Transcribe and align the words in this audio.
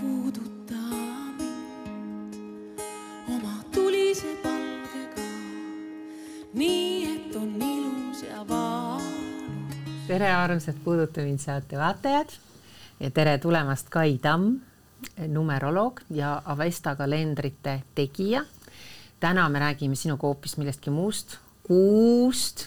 puuduta 0.00 0.74
mind 1.38 2.80
oma 3.28 3.54
tulise 3.74 4.36
palgega, 4.42 5.26
nii 6.54 7.14
et 7.14 7.36
on 7.36 7.54
ilus 7.62 8.22
ja 8.22 8.44
valus. 8.48 10.06
tere, 10.06 10.30
armsad 10.32 10.74
Puuduta 10.84 11.20
mind 11.24 11.38
saate 11.42 11.78
vaatajad 11.78 12.34
ja 13.00 13.10
tere 13.10 13.38
tulemast, 13.38 13.88
Kai 13.88 14.18
Tamm, 14.18 14.58
numeroloog 15.28 16.00
ja 16.10 16.42
Avesta 16.44 16.96
kalendrite 16.96 17.82
tegija. 17.94 18.44
täna 19.20 19.48
me 19.48 19.58
räägime 19.58 19.96
sinuga 19.96 20.26
hoopis 20.26 20.56
millestki 20.56 20.90
muust, 20.90 21.38
kuust 21.62 22.66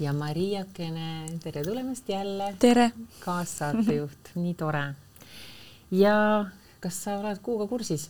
ja 0.00 0.12
Mariakene, 0.12 1.26
tere 1.42 1.64
tulemast 1.64 2.08
jälle. 2.08 2.54
tere. 2.58 2.92
kaassaatejuht, 3.20 4.34
nii 4.34 4.54
tore. 4.54 4.84
Ja 5.90 6.46
kas 6.80 7.02
sa 7.04 7.18
oled 7.20 7.42
kuuga 7.44 7.66
kursis? 7.70 8.08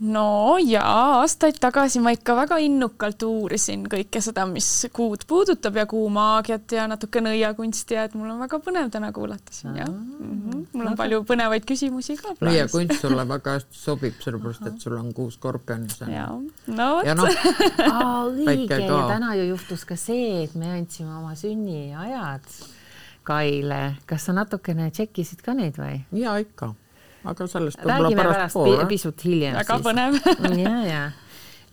no 0.00 0.56
jaa, 0.60 1.20
aastaid 1.22 1.56
tagasi 1.60 2.00
ma 2.04 2.12
ikka 2.12 2.34
väga 2.36 2.58
innukalt 2.60 3.22
uurisin 3.24 3.86
kõike 3.88 4.20
seda, 4.20 4.44
mis 4.48 4.68
kuud 4.92 5.24
puudutab 5.28 5.78
ja 5.80 5.86
kuu 5.88 6.10
maagiat 6.12 6.74
ja 6.76 6.84
natuke 6.90 7.22
nõiakunsti 7.24 7.96
ja 7.96 8.04
et 8.08 8.16
mul 8.18 8.28
on 8.34 8.42
väga 8.44 8.60
põnev 8.64 8.90
täna 8.92 9.08
kuulata 9.16 9.56
siin 9.56 9.80
jah 9.80 9.88
mm. 9.88 10.20
-hmm. 10.20 10.66
mul 10.72 10.84
on 10.84 10.92
no, 10.92 10.96
palju 11.00 11.22
põnevaid 11.30 11.64
küsimusi 11.68 12.18
ka 12.20 12.36
nõiakunst 12.44 13.00
sulle 13.00 13.24
väga 13.34 13.56
hästi 13.56 13.80
sobib, 13.80 14.20
sellepärast 14.20 14.68
et 14.68 14.80
sul 14.84 15.00
on 15.00 15.12
kuu 15.16 15.30
skorpionis. 15.32 16.00
ja, 16.12 16.28
no 16.66 16.88
vot. 16.98 17.12
No, 17.16 17.28
õige 18.44 18.82
ja 18.84 19.02
täna 19.08 19.34
ju 19.40 19.50
juhtus 19.54 19.88
ka 19.88 19.96
see, 19.96 20.44
et 20.44 20.54
me 20.54 20.76
andsime 20.76 21.16
oma 21.16 21.34
sünniajad 21.34 22.56
Kaile. 23.26 23.96
kas 24.06 24.28
sa 24.28 24.32
natukene 24.36 24.90
tšekkisid 24.90 25.40
ka 25.42 25.54
neid 25.56 25.80
või? 25.80 26.02
ja 26.12 26.36
ikka 26.36 26.74
aga 27.26 27.46
sellest 27.50 27.84
räägime 27.84 28.22
pärast, 28.22 28.56
pärast 28.56 28.88
pisut 28.88 29.24
hiljem. 29.28 29.54
väga 29.60 29.78
põnev 29.84 30.18
ja, 30.64 30.74
ja 30.86 31.04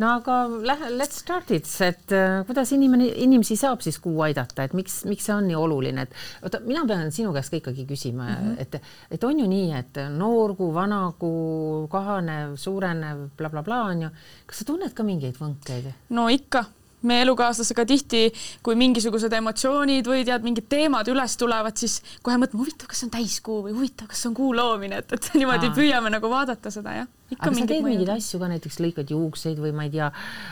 no 0.01 0.09
aga 0.17 0.37
lähe, 0.65 0.89
let's 0.97 1.19
start 1.21 1.51
it, 1.53 1.69
et 1.85 2.13
uh, 2.15 2.41
kuidas 2.47 2.71
inimene, 2.75 3.07
inimesi 3.23 3.57
saab 3.59 3.83
siis 3.85 3.99
kuu 4.01 4.23
aidata, 4.25 4.65
et 4.65 4.75
miks, 4.77 5.01
miks 5.09 5.27
see 5.29 5.35
on 5.35 5.47
nii 5.49 5.57
oluline, 5.59 6.07
et 6.07 6.45
oota, 6.45 6.61
mina 6.65 6.85
pean 6.89 7.13
sinu 7.13 7.33
käest 7.35 7.53
ka 7.53 7.59
ikkagi 7.61 7.85
küsima 7.89 8.27
mm, 8.27 8.45
-hmm. 8.47 8.61
et, 8.61 9.15
et 9.17 9.23
on 9.23 9.39
ju 9.39 9.47
nii, 9.49 9.71
et 9.77 10.01
noor 10.17 10.55
kuu, 10.59 10.73
vana 10.73 11.01
kuu, 11.19 11.87
kahanev, 11.91 12.55
suurenev 12.57 13.27
bla,, 13.37 13.49
blablabla 13.49 13.81
on 13.91 14.07
ju. 14.07 14.13
kas 14.45 14.63
sa 14.63 14.71
tunned 14.71 14.93
ka 14.93 15.03
mingeid 15.03 15.37
võnkeid? 15.39 15.91
no 16.09 16.29
ikka 16.29 16.65
meie 17.07 17.23
elukaaslasega 17.25 17.85
tihti, 17.89 18.23
kui 18.65 18.77
mingisugused 18.79 19.33
emotsioonid 19.39 20.07
või 20.09 20.23
tead, 20.27 20.45
mingid 20.45 20.69
teemad 20.71 21.09
üles 21.11 21.37
tulevad, 21.39 21.77
siis 21.79 21.99
kohe 22.25 22.37
mõtleme, 22.41 22.63
huvitav, 22.63 22.89
kas 22.91 23.03
see 23.03 23.09
on 23.09 23.13
täiskuu 23.17 23.59
või 23.67 23.75
huvitav, 23.77 24.09
kas 24.11 24.23
see 24.23 24.31
on 24.31 24.37
kuu 24.37 24.51
loomine, 24.55 25.01
et, 25.03 25.15
et 25.17 25.29
niimoodi 25.37 25.71
Aa. 25.71 25.75
püüame 25.77 26.13
nagu 26.13 26.31
vaadata 26.31 26.71
seda 26.73 26.95
jah. 27.01 27.09
aga 27.37 27.53
sa 27.55 27.65
teed 27.69 27.87
mingeid 27.87 28.13
asju 28.15 28.39
ka, 28.41 28.51
näiteks 28.51 28.79
lõikad 28.83 29.15
juukseid 29.15 29.59
või 29.63 29.73
ma 29.75 29.87
ei 29.87 29.93
tea, 29.95 30.11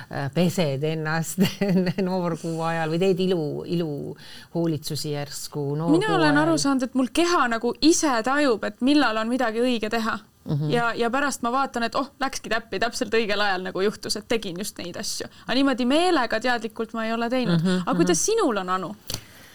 äh, 0.09 0.27
pesed 0.35 0.83
ennast 0.91 1.43
noorkuu 2.09 2.57
ajal 2.71 2.95
või 2.95 3.03
teed 3.05 3.23
ilu, 3.27 3.45
iluhoolitsusi 3.77 5.15
järsku? 5.15 5.71
mina 5.91 6.15
olen 6.17 6.41
aru 6.41 6.57
saanud, 6.61 6.89
et 6.89 6.97
mul 6.97 7.13
keha 7.13 7.47
nagu 7.55 7.75
ise 7.85 8.17
tajub, 8.25 8.63
et 8.67 8.83
millal 8.85 9.21
on 9.21 9.31
midagi 9.31 9.63
õige 9.63 9.91
teha 9.93 10.19
Mm 10.45 10.57
-hmm. 10.57 10.71
ja, 10.73 10.93
ja 10.93 11.09
pärast 11.09 11.41
ma 11.41 11.51
vaatan, 11.51 11.83
et 11.83 11.95
oh, 11.95 12.11
läkski 12.19 12.49
täppi 12.49 12.79
täpselt 12.79 13.13
õigel 13.13 13.41
ajal 13.41 13.61
nagu 13.61 13.81
juhtus, 13.81 14.15
et 14.17 14.27
tegin 14.27 14.57
just 14.57 14.77
neid 14.77 14.97
asju, 14.97 15.27
aga 15.43 15.53
niimoodi 15.53 15.85
meelega 15.85 16.39
teadlikult 16.39 16.93
ma 16.93 17.05
ei 17.05 17.13
ole 17.13 17.29
teinud 17.29 17.61
mm. 17.61 17.67
-hmm. 17.67 17.83
aga 17.85 17.95
kuidas 17.95 18.17
mhm. 18.17 18.25
sinul 18.25 18.57
on, 18.57 18.69
Anu 18.69 18.95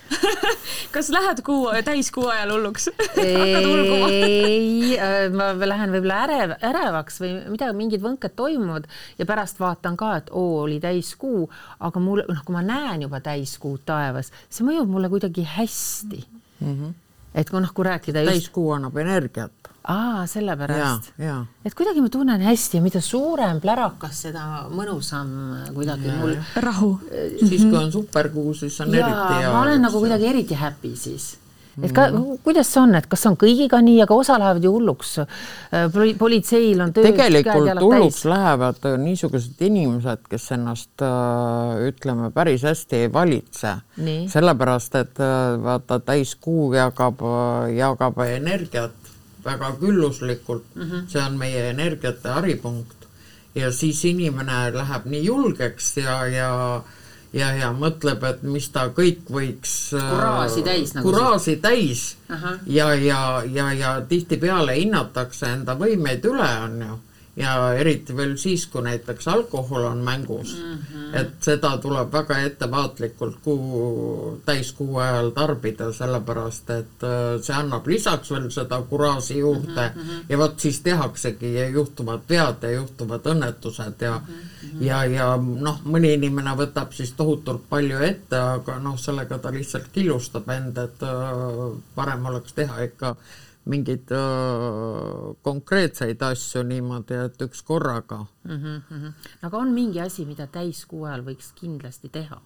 kas 0.95 1.09
lähed 1.11 1.43
kuu, 1.43 1.69
täiskuu 1.85 2.27
ajal 2.31 2.53
hulluks 2.55 2.89
ei, 3.23 4.99
äh, 4.99 5.27
ma 5.35 5.51
lähen 5.69 5.95
võib-olla 5.95 6.21
ärev, 6.27 6.55
ärevaks 6.71 7.21
või 7.23 7.33
midagi, 7.51 7.77
mingid 7.79 8.05
võnked 8.05 8.37
toimuvad 8.39 8.87
ja 9.19 9.27
pärast 9.27 9.61
vaatan 9.61 9.97
ka, 9.99 10.13
et 10.21 10.31
oo, 10.31 10.63
oli 10.63 10.79
täiskuu, 10.83 11.47
aga 11.81 12.03
mul, 12.03 12.23
noh, 12.29 12.43
kui 12.47 12.55
ma 12.57 12.63
näen 12.67 13.07
juba 13.07 13.21
täiskuud 13.25 13.83
taevas, 13.89 14.33
see 14.49 14.67
mõjub 14.67 14.91
mulle 14.91 15.11
kuidagi 15.13 15.47
hästi 15.57 16.23
mm. 16.61 16.73
-hmm. 16.73 16.95
et 17.35 17.51
kui 17.51 17.61
noh, 17.61 17.75
kui 17.75 17.85
rääkida 17.91 18.23
just.... 18.23 18.33
täiskuu 18.33 18.71
annab 18.79 18.97
energiat 19.03 19.75
aa, 19.87 20.27
sellepärast. 20.27 21.13
et 21.65 21.75
kuidagi 21.75 22.03
ma 22.03 22.11
tunnen 22.13 22.45
hästi 22.49 22.81
ja 22.81 22.85
mida 22.85 23.01
suurem 23.05 23.61
plärakas, 23.63 24.27
seda 24.27 24.67
mõnusam 24.73 25.33
kuidagi 25.75 26.11
ja, 26.11 26.19
mul. 26.21 26.37
rahu. 26.63 26.93
siis 27.41 27.65
kui 27.65 27.79
on 27.79 27.91
superkuu, 27.93 28.55
siis 28.55 28.79
on 28.83 28.95
ja, 28.95 29.07
eriti 29.07 29.41
hea. 29.41 29.51
ma 29.53 29.65
olen 29.65 29.85
nagu 29.87 30.03
kuidagi 30.03 30.33
eriti 30.35 30.59
happy 30.59 30.95
siis 30.99 31.35
et 31.77 31.93
ka 31.93 32.07
mm. 32.09 32.39
kuidas 32.45 32.71
see 32.73 32.81
on, 32.81 32.95
et 32.97 33.07
kas 33.11 33.27
on 33.29 33.37
kõigiga 33.37 33.83
nii, 33.85 33.99
aga 34.05 34.17
osa 34.17 34.39
lähevad 34.41 34.65
ju 34.65 34.73
hulluks. 34.73 35.11
Äh, 35.21 35.99
politseil 36.19 36.81
on 36.81 36.93
töö. 36.97 37.05
tegelikult 37.05 37.83
hulluks 37.83 38.23
täis. 38.23 38.29
lähevad 38.33 38.87
niisugused 39.03 39.61
inimesed, 39.69 40.23
kes 40.31 40.47
ennast 40.57 41.05
ütleme 41.91 42.31
päris 42.33 42.65
hästi 42.65 43.03
ei 43.05 43.13
valitse. 43.13 43.75
sellepärast, 44.33 44.95
et 45.03 45.21
äh, 45.21 45.57
vaata 45.63 46.01
täiskuu 46.01 46.73
jagab, 46.75 47.21
jagab 47.77 48.25
energiat 48.25 49.06
väga 49.47 49.73
külluslikult. 49.81 50.69
Mm, 50.75 50.91
-hmm. 50.91 51.09
see 51.09 51.23
on 51.23 51.39
meie 51.39 51.71
energiate 51.71 52.29
haripunkt. 52.29 53.09
Ja 53.55 53.73
siis 53.73 54.05
inimene 54.05 54.71
läheb 54.75 55.07
nii 55.07 55.25
julgeks 55.25 55.97
ja, 55.97 56.27
ja 56.27 56.51
ja, 57.33 57.51
ja 57.57 57.73
mõtleb, 57.73 58.23
et 58.29 58.43
mis 58.43 58.69
ta 58.73 58.87
kõik 58.95 59.29
võiks 59.33 59.73
kuraasi 59.93 60.63
täis 60.67 60.95
nagu 60.97 61.09
kuraasi 61.09 61.57
täis. 61.57 62.17
Uh 62.31 62.37
-huh. 62.37 62.59
ja, 62.67 62.95
ja, 62.95 63.43
ja, 63.53 63.73
ja 63.73 64.01
tihtipeale 64.09 64.77
hinnatakse 64.77 65.47
enda 65.53 65.75
võimeid 65.75 66.25
üle, 66.25 66.51
on 66.65 66.81
ju 66.81 66.99
ja 67.37 67.53
eriti 67.77 68.17
veel 68.17 68.37
siis, 68.41 68.65
kui 68.73 68.83
näiteks 68.87 69.29
alkohol 69.29 69.85
on 69.85 69.99
mängus 70.05 70.55
mm, 70.57 70.79
-hmm. 70.79 71.17
et 71.21 71.35
seda 71.45 71.77
tuleb 71.79 72.13
väga 72.13 72.39
ettevaatlikult 72.49 73.37
kuu, 73.45 74.41
täiskuu 74.47 74.97
ajal 74.99 75.31
tarbida, 75.37 75.91
sellepärast 75.93 76.71
et 76.71 77.05
äh, 77.05 77.37
see 77.43 77.57
annab 77.57 77.87
lisaks 77.87 78.31
veel 78.31 78.49
seda 78.51 78.81
kuraasi 78.83 79.39
juurde 79.39 79.91
mm 79.95 80.01
-hmm. 80.03 80.25
ja 80.29 80.39
vot 80.39 80.61
siis 80.61 80.81
tehaksegi 80.81 81.55
ja 81.55 81.69
juhtuvad 81.69 82.21
vead 82.29 82.63
ja 82.63 82.71
juhtuvad 82.71 83.27
õnnetused 83.27 84.01
ja 84.01 84.21
mm 84.29 84.35
-hmm. 84.35 84.83
ja, 84.85 85.05
ja 85.05 85.37
noh, 85.37 85.81
mõni 85.85 86.15
inimene 86.15 86.57
võtab 86.57 86.93
siis 86.93 87.13
tohutult 87.13 87.69
palju 87.69 87.99
ette, 87.99 88.37
aga 88.37 88.79
noh, 88.79 88.99
sellega 88.99 89.39
ta 89.39 89.53
lihtsalt 89.53 89.89
killustab 89.93 90.49
end, 90.49 90.79
et 90.79 91.03
äh, 91.03 91.81
parem 91.95 92.27
oleks 92.27 92.53
teha 92.53 92.83
ikka 92.83 93.17
mingeid 93.67 94.11
öö, 94.11 95.35
konkreetseid 95.43 96.23
asju 96.23 96.63
niimoodi, 96.63 97.19
et 97.27 97.43
üks 97.43 97.63
korraga 97.67 98.25
mm. 98.45 98.61
-hmm. 98.91 99.13
aga 99.43 99.59
on 99.59 99.73
mingi 99.75 100.01
asi, 100.01 100.25
mida 100.25 100.47
täiskuu 100.47 101.05
ajal 101.05 101.25
võiks 101.27 101.51
kindlasti 101.55 102.09
teha, 102.09 102.41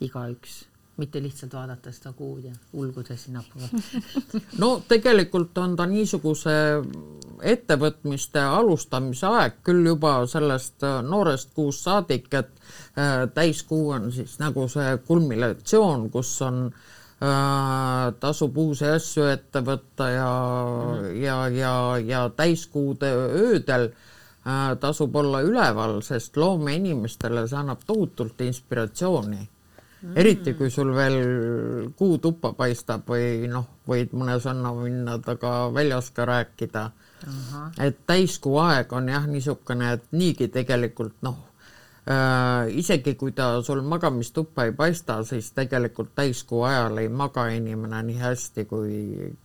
igaüks, 0.00 0.64
mitte 1.00 1.22
lihtsalt 1.22 1.54
vaadata 1.56 1.92
seda 1.92 2.12
kuud 2.12 2.44
ja 2.44 2.52
ulguda 2.72 3.16
sinnapoole 3.16 3.68
no 4.58 4.82
tegelikult 4.88 5.58
on 5.58 5.76
ta 5.76 5.86
niisuguse 5.86 6.56
ettevõtmiste 7.40 8.40
alustamise 8.40 9.26
aeg 9.26 9.60
küll 9.64 9.86
juba 9.86 10.26
sellest 10.26 10.84
noorest 11.08 11.54
kuust 11.54 11.88
saadik, 11.88 12.34
et 12.34 12.52
täiskuu 13.34 13.90
on 13.90 14.12
siis 14.12 14.38
nagu 14.38 14.68
see 14.68 14.96
kulminatsioon, 15.06 16.10
kus 16.10 16.42
on 16.42 16.66
Äh, 16.68 16.99
tasub 17.20 18.56
uusi 18.56 18.86
asju 18.88 19.26
ette 19.28 19.60
võtta 19.60 20.06
ja 20.08 20.28
mm., 20.30 21.16
ja, 21.20 21.36
ja, 21.52 21.72
ja 22.00 22.20
täiskuude 22.32 23.10
öödel 23.12 23.90
äh, 23.90 24.78
tasub 24.80 25.16
olla 25.20 25.42
üleval, 25.44 26.00
sest 26.00 26.40
loomeinimestele 26.40 27.44
see 27.48 27.58
annab 27.60 27.84
tohutult 27.86 28.40
inspiratsiooni 28.40 29.42
mm.. 29.42 30.16
eriti 30.16 30.54
kui 30.56 30.72
sul 30.72 30.94
veel 30.96 31.20
kuu 31.98 32.16
tuppa 32.24 32.54
paistab 32.56 33.04
või 33.12 33.44
noh, 33.52 33.68
võid 33.88 34.16
mõne 34.16 34.38
sõna 34.40 34.72
minna 34.80 35.18
taga 35.20 35.68
väljas 35.76 36.08
ka 36.16 36.24
rääkida. 36.24 36.90
et 37.84 38.00
täiskuu 38.06 38.56
aeg 38.64 38.92
on 38.96 39.12
jah, 39.12 39.28
niisugune, 39.28 39.92
et 39.92 40.08
niigi 40.16 40.48
tegelikult 40.48 41.20
noh 41.20 41.49
Äh, 41.49 41.49
isegi 42.74 43.14
kui 43.14 43.32
ta 43.32 43.62
sul 43.62 43.82
magamistuppa 43.82 44.64
ei 44.64 44.72
paista, 44.72 45.20
siis 45.24 45.52
tegelikult 45.52 46.14
täiskuu 46.14 46.62
ajal 46.64 46.98
ei 46.98 47.08
maga 47.08 47.46
inimene 47.52 48.02
nii 48.02 48.18
hästi 48.18 48.64
kui, 48.64 48.94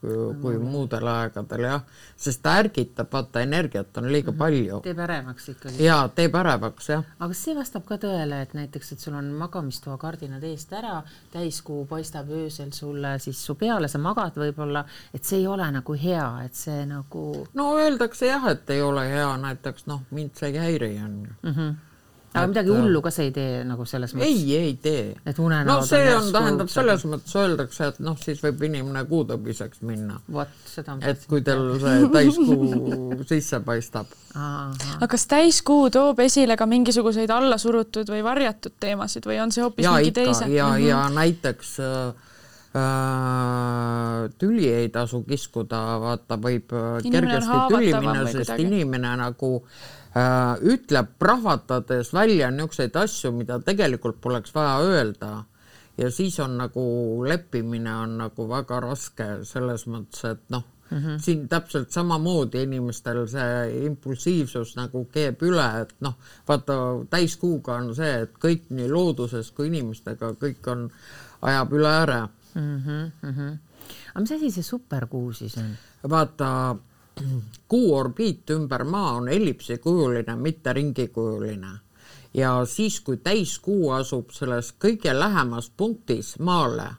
kui, 0.01 0.15
kui 0.41 0.57
mm. 0.57 0.69
muudel 0.71 1.07
aegadel 1.11 1.65
jah, 1.67 1.83
sest 2.17 2.41
ta 2.45 2.55
ärgitab, 2.61 3.11
vaata 3.11 3.43
energiat 3.43 3.97
on 3.97 4.11
liiga 4.11 4.31
mm 4.31 4.35
-hmm. 4.35 4.39
palju. 4.39 4.79
teeb 4.79 4.99
ärevaks 4.99 5.49
ikkagi. 5.49 5.83
jaa, 5.83 6.07
teeb 6.07 6.35
ärevaks 6.35 6.89
jah. 6.89 7.03
aga 7.19 7.33
see 7.33 7.55
vastab 7.55 7.85
ka 7.85 7.97
tõele, 7.97 8.41
et 8.41 8.53
näiteks, 8.53 8.91
et 8.91 8.99
sul 8.99 9.13
on 9.13 9.25
magamistoa 9.25 9.97
kardinad 9.97 10.43
eest 10.43 10.73
ära, 10.73 11.03
täiskuu 11.31 11.85
paistab 11.85 12.29
öösel 12.29 12.71
sulle 12.71 13.19
siis 13.19 13.45
su 13.45 13.55
peale, 13.55 13.87
sa 13.87 13.97
magad 13.97 14.35
võib-olla, 14.35 14.85
et 15.13 15.23
see 15.23 15.39
ei 15.39 15.47
ole 15.47 15.71
nagu 15.71 15.93
hea, 15.93 16.43
et 16.45 16.53
see 16.53 16.85
nagu. 16.85 17.47
no 17.53 17.75
öeldakse 17.77 18.25
jah, 18.25 18.47
et 18.47 18.69
ei 18.69 18.81
ole 18.81 19.09
hea, 19.09 19.37
näiteks 19.37 19.85
noh, 19.87 20.01
mind 20.11 20.31
see 20.35 20.49
ei 20.49 20.57
häiri 20.57 20.99
on 21.03 21.19
ju 21.27 21.33
mm. 21.43 21.51
-hmm 21.51 21.75
aga 22.35 22.49
midagi 22.51 22.73
hullu 22.73 23.01
ka 23.03 23.11
sa 23.13 23.23
ei 23.23 23.31
tee 23.35 23.63
nagu 23.67 23.85
selles 23.87 24.13
mõttes? 24.15 24.27
ei, 24.27 24.57
ei 24.57 24.73
tee. 24.81 25.05
et 25.25 25.39
unenäod 25.39 25.69
no 25.69 25.87
see 25.87 26.09
on, 26.11 26.27
tähendab 26.35 26.71
selles 26.71 27.05
mõttes 27.07 27.35
öeldakse, 27.39 27.89
et 27.93 28.01
noh, 28.03 28.17
siis 28.19 28.41
võib 28.43 28.65
inimene 28.67 29.05
kuutõbiseks 29.09 29.81
minna. 29.87 30.19
vot, 30.35 30.51
seda 30.69 30.97
et 31.07 31.25
kui 31.29 31.43
tal 31.45 31.63
see 31.81 32.11
täiskuu 32.13 32.91
sisse 33.31 33.61
paistab. 33.65 34.11
aga 34.35 35.09
kas 35.15 35.27
täiskuu 35.31 35.89
toob 35.93 36.21
esile 36.25 36.59
ka 36.59 36.67
mingisuguseid 36.69 37.31
allasurutud 37.31 38.11
või 38.11 38.23
varjatud 38.25 38.75
teemasid 38.83 39.27
või 39.29 39.41
on 39.43 39.55
see 39.55 39.63
hoopis 39.65 39.87
mingi 39.87 40.11
ikka, 40.11 40.21
teise? 40.21 40.51
ja 40.51 40.69
mm, 40.69 40.77
-hmm. 40.77 40.87
ja 40.89 41.01
näiteks 41.15 41.75
äh, 41.79 42.31
äh, 42.83 44.23
tüli 44.37 44.67
ei 44.83 44.89
tasu 44.89 45.23
kiskuda, 45.23 45.83
vaata, 46.03 46.39
võib 46.41 46.75
äh, 46.75 46.97
inimene 47.03 47.39
kergesti 47.39 47.61
tüli 47.71 47.93
minna, 47.95 48.25
sest 48.25 48.41
kuidagi. 48.51 48.67
inimene 48.67 49.15
nagu 49.23 49.53
äh, 49.61 49.95
ütleb 50.61 51.09
prahvatades 51.19 52.13
välja 52.13 52.47
niisuguseid 52.51 52.95
asju, 52.95 53.33
mida 53.35 53.59
tegelikult 53.59 54.21
poleks 54.23 54.53
vaja 54.55 54.77
öelda 54.79 55.31
ja 55.97 56.11
siis 56.11 56.39
on 56.39 56.57
nagu 56.57 56.85
leppimine 57.27 57.95
on 57.95 58.17
nagu 58.17 58.47
väga 58.49 58.79
raske 58.83 59.27
selles 59.47 59.85
mõttes, 59.87 60.23
et 60.31 60.41
noh 60.49 60.63
mm, 60.89 60.97
-hmm. 60.97 61.19
siin 61.19 61.47
täpselt 61.49 61.91
samamoodi 61.91 62.63
inimestel 62.63 63.27
see 63.27 63.85
impulsiivsus 63.85 64.75
nagu 64.75 65.05
keeb 65.11 65.43
üle, 65.43 65.67
et 65.81 65.93
noh, 65.99 66.17
vaata 66.47 66.77
täiskuuga 67.09 67.75
on 67.75 67.95
see, 67.95 68.13
et 68.25 68.33
kõik 68.45 68.69
nii 68.69 68.89
looduses 68.89 69.51
kui 69.51 69.67
inimestega, 69.67 70.33
kõik 70.41 70.71
on, 70.71 70.89
ajab 71.41 71.73
üle 71.73 71.87
ääre 71.87 72.21
mm. 72.21 72.81
-hmm, 72.81 73.11
mm 73.21 73.33
-hmm. 73.33 73.57
aga 74.13 74.19
mis 74.19 74.31
asi 74.31 74.51
see 74.51 74.63
superkuu 74.63 75.33
siis 75.33 75.57
on? 75.57 75.75
vaata, 76.09 76.75
kuu 77.67 77.95
orbiit 77.95 78.49
ümber 78.49 78.83
Maa 78.83 79.15
on 79.15 79.29
ellipsikujuline, 79.29 80.35
mitte 80.35 80.73
ringikujuline 80.73 81.71
ja 82.33 82.65
siis, 82.65 82.99
kui 82.99 83.17
täiskuu 83.17 83.91
asub 83.95 84.29
selles 84.35 84.73
kõige 84.79 85.13
lähemas 85.19 85.69
punktis 85.77 86.35
Maale, 86.39 86.89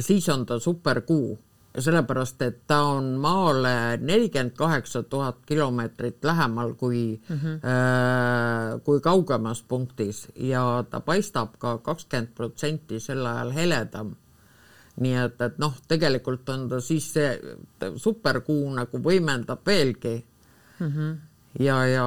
siis 0.00 0.28
on 0.28 0.46
ta 0.46 0.58
superkuu 0.60 1.38
sellepärast, 1.78 2.42
et 2.42 2.58
ta 2.66 2.80
on 2.88 3.14
Maale 3.20 3.96
nelikümmend 4.00 4.56
kaheksa 4.56 5.02
tuhat 5.02 5.38
kilomeetrit 5.46 6.24
lähemal 6.24 6.74
kui 6.74 7.20
mm, 7.28 7.36
-hmm. 7.36 7.56
äh, 7.64 8.82
kui 8.84 9.00
kaugemas 9.00 9.62
punktis 9.62 10.28
ja 10.36 10.84
ta 10.90 11.00
paistab 11.00 11.58
ka 11.58 11.78
kakskümmend 11.78 12.28
protsenti 12.34 13.00
sel 13.00 13.26
ajal 13.26 13.52
heledam. 13.52 14.16
Nii 15.00 15.14
et, 15.20 15.40
et 15.44 15.58
noh, 15.58 15.74
tegelikult 15.88 16.48
on 16.48 16.68
ta 16.68 16.80
siis 16.80 17.08
see 17.12 17.32
superkuu 18.00 18.70
nagu 18.74 19.00
võimendab 19.02 19.64
veelgi 19.66 20.16
mm. 20.16 20.92
-hmm 20.92 21.16
ja, 21.58 21.76
ja 21.86 22.06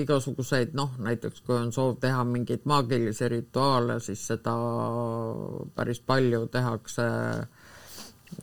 igasuguseid 0.00 0.74
noh, 0.76 0.94
näiteks 0.98 1.42
kui 1.44 1.56
on 1.56 1.72
soov 1.72 1.98
teha 2.00 2.24
mingeid 2.24 2.64
maagilisi 2.64 3.28
rituaale, 3.28 4.00
siis 4.00 4.26
seda 4.26 4.54
päris 5.76 6.00
palju 6.00 6.46
tehakse 6.46 7.08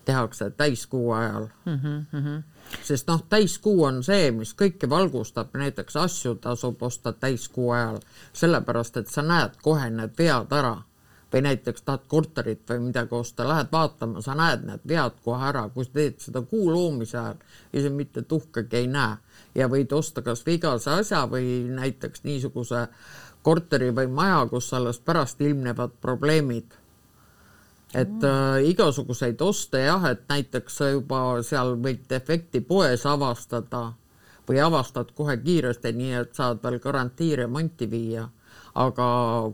tehakse 0.05 0.49
täiskuu 0.49 1.11
ajal 1.11 1.47
mm. 1.65 1.79
-hmm. 1.79 2.43
sest 2.83 3.07
noh, 3.07 3.23
täiskuu 3.29 3.83
on 3.83 4.03
see, 4.03 4.31
mis 4.31 4.55
kõike 4.61 4.89
valgustab, 4.89 5.53
näiteks 5.53 5.95
asju 5.95 6.35
tasub 6.35 6.83
osta 6.83 7.13
täiskuu 7.13 7.71
ajal, 7.71 7.99
sellepärast 8.33 8.97
et 8.97 9.07
sa 9.07 9.21
näed 9.21 9.57
kohe 9.61 9.89
need 9.89 10.17
vead 10.17 10.51
ära. 10.51 10.77
Või 11.33 11.41
näiteks 11.41 11.81
tahad 11.81 12.05
korterit 12.07 12.69
või 12.69 12.79
midagi 12.87 13.15
osta, 13.15 13.47
lähed 13.47 13.71
vaatama, 13.71 14.21
sa 14.21 14.35
näed 14.37 14.63
need 14.67 14.85
vead 14.87 15.17
kohe 15.25 15.49
ära, 15.49 15.65
kui 15.73 15.85
sa 15.85 15.97
teed 15.97 16.19
seda 16.23 16.41
kuu 16.41 16.69
loomise 16.71 17.17
ajal, 17.17 17.41
siis 17.71 17.91
mitte 17.91 18.21
tuhkagi 18.21 18.77
ei 18.83 18.87
näe. 18.87 19.17
Ja 19.55 19.67
võid 19.71 19.91
osta 19.95 20.21
kas 20.21 20.45
või 20.45 20.59
igase 20.59 20.91
asja 20.91 21.25
või 21.31 21.65
näiteks 21.71 22.23
niisuguse 22.23 22.87
korteri 23.43 23.91
või 23.95 24.07
maja, 24.07 24.45
kus 24.49 24.71
alles 24.73 24.99
pärast 24.99 25.41
ilmnevad 25.41 25.97
probleemid. 26.01 26.77
Et 27.95 28.23
äh, 28.27 28.63
igasuguseid 28.69 29.41
oste 29.41 29.85
jah, 29.85 30.03
et 30.09 30.25
näiteks 30.29 30.81
sa 30.81 30.89
juba 30.91 31.19
seal 31.47 31.75
võid 31.79 32.07
defekti 32.09 32.59
poes 32.59 33.05
avastada 33.05 33.93
või 34.47 34.59
avastad 34.61 35.13
kohe 35.15 35.37
kiiresti, 35.41 35.93
nii 35.95 36.17
et 36.21 36.35
saad 36.35 36.59
veel 36.63 36.79
garantiiremonti 36.79 37.87
viia. 37.89 38.27
Aga 38.75 39.05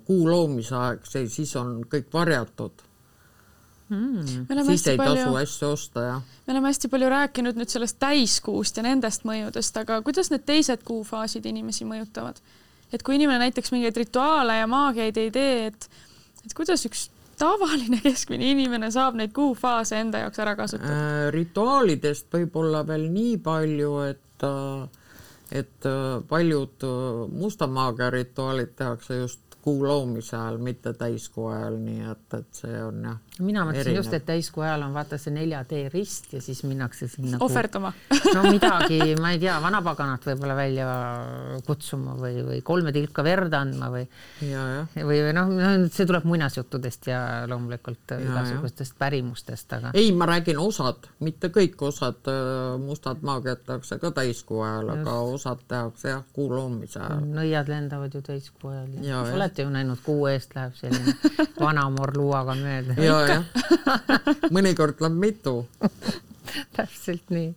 kuu 0.05 0.23
loomise 0.29 0.75
aeg, 0.77 1.03
see 1.05 1.27
siis 1.29 1.53
on 1.59 1.81
kõik 1.89 2.09
varjatud 2.13 2.81
mm.. 3.91 4.47
siis 4.65 4.87
ei 4.87 4.97
palju, 4.97 5.21
tasu 5.21 5.37
asju 5.43 5.69
osta, 5.69 6.05
jah. 6.07 6.33
me 6.47 6.55
oleme 6.55 6.71
hästi 6.71 6.89
palju 6.91 7.11
rääkinud 7.13 7.59
nüüd 7.59 7.73
sellest 7.73 7.99
täiskuust 8.01 8.79
ja 8.79 8.85
nendest 8.85 9.25
mõjudest, 9.27 9.77
aga 9.83 10.01
kuidas 10.05 10.31
need 10.33 10.45
teised 10.47 10.85
kuufaasid 10.87 11.45
inimesi 11.51 11.87
mõjutavad? 11.89 12.41
et 12.91 13.03
kui 13.05 13.17
inimene 13.19 13.45
näiteks 13.45 13.73
mingeid 13.75 13.97
rituaale 14.01 14.57
ja 14.61 14.69
maagiaid 14.69 15.17
ei 15.21 15.31
tee, 15.31 15.57
et, 15.71 15.89
et 16.45 16.55
kuidas 16.57 16.85
üks 16.89 17.09
tavaline 17.41 18.01
keskmine 18.03 18.51
inimene 18.53 18.91
saab 18.93 19.17
neid 19.19 19.33
kuufaase 19.35 20.01
enda 20.01 20.25
jaoks 20.25 20.41
ära 20.43 20.55
kasutada? 20.59 20.97
Äh, 20.97 21.27
rituaalidest 21.33 22.29
võib-olla 22.33 22.83
veel 22.87 23.07
nii 23.13 23.37
palju, 23.43 23.93
et 24.11 24.45
äh, 24.47 25.00
et 25.51 25.85
äh, 25.85 26.23
paljud 26.27 26.87
musta 27.31 27.67
maagia 27.67 28.09
rituaalid 28.09 28.75
tehakse 28.75 29.17
just 29.23 29.51
kuu 29.61 29.87
loomise 29.87 30.37
ajal, 30.37 30.57
mitte 30.57 30.93
täiskuu 30.93 31.47
ajal, 31.47 31.77
nii 31.77 32.05
et, 32.11 32.33
et 32.39 32.61
see 32.63 32.83
on 32.83 33.03
jah. 33.05 33.17
Mina 33.45 33.63
mõtlesin 33.67 33.95
just, 33.97 34.13
et 34.15 34.25
täiskuu 34.27 34.63
ajal 34.65 34.85
on 34.85 34.93
vaata 34.95 35.17
see 35.21 35.33
nelja 35.35 35.63
tee 35.67 35.89
rist 35.93 36.31
ja 36.35 36.41
siis 36.43 36.63
minnakse 36.67 37.07
sinna. 37.11 37.39
ohverdama 37.41 37.91
no 38.35 38.43
midagi, 38.47 38.99
ma 39.21 39.33
ei 39.35 39.41
tea, 39.41 39.57
vanapaganat 39.63 40.25
võib-olla 40.31 40.55
välja 40.57 40.87
kutsuma 41.67 42.15
või, 42.19 42.41
või 42.47 42.61
kolme 42.65 42.93
tilka 42.95 43.23
verd 43.25 43.53
andma 43.57 43.91
või. 43.93 44.05
või, 44.41 45.19
või 45.25 45.33
noh, 45.35 45.53
see 45.91 46.07
tuleb 46.09 46.25
muinasjuttudest 46.29 47.09
ja 47.11 47.21
loomulikult 47.49 48.15
ja, 48.15 48.19
igasugustest 48.23 48.95
ja. 48.95 48.99
pärimustest, 49.05 49.77
aga. 49.77 49.93
ei, 49.97 50.11
ma 50.15 50.27
räägin 50.29 50.59
osad, 50.61 51.09
mitte 51.25 51.51
kõik 51.53 51.79
osad 51.87 52.29
äh, 52.31 52.77
mustad 52.81 53.23
maagiad 53.25 53.63
tehakse 53.65 53.97
ka 54.01 54.13
täiskuu 54.21 54.61
ajal, 54.65 54.93
aga 54.95 55.17
osad 55.31 55.63
tehakse 55.67 56.13
jah, 56.13 56.23
kuu 56.35 56.49
loomise 56.51 56.99
ajal. 57.01 57.25
nõiad 57.35 57.71
lendavad 57.71 58.15
ju 58.15 58.23
täiskuu 58.25 58.73
ajal. 58.73 59.33
olete 59.35 59.65
ju 59.65 59.73
näinud, 59.73 60.01
kuu 60.05 60.27
eest 60.31 60.55
läheb 60.57 60.75
selline 60.79 61.15
vana 61.65 61.87
morluaga 61.93 62.55
mööda. 62.59 62.97
ja, 63.01 63.19
jah. 63.31 63.43
mõnikord 64.55 65.01
läheb 65.03 65.17
mitu 65.27 65.55
täpselt 66.75 67.29
nii. 67.31 67.49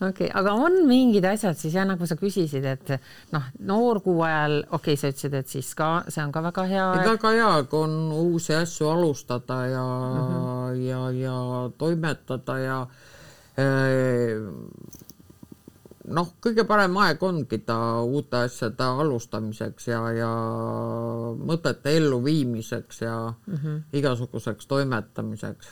okei 0.00 0.28
okay., 0.28 0.30
aga 0.40 0.54
on 0.58 0.80
mingid 0.88 1.26
asjad 1.28 1.58
siis 1.58 1.76
jah, 1.76 1.86
nagu 1.88 2.06
sa 2.08 2.16
küsisid, 2.18 2.66
et 2.66 2.94
noh, 3.34 3.46
noorkuu 3.68 4.18
ajal, 4.26 4.58
okei 4.70 4.96
okay,, 4.96 5.00
sa 5.00 5.12
ütlesid, 5.12 5.36
et 5.38 5.52
siis 5.52 5.70
ka 5.78 5.90
see 6.08 6.24
on 6.24 6.34
ka 6.34 6.42
väga 6.48 6.66
hea. 6.70 6.88
väga 7.12 7.34
hea, 7.36 7.52
kui 7.70 7.86
on 7.86 7.96
uusi 8.16 8.56
asju 8.56 8.90
alustada 8.92 9.62
ja 9.70 9.86
mm, 9.86 10.34
-hmm. 10.34 10.82
ja, 10.88 11.02
ja 11.20 11.38
toimetada 11.78 12.58
ja 12.58 12.80
äh, 13.58 14.42
noh, 16.08 16.32
kõige 16.42 16.64
parem 16.66 16.96
aeg 17.02 17.22
ongi 17.22 17.58
ta 17.66 17.76
uute 18.02 18.44
asjade 18.48 18.86
alustamiseks 19.02 19.86
ja, 19.88 20.00
ja 20.16 20.30
mõtete 21.38 21.94
elluviimiseks 21.98 23.02
ja 23.04 23.16
mm 23.30 23.54
-hmm. 23.56 23.82
igasuguseks 23.92 24.66
toimetamiseks. 24.66 25.68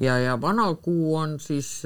ja, 0.00 0.18
ja 0.18 0.40
vana 0.40 0.74
kuu 0.74 1.16
on 1.16 1.40
siis, 1.40 1.82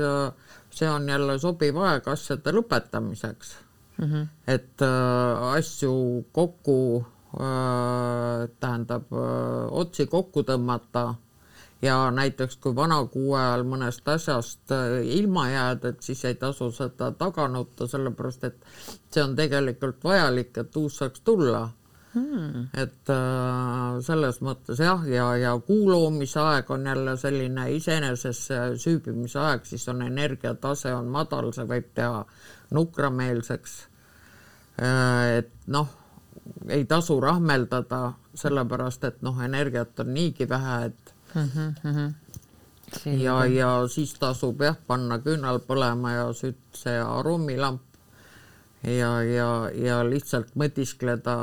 see 0.70 0.90
on 0.90 1.08
jälle 1.08 1.38
sobiv 1.38 1.76
aeg 1.76 2.08
asjade 2.08 2.52
lõpetamiseks 2.52 3.56
mm. 3.98 4.04
-hmm. 4.04 4.26
et 4.46 4.82
äh, 4.82 5.52
asju 5.52 6.24
kokku 6.32 7.04
äh,, 7.34 8.48
tähendab 8.60 9.12
äh, 9.12 9.72
otsi 9.72 10.06
kokku 10.06 10.42
tõmmata 10.42 11.14
ja 11.82 12.10
näiteks 12.10 12.56
kui 12.56 12.74
vana 12.76 12.98
kuu 13.06 13.34
ajal 13.38 13.64
mõnest 13.68 14.08
asjast 14.10 14.72
äh, 14.74 15.00
ilma 15.18 15.48
jääd, 15.50 15.84
et 15.92 16.02
siis 16.02 16.24
ei 16.26 16.34
tasu 16.38 16.70
seda 16.74 17.12
taga 17.18 17.48
nutta, 17.48 17.86
sellepärast 17.86 18.46
et 18.48 18.64
see 19.10 19.22
on 19.22 19.36
tegelikult 19.38 20.02
vajalik, 20.04 20.56
et 20.58 20.76
uus 20.76 20.98
saaks 20.98 21.22
tulla 21.26 21.68
hmm.. 22.14 22.64
et 22.74 23.12
äh, 23.14 23.98
selles 24.06 24.40
mõttes 24.44 24.82
jah, 24.82 25.04
ja, 25.06 25.28
ja 25.38 25.52
kuu 25.66 25.86
loomise 25.90 26.40
aeg 26.42 26.70
on 26.74 26.86
jälle 26.90 27.14
selline 27.20 27.68
iseenesesse 27.76 28.60
süübimise 28.82 29.38
aeg, 29.42 29.68
siis 29.68 29.86
on 29.92 30.02
energiatase 30.06 30.94
on 30.94 31.12
madal, 31.14 31.52
see 31.54 31.68
võib 31.68 31.92
teha 31.94 32.24
nukrameelseks 32.74 33.78
äh,. 34.82 35.38
et 35.38 35.54
noh, 35.70 35.94
ei 36.72 36.84
tasu 36.90 37.20
rahmeldada, 37.20 38.02
sellepärast 38.34 39.04
et 39.04 39.22
noh, 39.22 39.38
energiat 39.44 40.00
on 40.02 40.12
niigi 40.14 40.48
vähe, 40.48 40.80
et 40.90 41.14
mm. 41.34 41.74
-hmm. 41.84 42.14
ja, 43.22 43.46
ja 43.46 43.88
siis 43.88 44.14
tasub 44.14 44.60
jah, 44.62 44.76
panna 44.86 45.18
küünal 45.18 45.60
põlema 45.60 46.12
ja 46.12 46.32
sütse 46.32 46.90
ja 46.90 47.06
arumilamp 47.18 47.82
ja, 48.82 49.22
ja, 49.22 49.70
ja 49.74 50.02
lihtsalt 50.06 50.54
mõtiskleda 50.56 51.36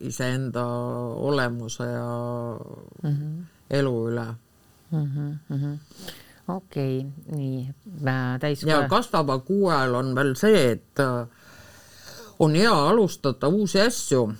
iseenda 0.00 0.64
olemuse 1.30 1.84
ja 1.84 2.58
mm 3.02 3.10
-hmm. 3.10 3.44
elu 3.70 4.08
üle 4.08 4.26
mm. 4.90 5.36
-hmm. 5.50 5.78
okei 6.48 6.98
okay,, 6.98 7.36
nii 7.36 7.74
täis. 8.40 8.62
ja 8.62 8.88
kasvava 8.88 9.38
kuu 9.38 9.68
ajal 9.68 9.94
on 9.94 10.14
veel 10.14 10.34
see, 10.36 10.70
et 10.72 11.00
äh, 11.00 11.26
on 12.38 12.54
hea 12.54 12.88
alustada 12.88 13.48
uusi 13.48 13.80
asju 13.80 14.34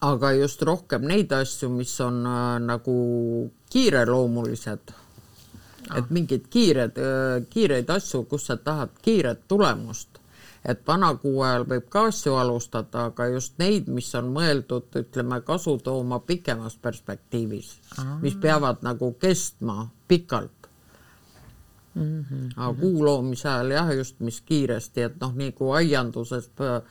aga 0.00 0.32
just 0.32 0.62
rohkem 0.62 1.06
neid 1.08 1.32
asju, 1.32 1.68
mis 1.68 2.00
on 2.00 2.26
äh, 2.26 2.58
nagu 2.60 2.96
kiireloomulised. 3.70 4.92
et 5.96 6.10
mingid 6.10 6.46
kiired 6.50 6.98
äh,, 6.98 7.42
kiireid 7.50 7.90
asju, 7.90 8.24
kus 8.24 8.46
sa 8.46 8.56
tahad 8.56 8.90
kiiret 9.02 9.44
tulemust 9.48 10.18
et 10.66 10.82
vana 10.86 11.12
kuu 11.14 11.42
ajal 11.46 11.64
võib 11.70 11.86
ka 11.90 12.08
asju 12.10 12.34
alustada, 12.40 13.06
aga 13.10 13.28
just 13.30 13.54
neid, 13.62 13.86
mis 13.92 14.08
on 14.18 14.32
mõeldud, 14.34 14.88
ütleme, 14.98 15.40
kasu 15.46 15.76
tooma 15.78 16.18
pikemas 16.26 16.74
perspektiivis, 16.82 17.68
mis 18.22 18.34
peavad 18.42 18.82
nagu 18.82 19.12
kestma 19.20 19.86
pikalt 20.08 20.68
mm. 21.94 22.24
-hmm. 22.24 22.50
aga 22.56 22.80
kuu 22.80 23.04
loomise 23.04 23.48
ajal 23.48 23.70
jah, 23.70 23.94
just 23.96 24.20
mis 24.20 24.40
kiiresti, 24.40 25.02
et 25.02 25.20
noh, 25.20 25.34
nagu 25.34 25.70
aianduses 25.72 26.50
äh, 26.60 26.82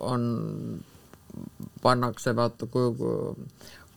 on, 0.00 0.22
pannakse 1.82 2.36
vaata, 2.36 2.66
kui, 2.66 2.92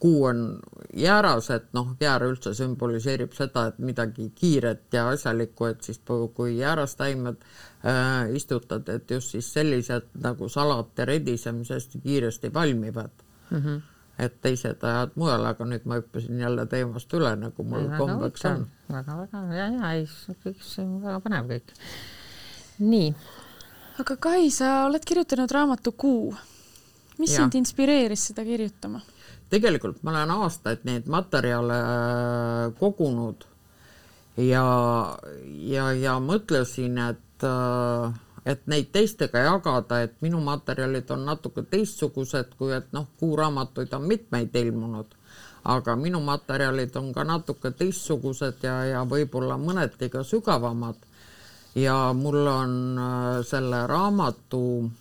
kuu 0.02 0.24
on 0.26 0.60
jääras, 0.98 1.50
et 1.54 1.68
noh, 1.78 1.94
jäär 2.02 2.26
üldse 2.26 2.56
sümboliseerib 2.58 3.36
seda, 3.38 3.68
et 3.70 3.78
midagi 3.80 4.32
kiiret 4.36 4.88
ja 4.94 5.08
asjalikku, 5.12 5.68
et 5.70 5.86
siis 5.86 6.02
kui 6.34 6.58
jäärastaimed 6.58 7.38
äh, 7.86 8.32
istutad, 8.36 8.90
et 8.90 9.12
just 9.12 9.36
siis 9.36 9.54
sellised 9.54 10.10
nagu 10.24 10.50
salat 10.50 10.98
ja 10.98 11.06
redise, 11.06 11.52
mis 11.52 11.70
hästi 11.70 12.02
kiiresti 12.02 12.54
valmivad 12.54 13.12
mm. 13.52 13.58
-hmm 13.58 13.82
et 14.22 14.42
teised 14.42 14.84
ajad 14.86 15.16
mujal, 15.16 15.46
aga 15.50 15.66
nüüd 15.66 15.86
ma 15.90 15.98
hüppasin 16.00 16.40
jälle 16.40 16.66
teemast 16.70 17.14
üle, 17.18 17.32
nagu 17.40 17.64
mul 17.64 17.88
kombeks 17.98 18.46
on 18.46 18.66
väga,. 18.90 18.98
väga-väga 18.98 19.56
ja, 19.58 19.68
ja 19.76 19.92
ei, 19.96 20.06
kõik 20.44 20.62
see 20.66 20.86
on 20.86 21.00
väga 21.02 21.22
põnev 21.24 21.50
kõik. 21.50 21.74
nii. 22.80 23.14
aga 24.04 24.18
Kai, 24.28 24.50
sa 24.54 24.72
oled 24.86 25.06
kirjutanud 25.08 25.52
raamatu 25.52 25.92
Kuu. 25.92 26.36
Mis 27.22 27.36
ja. 27.36 27.44
sind 27.44 27.62
inspireeris 27.62 28.28
seda 28.32 28.46
kirjutama? 28.48 29.04
tegelikult 29.52 30.04
ma 30.04 30.16
olen 30.16 30.36
aastaid 30.42 30.84
neid 30.88 31.08
materjale 31.12 31.80
äh, 31.86 32.68
kogunud 32.80 33.48
ja, 34.38 35.18
ja, 35.46 35.92
ja 35.94 36.18
mõtlesin, 36.24 36.98
et, 37.12 37.46
äh, 37.46 38.14
et 38.46 38.68
neid 38.72 38.92
teistega 38.94 39.46
jagada, 39.46 40.02
et 40.06 40.16
minu 40.22 40.42
materjalid 40.44 41.10
on 41.12 41.26
natuke 41.28 41.66
teistsugused, 41.70 42.56
kui 42.58 42.74
et 42.76 42.92
noh, 42.96 43.10
kuuraamatuid 43.20 43.94
on 43.98 44.08
mitmeid 44.08 44.56
ilmunud, 44.56 45.16
aga 45.72 45.96
minu 45.96 46.22
materjalid 46.26 46.96
on 46.98 47.12
ka 47.14 47.26
natuke 47.28 47.74
teistsugused 47.78 48.64
ja, 48.66 48.82
ja 48.96 49.06
võib-olla 49.06 49.60
mõneti 49.62 50.10
ka 50.10 50.24
sügavamad. 50.24 51.08
ja 51.76 52.14
mul 52.14 52.48
on 52.48 52.98
äh, 53.00 53.46
selle 53.48 53.86
raamatu 53.88 54.92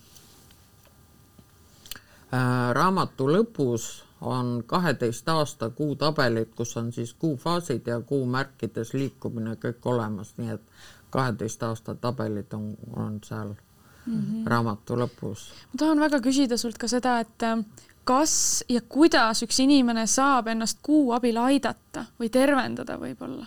raamatu 2.72 3.26
lõpus 3.26 3.86
on 4.20 4.62
kaheteist 4.66 5.28
aasta 5.28 5.70
kuutabelid, 5.70 6.52
kus 6.56 6.76
on 6.76 6.92
siis 6.92 7.14
kuufaasid 7.14 7.86
ja 7.86 8.00
kuumärkides 8.00 8.94
liikumine 8.94 9.56
kõik 9.56 9.86
olemas, 9.86 10.34
nii 10.36 10.50
et 10.54 10.62
kaheteist 11.10 11.62
aasta 11.62 11.94
tabelid 11.94 12.52
on, 12.52 12.74
on 12.96 13.18
seal 13.24 13.54
mm 14.06 14.20
-hmm. 14.20 14.46
raamatu 14.46 14.96
lõpus. 14.96 15.46
ma 15.72 15.78
tahan 15.78 16.00
väga 16.00 16.20
küsida 16.20 16.56
sult 16.56 16.78
ka 16.78 16.88
seda, 16.88 17.20
et 17.20 17.42
äh, 17.42 17.64
kas 18.04 18.64
ja 18.68 18.80
kuidas 18.80 19.42
üks 19.42 19.60
inimene 19.60 20.06
saab 20.06 20.46
ennast 20.46 20.78
kuu 20.82 21.12
abil 21.12 21.36
aidata 21.36 22.04
või 22.20 22.30
tervendada 22.30 22.98
võib-olla? 22.98 23.46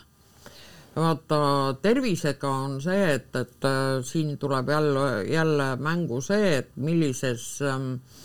vaata, 0.95 1.75
tervisega 1.81 2.49
on 2.49 2.81
see, 2.81 3.13
et, 3.13 3.35
et 3.35 3.65
äh, 3.65 4.03
siin 4.03 4.37
tuleb 4.37 4.69
jälle, 4.69 5.23
jälle 5.23 5.75
mängu 5.75 6.21
see, 6.21 6.57
et 6.57 6.69
millises 6.75 7.61
ähm, 7.61 7.93
Äh, 7.93 8.22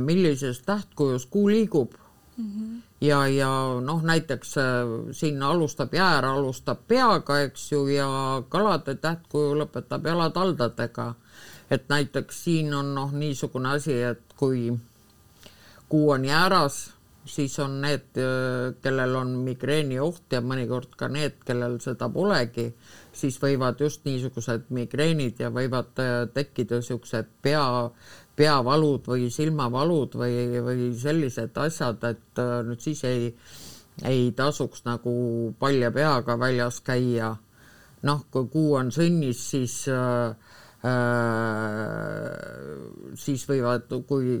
millises 0.00 0.62
tähtkujus 0.64 1.26
kuu 1.26 1.48
liigub 1.48 1.92
mm. 2.40 2.44
-hmm. 2.44 2.82
ja, 3.00 3.28
ja 3.28 3.80
noh, 3.80 4.02
näiteks 4.02 4.58
äh, 4.58 4.64
siin 5.12 5.42
alustab 5.42 5.94
jäär, 5.94 6.24
alustab 6.24 6.78
peaga, 6.88 7.40
eks 7.40 7.72
ju, 7.72 7.86
ja 7.86 8.08
kalade 8.48 8.94
tähtkuju 8.94 9.54
lõpetab 9.54 10.06
jalataldadega. 10.06 11.14
et 11.70 11.88
näiteks 11.88 12.44
siin 12.44 12.74
on 12.74 12.94
noh, 12.94 13.12
niisugune 13.12 13.68
asi, 13.68 14.02
et 14.02 14.22
kui 14.36 14.72
kuu 15.88 16.10
on 16.10 16.24
jääras, 16.24 16.92
siis 17.24 17.58
on 17.58 17.80
need, 17.80 18.08
äh, 18.18 18.74
kellel 18.82 19.14
on 19.14 19.28
migreeni 19.28 20.00
oht 20.00 20.32
ja 20.32 20.40
mõnikord 20.40 20.96
ka 20.96 21.08
need, 21.08 21.38
kellel 21.46 21.78
seda 21.80 22.08
polegi, 22.08 22.74
siis 23.12 23.38
võivad 23.42 23.80
just 23.80 24.04
niisugused 24.04 24.66
migreenid 24.68 25.38
ja 25.40 25.50
võivad 25.50 25.94
tekkida 26.34 26.80
niisugused 26.80 27.30
pea 27.42 27.90
peavalud 28.36 29.08
või 29.10 29.28
silmavalud 29.32 30.14
või, 30.18 30.60
või 30.64 30.88
sellised 30.98 31.56
asjad, 31.60 32.04
et 32.08 32.40
äh, 32.40 32.60
nüüd 32.66 32.80
siis 32.84 33.02
ei, 33.08 33.28
ei 34.06 34.30
tasuks 34.36 34.84
nagu 34.86 35.12
palja 35.60 35.90
peaga 35.94 36.38
väljas 36.40 36.80
käia. 36.84 37.36
noh, 38.02 38.22
kui 38.32 38.46
kuu 38.48 38.74
on 38.78 38.88
sõnnis, 38.94 39.42
siis 39.50 39.74
äh, 39.92 40.30
äh, 40.88 42.30
siis 43.20 43.44
võivad, 43.48 43.92
kui 44.08 44.38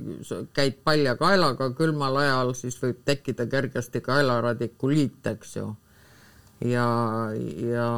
käid 0.56 0.80
palja 0.84 1.16
kaelaga 1.20 1.68
külmal 1.76 2.16
ajal, 2.22 2.54
siis 2.56 2.80
võib 2.80 3.02
tekkida 3.04 3.46
kergesti 3.52 4.00
kaelaradikuliit, 4.00 5.26
eks 5.34 5.56
ju. 5.56 5.74
ja, 6.64 6.88
ja, 7.68 7.90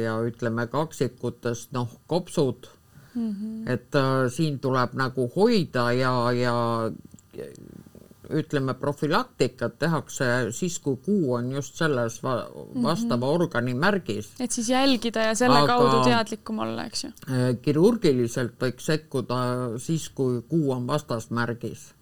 ja 0.00 0.16
ütleme 0.26 0.66
kaksikutest, 0.72 1.70
noh, 1.76 1.94
kopsud 2.10 2.73
mm. 3.14 3.30
-hmm. 3.30 3.70
et 3.70 3.94
äh, 3.94 4.30
siin 4.30 4.58
tuleb 4.58 4.94
nagu 4.94 5.30
hoida 5.36 5.92
ja, 5.92 6.32
ja 6.32 6.90
ütleme, 8.30 8.74
profülaktikat 8.78 9.78
tehakse 9.78 10.26
siis, 10.54 10.78
kui 10.82 10.96
kuu 11.04 11.34
on 11.36 11.50
just 11.52 11.76
selles 11.80 12.20
va 12.22 12.34
vastava 12.82 13.16
mm 13.16 13.22
-hmm. 13.22 13.34
organi 13.34 13.74
märgis. 13.74 14.30
et 14.40 14.50
siis 14.50 14.68
jälgida 14.68 15.20
ja 15.20 15.34
selle 15.34 15.58
Aga 15.58 15.66
kaudu 15.66 16.04
teadlikum 16.04 16.58
olla, 16.58 16.84
eks 16.84 17.04
ju? 17.04 17.10
Äh, 17.28 17.56
kirurgiliselt 17.62 18.52
võiks 18.60 18.86
sekkuda 18.86 19.78
siis, 19.78 20.08
kui 20.08 20.42
kuu 20.48 20.72
on 20.72 20.86
vastasmärgis. 20.86 21.94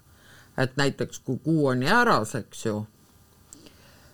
et 0.57 0.77
näiteks, 0.77 1.19
kui 1.19 1.39
kuu 1.39 1.67
on 1.67 1.83
jääras, 1.83 2.35
eks 2.35 2.67
ju 2.67 2.87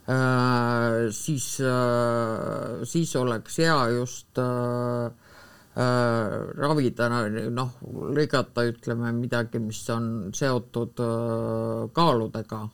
äh,, 0.09 1.11
siis 1.11 1.61
äh,, 1.61 2.85
siis 2.85 3.17
oleks 3.17 3.59
hea 3.59 3.89
just 3.89 4.39
äh, 4.39 5.13
ravida, 5.79 7.07
noh, 7.55 7.71
lõigata, 8.17 8.65
ütleme 8.67 9.13
midagi, 9.15 9.61
mis 9.63 9.85
on 9.95 10.09
seotud 10.35 10.99
äh, 11.05 11.87
kaaludega. 11.95 12.69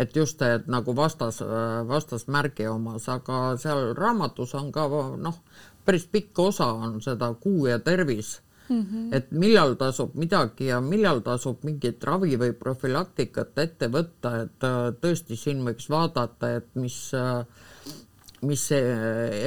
et 0.00 0.16
just, 0.16 0.42
et 0.42 0.66
nagu 0.66 0.94
vastas 0.96 1.42
äh,, 1.42 1.82
vastasmärgi 1.86 2.66
omas, 2.66 3.08
aga 3.08 3.56
seal 3.60 3.92
raamatus 3.94 4.54
on 4.54 4.70
ka 4.72 4.86
noh, 5.18 5.42
päris 5.84 6.06
pikk 6.06 6.38
osa 6.38 6.72
on 6.72 7.00
seda 7.04 7.34
kuu 7.34 7.66
ja 7.66 7.78
tervis 7.78 8.40
Mm 8.70 8.86
-hmm. 8.86 9.16
et 9.16 9.30
millal 9.30 9.74
tasub 9.74 10.14
midagi 10.14 10.66
ja 10.66 10.80
millal 10.80 11.20
tasub 11.20 11.64
mingit 11.64 12.04
ravi 12.04 12.36
või 12.38 12.52
profülaktikat 12.52 13.58
ette 13.58 13.88
võtta, 13.88 14.42
et 14.42 14.64
äh, 14.64 14.94
tõesti 15.02 15.36
siin 15.36 15.64
võiks 15.66 15.90
vaadata, 15.90 16.50
et 16.56 16.68
mis 16.74 17.14
äh, 17.14 17.44
mis 18.48 18.62
see 18.70 18.94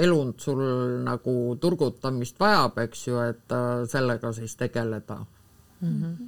elund 0.04 0.38
sul 0.42 0.62
nagu 1.06 1.34
turgutamist 1.62 2.40
vajab, 2.42 2.78
eks 2.86 3.08
ju, 3.08 3.20
et 3.26 3.56
äh, 3.56 3.86
sellega 3.90 4.34
siis 4.34 4.56
tegeleda 4.56 5.18
mm. 5.82 6.02
-hmm. 6.02 6.28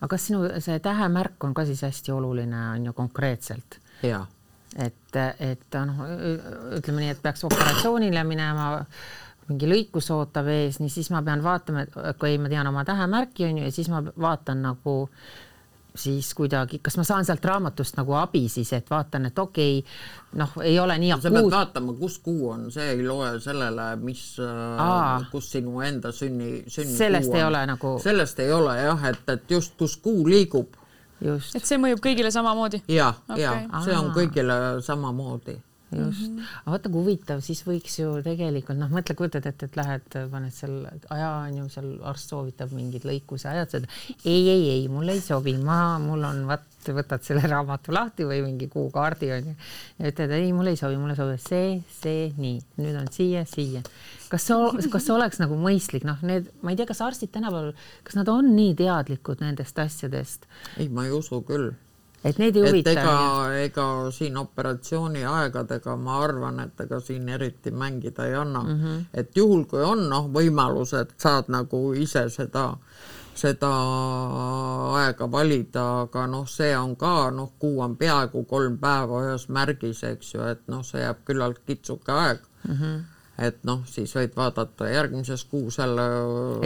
aga 0.00 0.08
kas 0.08 0.26
sinu 0.26 0.42
see 0.58 0.78
tähemärk 0.78 1.44
on 1.44 1.54
ka 1.54 1.64
siis 1.64 1.82
hästi 1.82 2.12
oluline, 2.12 2.68
on 2.74 2.86
ju 2.86 2.92
konkreetselt? 2.92 3.80
et, 4.76 5.16
et 5.40 5.74
noh, 5.86 6.04
ütleme 6.76 7.00
nii, 7.00 7.08
et 7.08 7.22
peaks 7.22 7.44
operatsioonile 7.44 8.24
minema, 8.24 8.84
mingi 9.48 9.66
lõikus 9.66 10.10
ootab 10.12 10.46
ees, 10.46 10.80
nii 10.80 10.90
siis 10.92 11.10
ma 11.10 11.22
pean 11.22 11.42
vaatama, 11.42 11.82
et 11.82 12.18
kui 12.20 12.38
ma 12.38 12.48
tean 12.48 12.66
oma 12.66 12.84
tähemärki 12.84 13.44
on 13.44 13.58
ju, 13.58 13.64
ja 13.64 13.72
siis 13.72 13.88
ma 13.88 14.02
vaatan 14.04 14.62
nagu 14.62 15.08
äh, 15.08 15.47
siis 15.94 16.34
kuidagi, 16.34 16.78
kas 16.82 16.96
ma 16.98 17.04
saan 17.06 17.26
sealt 17.26 17.44
raamatust 17.44 17.96
nagu 17.98 18.14
abi 18.18 18.44
siis, 18.52 18.70
et 18.76 18.90
vaatan, 18.90 19.28
et 19.30 19.38
okei 19.38 19.78
okay,, 19.78 20.00
noh, 20.40 20.56
ei 20.62 20.78
ole 20.78 20.98
nii 20.98 21.12
akuut. 21.12 21.26
sa 21.26 21.32
pead 21.34 21.50
vaatama, 21.54 21.94
kus 21.98 22.18
kuu 22.24 22.50
on, 22.52 22.66
see 22.72 22.90
ei 22.94 23.04
loe 23.06 23.32
sellele, 23.42 23.88
mis, 24.02 24.24
äh, 24.44 25.28
kus 25.32 25.52
sinu 25.56 25.80
enda 25.84 26.12
sünni, 26.14 26.64
sünni 26.70 26.96
sellest 26.96 27.34
ei 27.34 27.44
ole 27.44 27.64
nagu. 27.72 27.94
sellest 28.02 28.44
ei 28.44 28.52
ole 28.52 28.76
jah, 28.80 29.08
et, 29.10 29.24
et 29.34 29.56
just 29.56 29.78
kus 29.78 29.96
kuu 30.02 30.26
liigub. 30.28 30.76
et 31.22 31.64
see 31.64 31.80
mõjub 31.80 32.02
kõigile 32.04 32.30
samamoodi? 32.34 32.82
ja 32.88 33.12
okay., 33.28 33.42
ja 33.42 33.82
see 33.84 33.96
on 33.98 34.12
kõigile 34.16 34.58
samamoodi 34.84 35.58
just 35.92 36.28
mm, 36.28 36.36
-hmm. 36.36 36.44
aga 36.62 36.70
vaata 36.70 36.90
kui 36.92 37.00
huvitav, 37.02 37.40
siis 37.40 37.62
võiks 37.64 37.94
ju 37.98 38.10
tegelikult 38.24 38.76
noh, 38.78 38.90
mõtle, 38.92 39.14
kujutad 39.16 39.46
ette, 39.48 39.68
et 39.70 39.76
lähed, 39.78 40.08
paned 40.30 40.52
seal 40.52 40.74
aja 41.14 41.30
on 41.46 41.56
ju 41.62 41.68
seal 41.72 41.88
arst 42.10 42.28
soovitab 42.28 42.74
mingid 42.76 43.06
lõikuse 43.08 43.48
ajad, 43.48 43.70
sa 43.70 43.80
ütled 43.80 43.88
ei, 44.24 44.42
ei, 44.48 44.68
ei, 44.74 44.88
mulle 44.92 45.16
ei 45.16 45.24
sobi, 45.24 45.56
ma, 45.56 45.98
mul 46.02 46.26
on 46.28 46.44
vaat, 46.50 46.66
võtad 46.88 47.24
selle 47.24 47.48
raamatu 47.48 47.92
lahti 47.92 48.24
või 48.28 48.42
mingi 48.44 48.68
kuukaardi 48.72 49.32
on 49.32 49.50
ju 49.50 49.56
ja 49.98 50.12
ütled 50.12 50.36
ei, 50.36 50.52
mulle 50.52 50.76
ei 50.76 50.80
sobi, 50.80 51.00
mulle 51.00 51.16
sobib 51.16 51.40
see, 51.40 51.80
see, 52.02 52.30
nii, 52.36 52.60
nüüd 52.82 53.00
on 53.00 53.08
siia, 53.12 53.44
siia. 53.48 53.82
kas 54.28 54.48
see, 54.48 54.88
kas 54.92 55.08
see 55.08 55.16
oleks 55.16 55.40
nagu 55.40 55.56
mõistlik, 55.56 56.04
noh, 56.04 56.20
need, 56.20 56.52
ma 56.60 56.72
ei 56.72 56.80
tea, 56.80 56.88
kas 56.88 57.00
arstid 57.00 57.32
tänapäeval, 57.32 57.72
kas 58.04 58.20
nad 58.20 58.28
on 58.28 58.52
nii 58.56 58.76
teadlikud 58.76 59.40
nendest 59.44 59.78
asjadest? 59.78 60.48
ei, 60.76 60.88
ma 60.88 61.08
ei 61.08 61.16
usu 61.16 61.40
küll 61.48 61.72
et 62.24 62.38
neid 62.38 62.56
ei 62.56 62.64
huvita. 62.66 62.92
ega, 62.92 63.18
ega 63.62 63.86
siin 64.14 64.36
operatsiooni 64.40 65.24
aegadega 65.28 65.96
ma 65.96 66.18
arvan, 66.24 66.60
et 66.64 66.80
ega 66.86 67.00
siin 67.00 67.28
eriti 67.28 67.70
mängida 67.70 68.26
ei 68.26 68.34
anna 68.34 68.62
mm. 68.62 68.80
-hmm. 68.80 69.04
et 69.14 69.36
juhul, 69.36 69.64
kui 69.70 69.82
on 69.82 70.08
noh, 70.10 70.30
võimalus, 70.34 70.94
et 71.00 71.14
saad 71.16 71.48
nagu 71.48 71.92
ise 71.94 72.28
seda, 72.30 72.72
seda 73.34 73.70
aega 75.02 75.30
valida, 75.30 75.84
aga 76.06 76.26
noh, 76.26 76.48
see 76.48 76.74
on 76.76 76.96
ka 76.96 77.30
noh, 77.30 77.52
kuu 77.58 77.80
on 77.80 77.96
peaaegu 77.96 78.44
kolm 78.44 78.78
päeva 78.78 79.22
ühes 79.26 79.48
märgis, 79.48 80.02
eks 80.02 80.34
ju, 80.34 80.42
et 80.42 80.66
noh, 80.66 80.82
see 80.82 81.02
jääb 81.02 81.22
küllalt 81.24 81.62
kitsuke 81.66 82.12
aeg 82.12 82.42
mm. 82.64 82.74
-hmm 82.74 83.17
et 83.38 83.60
noh, 83.64 83.84
siis 83.86 84.10
võid 84.16 84.34
vaadata 84.36 84.88
järgmises 84.90 85.44
kuus 85.50 85.78
jälle. 85.78 86.06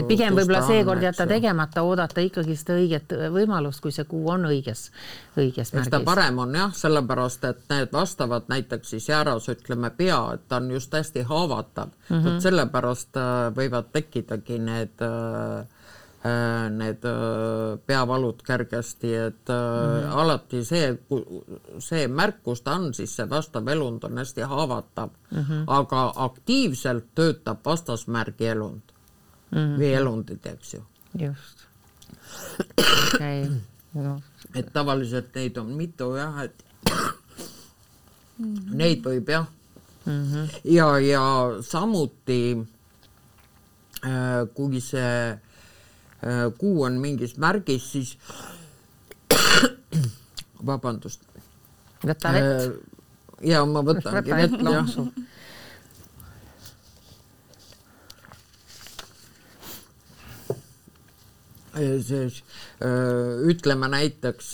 et 0.01 0.09
pigem 0.09 0.37
võib-olla 0.37 0.63
seekord 0.67 1.03
jätta 1.05 1.27
tegemata, 1.27 1.83
oodata 1.83 2.25
ikkagi 2.25 2.57
seda 2.57 2.79
õiget 2.81 3.17
võimalust, 3.35 3.83
kui 3.85 3.93
see 3.93 4.09
kuu 4.09 4.31
on 4.33 4.49
õiges, 4.49 4.89
õiges 5.37 5.75
märgis. 5.75 5.93
ta 5.93 6.01
parem 6.05 6.39
on 6.39 6.55
jah, 6.57 6.73
sellepärast 6.77 7.45
et 7.51 7.63
need 7.71 7.93
vastavad 7.93 8.49
näiteks 8.49 8.97
siis 8.97 9.09
jääras 9.09 9.49
ütleme 9.53 9.93
pea, 9.97 10.23
et 10.35 10.49
ta 10.49 10.63
on 10.63 10.71
just 10.71 10.93
hästi 10.95 11.27
haavatav 11.29 11.89
mm, 11.89 12.17
-hmm. 12.17 12.25
vot 12.25 12.49
sellepärast 12.49 13.17
äh, 13.17 13.53
võivad 13.57 13.93
tekkidagi 13.93 14.59
need 14.59 15.03
Äh, 15.03 15.65
need 16.71 17.05
äh, 17.05 17.79
peavalud 17.87 18.43
kergesti, 18.47 19.15
et 19.15 19.49
mm 19.49 19.55
-hmm. 19.55 20.11
alati 20.11 20.65
see, 20.65 20.99
see 21.79 22.09
märk, 22.09 22.43
kus 22.43 22.61
ta 22.61 22.75
on, 22.75 22.95
siis 22.95 23.17
see 23.17 23.31
vastav 23.31 23.69
elund 23.69 24.05
on 24.05 24.19
hästi 24.19 24.41
haavatav 24.41 25.11
mm, 25.31 25.39
-hmm. 25.39 25.65
aga 25.67 26.13
aktiivselt 26.17 27.05
töötab 27.15 27.59
vastasmärgi 27.65 28.47
elund 28.47 28.81
mm 29.51 29.59
-hmm. 29.59 29.79
või 29.79 29.95
elundid, 29.95 30.47
eks 30.47 30.75
ju. 30.75 30.85
just 31.19 31.67
okay.. 33.15 33.49
No. 33.95 34.21
et 34.55 34.73
tavaliselt 34.73 35.35
neid 35.35 35.57
on 35.57 35.67
mitu 35.67 36.15
jah, 36.17 36.43
et 36.43 36.65
mm 38.39 38.55
-hmm. 38.55 38.75
neid 38.75 39.05
võib 39.05 39.29
jah 39.29 39.47
mm. 40.07 40.33
-hmm. 40.33 40.49
ja, 40.65 40.99
ja 40.99 41.23
samuti 41.61 42.67
kui 44.55 44.81
see 44.81 45.39
Äh, 45.39 45.52
kuu 46.59 46.83
on 46.87 47.01
mingis 47.03 47.37
märgis, 47.37 47.93
siis 47.93 48.17
vabandust. 50.67 51.25
võta 52.03 52.33
vett. 52.35 52.47
Äh, 52.47 52.73
ja 53.53 53.65
ma 53.67 53.83
võtangi 53.87 54.35
vett, 54.37 54.59
jah. 54.63 54.87
siis 62.07 62.43
ütleme 63.49 63.89
näiteks 63.89 64.49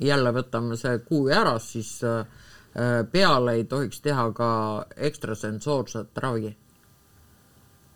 jälle 0.00 0.32
võtame 0.32 0.76
see 0.78 1.00
kuu 1.04 1.26
ära, 1.34 1.58
siis 1.58 1.98
peale 3.12 3.56
ei 3.58 3.64
tohiks 3.68 4.00
teha 4.00 4.28
ka 4.32 4.50
ekstrasensoorset 5.10 6.20
ravi 6.22 6.54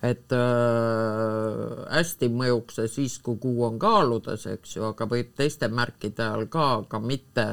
et 0.04 0.32
äh, 0.36 1.84
hästi 1.94 2.28
mõjuks 2.32 2.78
see 2.80 2.90
siis, 2.92 3.16
kui 3.24 3.38
kuu 3.40 3.64
on 3.68 3.78
kaaludes, 3.80 4.46
eks 4.50 4.76
ju, 4.76 4.84
aga 4.90 5.06
võib 5.08 5.32
teiste 5.38 5.70
märkide 5.72 6.26
all 6.26 6.48
ka, 6.52 6.66
aga 6.82 7.00
mitte, 7.00 7.46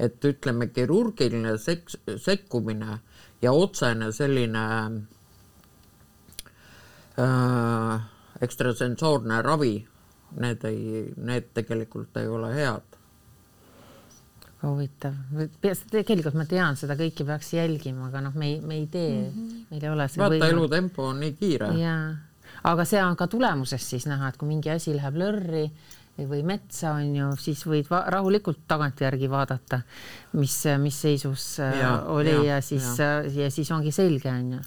et 0.00 0.24
ütleme, 0.24 0.70
kirurgiline 0.72 1.56
seks-, 1.60 1.98
sekkumine 2.24 3.00
ja 3.44 3.52
otsene 3.52 4.12
selline 4.16 4.64
äh, 7.20 8.08
ekstrasensoorne 8.40 9.42
ravi, 9.44 9.74
need 10.40 10.64
ei, 10.64 11.04
need 11.16 11.52
tegelikult 11.58 12.16
ei 12.22 12.30
ole 12.30 12.54
head 12.54 12.89
huvitav, 14.62 15.14
tegelikult 15.90 16.36
ma 16.36 16.44
tean, 16.48 16.76
seda 16.76 16.96
kõike 16.98 17.24
peaks 17.28 17.54
jälgima, 17.56 18.10
aga 18.10 18.20
noh, 18.26 18.34
me 18.36 18.50
ei, 18.52 18.58
me 18.60 18.76
ei 18.76 18.88
tee 18.92 19.14
mm, 19.14 19.30
-hmm. 19.30 19.62
meil 19.70 19.86
ei 19.86 19.92
ole 19.92 20.08
see 20.08 20.20
vaata, 20.20 20.50
elutempo 20.52 21.06
on 21.08 21.22
nii 21.24 21.32
kiire. 21.38 21.70
jaa, 21.80 22.10
aga 22.68 22.84
see 22.84 23.00
on 23.04 23.16
ka 23.16 23.26
tulemusest 23.32 23.94
siis 23.94 24.06
näha, 24.10 24.28
et 24.28 24.36
kui 24.36 24.48
mingi 24.48 24.70
asi 24.70 24.92
läheb 24.96 25.16
lörri 25.16 25.64
või 26.20 26.42
metsa 26.44 26.92
on 26.98 27.14
ju, 27.16 27.30
siis 27.40 27.62
võid 27.64 27.88
rahulikult 27.88 28.66
tagantjärgi 28.68 29.30
vaadata, 29.32 29.80
mis, 30.36 30.58
mis 30.82 31.00
seisus 31.00 31.54
äh, 31.64 31.78
ja, 31.80 31.94
oli 32.12 32.34
ja, 32.34 32.44
ja 32.44 32.60
siis 32.60 32.98
ja. 32.98 33.22
ja 33.24 33.50
siis 33.50 33.70
ongi 33.72 33.92
selge, 33.92 34.28
on 34.28 34.52
ju, 34.58 34.60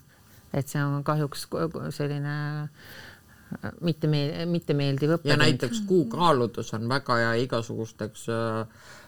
et 0.53 0.67
see 0.67 0.81
on 0.81 1.03
kahjuks 1.05 1.45
selline 1.93 2.33
äh, 2.63 3.69
mitte 3.85 4.09
meel-, 4.09 4.49
mitte 4.49 4.73
meeldiv 4.73 5.19
õppetund. 5.19 5.35
ja 5.35 5.37
näiteks 5.37 5.85
kuu 5.85 6.07
kaaludes 6.09 6.73
on 6.73 6.89
väga 6.89 7.21
hea 7.21 7.33
igasugusteks 7.45 8.25
äh, 8.33 8.65
Äh, 8.65 9.02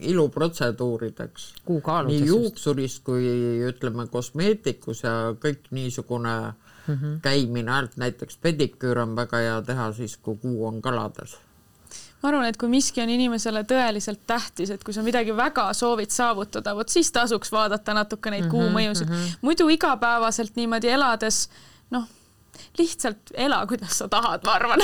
iluprotseduurideks. 0.00 1.54
nii 2.06 2.26
juuksuris 2.26 2.98
kui 3.00 3.30
ütleme 3.68 4.06
kosmeetikus 4.10 5.02
ja 5.02 5.34
kõik 5.38 5.70
niisugune 5.70 6.34
mm 6.86 6.94
-hmm. 6.94 7.20
käimine, 7.22 7.88
näiteks 7.96 8.36
pediküür 8.36 8.98
on 8.98 9.16
väga 9.16 9.36
hea 9.36 9.62
teha 9.62 9.92
siis, 9.92 10.16
kui 10.16 10.36
kuu 10.36 10.66
on 10.66 10.82
kalades 10.82 11.38
ma 12.22 12.28
arvan, 12.28 12.46
et 12.48 12.56
kui 12.56 12.68
miski 12.68 13.02
on 13.02 13.08
inimesele 13.08 13.64
tõeliselt 13.68 14.20
tähtis, 14.26 14.70
et 14.70 14.84
kui 14.84 14.94
sa 14.94 15.02
midagi 15.02 15.36
väga 15.36 15.72
soovid 15.72 16.10
saavutada, 16.10 16.74
vot 16.74 16.88
siis 16.88 17.12
tasuks 17.12 17.52
vaadata 17.52 17.94
natuke 17.94 18.30
neid 18.30 18.44
mm 18.44 18.48
-hmm, 18.48 18.50
kuumõjusid 18.50 19.08
mm. 19.08 19.14
-hmm. 19.14 19.36
muidu 19.40 19.68
igapäevaselt 19.68 20.56
niimoodi 20.56 20.88
elades, 20.88 21.48
noh 21.90 22.08
lihtsalt 22.78 23.32
ela, 23.34 23.66
kuidas 23.66 23.98
sa 23.98 24.08
tahad, 24.08 24.44
ma 24.46 24.54
arvan. 24.58 24.80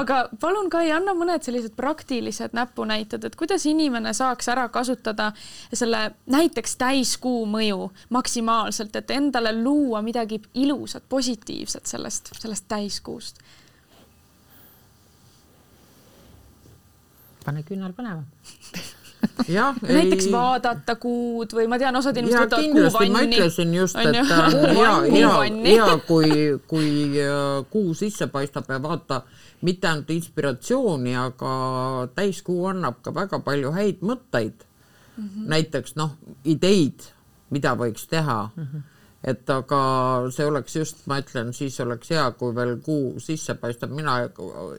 Aga 0.00 0.28
palun, 0.40 0.70
Kai, 0.70 0.90
anna 0.94 1.14
mõned 1.16 1.42
sellised 1.46 1.74
praktilised 1.78 2.54
näpunäited, 2.56 3.24
et 3.24 3.36
kuidas 3.38 3.66
inimene 3.70 4.14
saaks 4.14 4.48
ära 4.52 4.68
kasutada 4.72 5.32
selle 5.72 6.04
näiteks 6.30 6.76
täiskuu 6.80 7.44
mõju 7.50 7.90
maksimaalselt, 8.14 8.96
et 8.96 9.10
endale 9.14 9.54
luua 9.58 10.02
midagi 10.02 10.40
ilusat, 10.54 11.08
positiivset 11.08 11.86
sellest, 11.86 12.34
sellest 12.38 12.68
täiskuust. 12.68 13.42
pane 17.44 17.60
küünal 17.62 17.92
jah, 17.92 18.22
näiteks 19.82 20.26
ei... 20.26 20.32
vaadata 20.32 20.96
kuud 21.00 21.54
või 21.56 21.66
ma 21.70 21.78
tean, 21.80 21.96
osad 21.96 22.16
inimesed 22.20 22.46
võtavad 22.46 22.70
kuuvanni. 22.72 23.12
ma 23.14 23.22
ütlesin 23.28 23.74
just, 23.74 23.98
et 24.00 24.20
äh, 24.20 24.54
hea, 24.76 24.94
hea, 25.14 25.32
hea, 25.64 25.88
kui, 26.08 26.30
kui 26.70 26.92
äh, 27.22 27.64
kuu 27.70 27.94
sisse 27.98 28.28
paistab 28.32 28.70
ja 28.70 28.80
vaata, 28.82 29.22
mitte 29.64 29.88
ainult 29.90 30.10
inspiratsiooni, 30.14 31.16
aga 31.16 31.52
täiskuu 32.14 32.66
annab 32.72 33.02
ka 33.04 33.14
väga 33.14 33.40
palju 33.44 33.74
häid 33.74 34.02
mõtteid 34.04 34.64
mm. 34.64 35.28
-hmm. 35.28 35.46
näiteks 35.56 35.96
noh, 36.00 36.16
ideid, 36.44 37.06
mida 37.50 37.76
võiks 37.78 38.08
teha 38.10 38.48
mm. 38.56 38.64
-hmm 38.64 38.90
et 39.24 39.50
aga 39.50 39.78
see 40.34 40.44
oleks 40.44 40.74
just, 40.76 40.98
ma 41.08 41.16
ütlen, 41.22 41.52
siis 41.56 41.78
oleks 41.80 42.10
hea, 42.12 42.24
kui 42.38 42.52
veel 42.56 42.74
kuu 42.84 43.20
sisse 43.24 43.56
paistab, 43.60 43.94
mina 43.96 44.18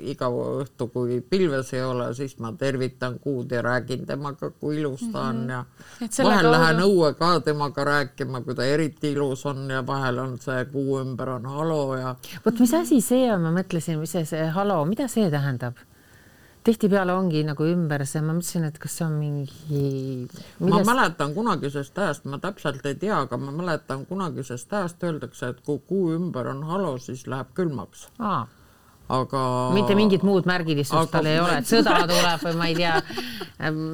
iga 0.05 0.29
õhtu, 0.29 0.87
kui 0.93 1.17
pilves 1.25 1.71
ei 1.73 1.81
ole, 1.81 2.11
siis 2.17 2.37
ma 2.43 2.51
tervitan 2.59 3.17
kuud 3.23 3.51
ja 3.51 3.63
räägin 3.65 4.05
temaga, 4.05 4.51
kui 4.59 4.77
ilus 4.81 5.07
ta 5.13 5.29
on 5.31 5.41
mhm. 5.47 5.49
ja 5.49 6.27
vahel 6.29 6.51
lähen 6.53 6.83
õue 6.85 7.11
ka 7.17 7.31
temaga 7.47 7.87
rääkima, 7.89 8.43
kui 8.45 8.57
ta 8.57 8.69
eriti 8.69 9.15
ilus 9.15 9.47
on 9.49 9.65
ja 9.73 9.81
vahel 9.87 10.21
on 10.21 10.37
see 10.41 10.61
kuu 10.69 11.01
ümber 11.01 11.35
on 11.39 11.49
halo 11.49 11.81
ja. 11.97 12.15
vot 12.45 12.61
mis 12.61 12.77
asi 12.77 13.01
see 13.01 13.25
on, 13.33 13.41
ma 13.47 13.55
mõtlesin, 13.55 13.97
mis 14.01 14.13
see, 14.13 14.29
see 14.29 14.45
halo, 14.53 14.83
mida 14.89 15.09
see 15.11 15.31
tähendab? 15.33 15.81
Tihtipeale 16.65 17.13
ongi 17.13 17.43
nagu 17.45 17.67
ümber 17.69 18.03
see, 18.09 18.23
ma 18.25 18.33
mõtlesin, 18.33 18.65
et 18.69 18.79
kas 18.81 18.97
see 18.97 19.05
on 19.05 19.15
mingi 19.19 19.47
millest.... 20.63 20.65
ma 20.65 20.81
mäletan 20.87 21.35
kunagisest 21.37 22.01
ajast, 22.01 22.25
ma 22.29 22.39
täpselt 22.41 22.85
ei 22.89 22.97
tea, 23.01 23.21
aga 23.27 23.39
ma 23.41 23.53
mäletan 23.53 24.05
kunagisest 24.09 24.73
ajast 24.73 25.05
öeldakse, 25.05 25.53
et 25.53 25.63
kui 25.65 25.81
kuu 25.87 26.13
ümber 26.17 26.49
on 26.53 26.63
halo, 26.69 26.95
siis 27.01 27.25
läheb 27.29 27.53
külmaks. 27.57 28.07
aga. 28.19 29.43
mitte 29.77 29.95
mingit 29.97 30.25
muud 30.25 30.49
märgilistust 30.49 31.13
tal 31.13 31.29
ei 31.29 31.39
ole, 31.43 31.59
et 31.61 31.69
sõda 31.69 31.99
tuleb 32.09 32.47
või 32.47 32.57
ma 32.57 32.69
ei 32.71 32.77
tea, 32.81 32.97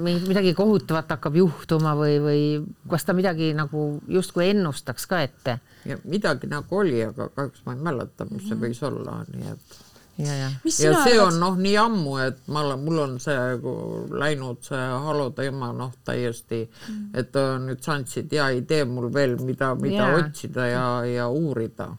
midagi 0.07 0.55
kohutavat 0.55 1.12
hakkab 1.17 1.36
juhtuma 1.41 1.97
või, 1.99 2.17
või 2.23 2.41
kas 2.89 3.03
ta 3.07 3.17
midagi 3.17 3.51
nagu 3.57 3.89
justkui 4.07 4.47
ennustaks 4.53 5.12
ka 5.12 5.23
ette? 5.27 5.60
midagi 6.07 6.47
nagu 6.47 6.84
oli, 6.84 7.03
aga 7.03 7.27
kahjuks 7.36 7.65
ma 7.67 7.75
ei 7.75 7.88
mäleta, 7.89 8.31
mis 8.31 8.47
see 8.47 8.60
võis 8.63 8.84
olla, 8.88 9.23
nii 9.27 9.55
et 9.57 9.81
ja, 10.17 10.34
ja 10.36 10.50
mis 10.63 10.80
ja 10.84 10.91
see 11.04 11.15
arvad 11.17 11.34
on? 11.34 11.39
noh, 11.39 11.56
nii 11.58 11.78
ammu, 11.82 12.17
et 12.28 12.41
ma 12.52 12.62
olen, 12.65 12.84
mul 12.86 13.00
on 13.06 13.17
see 13.24 13.58
ku- 13.63 14.08
läinud 14.19 14.62
see 14.67 14.84
halo 15.08 15.30
teema 15.38 15.71
noh, 15.74 15.93
täiesti 16.06 16.65
mm., 16.67 17.10
et 17.24 17.36
äh, 17.39 17.56
nüüd 17.63 17.82
sa 17.82 17.95
andsid 17.97 18.32
hea 18.36 18.50
idee 18.60 18.86
mul 18.86 19.10
veel, 19.13 19.38
mida, 19.41 19.74
mida 19.76 20.08
Jaa. 20.12 20.21
otsida 20.26 20.67
ja, 20.67 20.86
ja 21.06 21.28
uurida. 21.30 21.89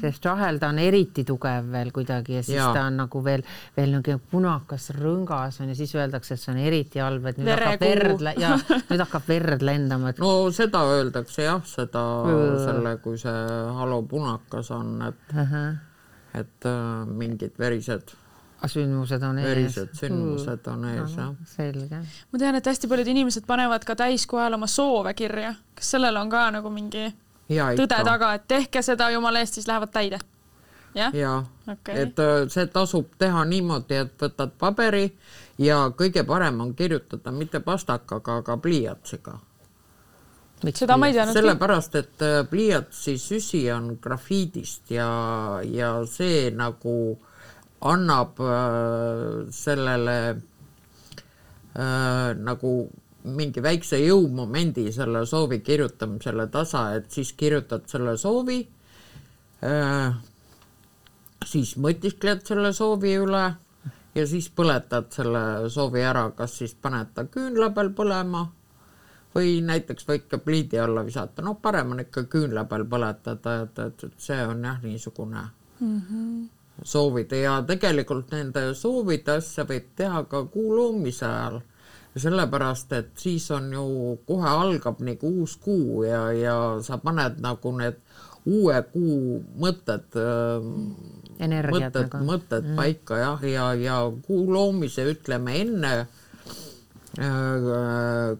sest 0.00 0.24
vahel 0.26 0.56
ta 0.58 0.66
on 0.72 0.78
eriti 0.82 1.22
tugev 1.24 1.68
veel 1.70 1.92
kuidagi 1.94 2.34
ja 2.34 2.40
siis 2.42 2.56
ja. 2.56 2.72
Ta 2.74 2.88
on 2.88 2.96
nagu 2.98 3.20
veel, 3.22 3.44
veel 3.76 3.92
niisugune 3.92 4.18
punakas 4.32 4.88
rõngas 4.96 5.60
on 5.62 5.68
ja 5.70 5.76
siis 5.78 5.92
öeldakse, 5.94 6.34
et 6.34 6.40
see 6.42 6.50
on 6.50 6.58
eriti 6.58 6.98
halb, 6.98 7.28
et 7.30 7.38
nüüd 7.38 7.52
hakkab 7.54 7.84
Verekuu. 7.84 8.16
verd, 8.24 8.40
ja 8.42 8.56
nüüd 8.88 9.04
hakkab 9.04 9.28
verd 9.30 9.62
lendama, 9.62 10.10
et 10.10 10.18
no 10.24 10.32
seda 10.50 10.80
öeldakse 10.96 11.46
jah, 11.46 11.62
seda 11.70 12.02
Õõ. 12.26 12.56
selle, 12.64 12.96
kui 13.04 13.20
see 13.22 13.36
halo 13.78 14.00
punakas 14.10 14.72
on, 14.74 14.90
et, 15.06 15.22
ahah, 15.38 15.70
et 16.34 16.66
äh, 16.66 17.06
mingid 17.06 17.56
verised, 17.58 18.12
sündmused 18.66 19.22
on 19.24 19.38
ees. 19.40 19.48
verised 19.48 19.94
sündmused 19.98 20.68
on 20.70 20.84
ees 20.92 21.16
jah. 21.16 21.32
selge. 21.54 22.02
ma 22.32 22.42
tean, 22.42 22.58
et 22.60 22.66
hästi 22.72 22.90
paljud 22.90 23.12
inimesed 23.14 23.46
panevad 23.48 23.84
ka 23.88 23.96
täiskoha 23.96 24.46
ajal 24.46 24.58
oma 24.60 24.68
soove 24.70 25.14
kirja. 25.14 25.54
kas 25.74 25.94
sellel 25.96 26.16
on 26.16 26.30
ka 26.30 26.50
nagu 26.50 26.70
mingi 26.70 27.06
ja 27.48 27.70
tõde 27.72 27.88
ikka, 27.88 28.04
taga, 28.04 28.34
et 28.34 28.46
tehke 28.48 28.82
seda 28.82 29.10
jumala 29.10 29.42
eest, 29.42 29.58
siis 29.58 29.68
lähevad 29.70 29.92
täide? 29.94 30.20
jah? 30.94 31.14
ja 31.14 31.36
okei 31.68 32.02
et 32.04 32.18
äh, 32.18 32.46
see 32.48 32.66
tasub 32.66 33.14
teha 33.18 33.44
niimoodi, 33.44 34.02
et 34.04 34.16
võtad 34.22 34.52
paberi 34.58 35.06
ja 35.58 35.86
kõige 35.96 36.24
parem 36.26 36.60
on 36.60 36.74
kirjutada 36.74 37.32
mitte 37.32 37.60
pastakaga, 37.60 38.40
aga 38.42 38.56
pliiatsiga. 38.56 39.38
Seda 40.68 40.96
ma 40.96 41.08
ei 41.08 41.14
teadnud. 41.16 41.36
sellepärast, 41.36 41.94
et 41.96 42.22
äh, 42.24 42.46
pliiatsi 42.48 43.18
süsi 43.18 43.72
on 43.72 43.98
grafiidist 44.02 44.90
ja, 44.92 45.08
ja 45.64 46.06
see 46.08 46.50
nagu 46.52 47.18
annab 47.88 48.40
äh, 48.44 49.48
sellele 49.56 50.18
äh, 50.30 50.36
nagu 52.36 52.90
mingi 53.20 53.60
väikse 53.64 53.98
jõumomendi 54.00 54.92
selle 54.92 55.26
soovi 55.28 55.60
kirjutamisele 55.64 56.46
tasa, 56.52 56.94
et 56.96 57.10
siis 57.12 57.32
kirjutad 57.36 57.88
selle 57.88 58.16
soovi 58.20 58.60
äh,, 59.64 60.14
siis 61.44 61.76
mõtiskled 61.76 62.46
selle 62.48 62.72
soovi 62.76 63.16
üle 63.20 63.44
ja 64.16 64.24
siis 64.28 64.48
põletad 64.56 65.12
selle 65.12 65.68
soovi 65.72 66.00
ära, 66.04 66.30
kas 66.36 66.56
siis 66.62 66.74
paned 66.80 67.12
ta 67.14 67.24
küünla 67.28 67.70
peal 67.76 67.92
põlema 67.96 68.46
või 69.34 69.60
näiteks 69.62 70.06
võid 70.08 70.26
ka 70.30 70.40
pliidi 70.42 70.78
alla 70.82 71.04
visata, 71.06 71.42
noh, 71.46 71.58
parem 71.62 71.94
on 71.94 72.02
ikka 72.04 72.24
küünla 72.30 72.64
peal 72.70 72.86
põletada, 72.90 73.60
et, 73.64 73.78
et, 73.78 74.06
et 74.08 74.16
see 74.18 74.38
on 74.46 74.64
jah, 74.64 74.80
niisugune 74.82 75.44
mm 75.80 76.00
-hmm. 76.00 76.48
soovida 76.82 77.36
ja 77.36 77.62
tegelikult 77.66 78.32
nende 78.32 78.74
soovide 78.74 79.38
asja 79.38 79.64
võib 79.64 79.92
teha 79.96 80.24
ka 80.24 80.44
kuu 80.44 80.76
loomise 80.76 81.26
ajal. 81.26 81.60
sellepärast, 82.16 82.92
et 82.92 83.10
siis 83.16 83.50
on 83.50 83.72
ju 83.72 84.18
kohe 84.26 84.48
algab 84.48 84.98
nagu 85.00 85.28
uus 85.28 85.56
kuu 85.56 86.02
ja, 86.04 86.32
ja 86.32 86.78
sa 86.82 86.98
paned 86.98 87.38
nagu 87.38 87.72
need 87.78 88.00
uue 88.46 88.82
kuu 88.92 89.44
mõtted 89.60 90.18
Energiat 91.38 91.94
mõtted 91.94 92.08
nagu., 92.12 92.24
mõtted 92.24 92.64
mm. 92.64 92.76
paika 92.76 93.18
jah, 93.18 93.44
ja, 93.44 93.74
ja 93.74 93.96
kuu 94.26 94.52
loomise 94.52 95.04
ütleme 95.12 95.60
enne 95.60 95.92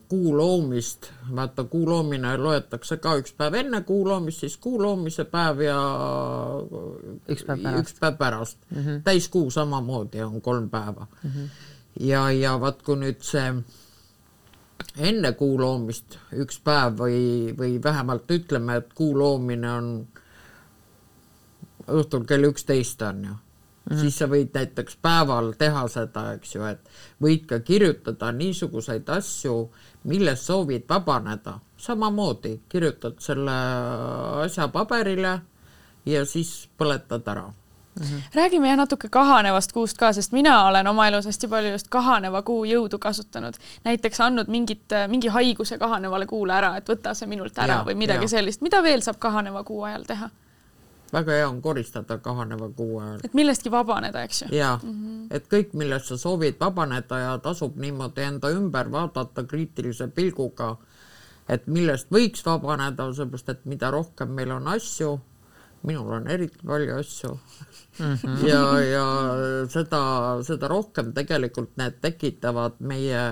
kuu 0.08 0.36
loomist, 0.36 1.10
vaata 1.34 1.64
kuu 1.64 1.88
loomine 1.88 2.36
loetakse 2.36 2.96
ka 3.02 3.16
üks 3.18 3.32
päev 3.34 3.56
enne 3.58 3.80
kuu 3.82 4.04
loomist, 4.06 4.44
siis 4.44 4.56
kuu 4.56 4.78
loomise 4.82 5.24
päev 5.24 5.64
ja 5.64 5.80
Üks 7.28 7.42
päev 7.44 7.62
pärast. 7.62 7.80
üks 7.80 7.98
päev 8.00 8.16
pärast 8.18 8.58
mm. 8.70 8.78
-hmm. 8.78 9.02
täiskuu 9.04 9.50
samamoodi 9.50 10.22
on 10.22 10.40
kolm 10.40 10.70
päeva 10.70 11.06
mm. 11.22 11.30
-hmm. 11.30 11.48
ja, 12.00 12.30
ja 12.32 12.60
vaat 12.60 12.82
kui 12.82 12.96
nüüd 12.96 13.22
see 13.26 13.54
enne 14.96 15.32
kuu 15.32 15.60
loomist 15.60 16.18
üks 16.32 16.60
päev 16.64 16.98
või, 16.98 17.54
või 17.58 17.82
vähemalt 17.82 18.30
ütleme, 18.30 18.76
et 18.76 18.94
kuu 18.94 19.18
loomine 19.18 19.72
on 19.72 20.06
õhtul 21.88 22.24
kell 22.24 22.44
üksteist 22.44 23.02
on 23.02 23.24
ju 23.24 23.34
mm, 23.90 23.96
-hmm. 23.96 24.00
siis 24.00 24.18
sa 24.18 24.26
võid 24.26 24.54
näiteks 24.54 24.96
päeval 25.02 25.52
teha 25.58 25.88
seda, 25.88 26.32
eks 26.32 26.54
ju, 26.54 26.64
et 26.64 26.90
võid 27.22 27.46
ka 27.46 27.60
kirjutada 27.60 28.32
niisuguseid 28.32 29.08
asju, 29.08 29.70
millest 30.04 30.46
soovid 30.46 30.84
vabaneda, 30.88 31.58
samamoodi 31.76 32.60
kirjutad 32.68 33.18
selle 33.18 33.56
asja 34.44 34.68
paberile 34.68 35.40
ja 36.06 36.24
siis 36.24 36.68
põletad 36.78 37.26
ära. 37.28 37.52
räägime 38.34 38.68
jah 38.68 38.76
natuke 38.76 39.08
kahanevast 39.08 39.72
kuust 39.72 39.98
ka, 39.98 40.12
sest 40.12 40.32
mina 40.32 40.66
olen 40.66 40.86
oma 40.86 41.08
elus 41.08 41.26
hästi 41.26 41.48
palju 41.48 41.70
just 41.70 41.88
kahaneva 41.88 42.42
kuu 42.42 42.64
jõudu 42.64 42.98
kasutanud. 42.98 43.54
näiteks 43.84 44.20
andnud 44.20 44.48
mingit, 44.48 44.94
mingi 45.08 45.28
haiguse 45.28 45.78
kahanevale 45.78 46.26
kuule 46.26 46.52
ära, 46.52 46.76
et 46.76 46.88
võta 46.88 47.14
see 47.14 47.26
minult 47.26 47.58
ära 47.58 47.74
Jaa, 47.74 47.84
või 47.84 47.94
midagi 47.94 48.24
jaa. 48.24 48.28
sellist, 48.28 48.60
mida 48.60 48.82
veel 48.82 49.02
saab 49.02 49.18
kahaneva 49.18 49.64
kuu 49.64 49.82
ajal 49.82 50.04
teha, 50.04 50.30
väga 51.12 51.32
hea 51.32 51.48
on 51.48 51.62
koristada 51.62 52.18
kahaneva 52.18 52.68
kuu 52.76 53.00
ajal. 53.00 53.20
et 53.24 53.34
millestki 53.34 53.70
vabaneda, 53.70 54.22
eks 54.22 54.42
ju. 54.42 54.48
ja 54.56 54.78
mm, 54.82 54.90
-hmm. 54.90 55.26
et 55.30 55.48
kõik, 55.52 55.72
millest 55.72 56.06
sa 56.06 56.16
soovid 56.16 56.60
vabaneda 56.60 57.18
ja 57.18 57.38
tasub 57.38 57.76
niimoodi 57.76 58.22
enda 58.22 58.50
ümber 58.50 58.92
vaadata 58.92 59.44
kriitilise 59.44 60.08
pilguga, 60.08 60.76
et 61.48 61.66
millest 61.66 62.10
võiks 62.10 62.46
vabaneda, 62.46 63.12
sellepärast 63.12 63.48
et 63.48 63.64
mida 63.64 63.90
rohkem 63.90 64.28
meil 64.28 64.50
on 64.50 64.68
asju, 64.68 65.20
minul 65.82 66.12
on 66.12 66.28
eriti 66.28 66.58
palju 66.66 66.96
asju 66.98 67.38
mm, 67.98 68.14
-hmm. 68.14 68.48
ja, 68.48 68.80
ja 68.80 69.04
seda, 69.68 70.02
seda 70.42 70.68
rohkem 70.68 71.12
tegelikult 71.12 71.76
need 71.76 72.00
tekitavad 72.00 72.72
meie, 72.78 73.22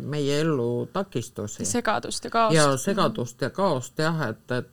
meie 0.00 0.40
ellu 0.40 0.88
takistusi 0.92 1.64
segadust 1.64 2.24
ja 2.24 2.30
kaost. 2.30 2.56
ja 2.56 2.76
segadust 2.76 3.40
ja 3.40 3.50
kaost 3.50 3.98
jah, 3.98 4.28
et, 4.28 4.50
et 4.50 4.70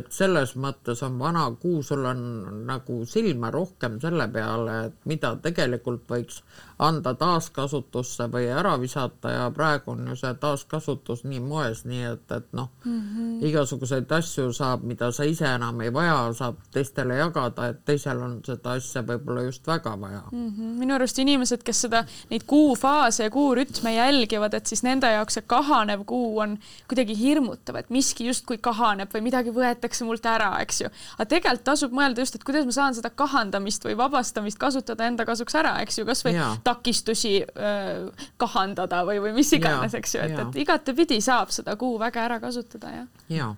et 0.00 0.10
selles 0.14 0.56
mõttes 0.56 1.04
on 1.06 1.18
vana 1.20 1.46
kuu, 1.60 1.82
sul 1.86 2.04
on 2.08 2.20
nagu 2.66 3.04
silma 3.08 3.52
rohkem 3.54 4.00
selle 4.02 4.28
peale, 4.32 4.76
et 4.88 5.08
mida 5.10 5.34
tegelikult 5.42 6.08
võiks 6.10 6.42
anda 6.80 7.12
taaskasutusse 7.14 8.26
või 8.32 8.46
ära 8.48 8.72
visata 8.80 9.32
ja 9.34 9.48
praegu 9.54 9.92
on 9.92 10.06
ju 10.10 10.16
see 10.16 10.32
taaskasutus 10.40 11.24
nii 11.28 11.40
moes, 11.44 11.82
nii 11.88 12.04
et, 12.08 12.24
et 12.32 12.46
noh 12.56 12.70
mm 12.84 13.00
-hmm. 13.00 13.46
igasuguseid 13.48 14.12
asju 14.12 14.52
saab, 14.56 14.84
mida 14.88 15.10
sa 15.12 15.24
ise 15.28 15.44
enam 15.44 15.80
ei 15.80 15.92
vaja, 15.92 16.32
saab 16.32 16.56
teistele 16.72 17.16
jagada, 17.16 17.68
et 17.68 17.84
teisel 17.84 18.22
on 18.22 18.38
seda 18.46 18.76
asja 18.78 19.02
võib-olla 19.02 19.44
just 19.44 19.66
väga 19.66 20.00
vaja 20.00 20.22
mm. 20.32 20.38
mm. 20.38 20.54
-hmm. 20.56 20.78
minu 20.78 20.94
arust 20.94 21.18
inimesed, 21.18 21.62
kes 21.62 21.80
seda, 21.80 22.04
neid 22.30 22.46
kuufaase 22.46 23.22
ja 23.24 23.30
kuurütme 23.30 23.94
jälgivad, 23.94 24.54
et 24.54 24.66
siis 24.66 24.82
nende 24.82 25.12
jaoks 25.12 25.34
see 25.34 25.44
kahanev 25.46 26.04
kuu 26.04 26.38
on 26.38 26.58
kuidagi 26.88 27.18
hirmutav, 27.18 27.76
et 27.76 27.90
miski 27.90 28.26
justkui 28.26 28.58
kahaneb 28.58 29.12
või 29.14 29.20
midagi 29.28 29.50
võetakse 29.50 29.89
mult 30.06 30.26
ära, 30.26 30.50
eks 30.64 30.82
ju. 30.84 30.90
aga 31.16 31.28
tegelikult 31.34 31.64
tasub 31.66 31.94
mõelda 31.96 32.24
just, 32.24 32.38
et 32.38 32.44
kuidas 32.46 32.66
ma 32.68 32.74
saan 32.76 32.96
seda 32.98 33.10
kahandamist 33.10 33.84
või 33.88 33.96
vabastamist 33.98 34.60
kasutada 34.60 35.08
enda 35.10 35.26
kasuks 35.28 35.56
ära, 35.58 35.76
eks 35.84 36.00
ju, 36.00 36.06
kasvõi 36.08 36.36
takistusi 36.66 37.40
öö, 37.42 38.10
kahandada 38.40 39.02
või, 39.08 39.18
või 39.26 39.34
mis 39.40 39.50
iganes, 39.56 39.96
eks 39.98 40.14
ju, 40.16 40.26
et, 40.26 40.38
et 40.44 40.62
igatepidi 40.64 41.20
saab 41.24 41.52
seda 41.54 41.76
kuu 41.80 41.98
väga 42.00 42.28
ära 42.28 42.38
kasutada 42.42 42.94
ja 42.94 43.08
ja 43.30 43.50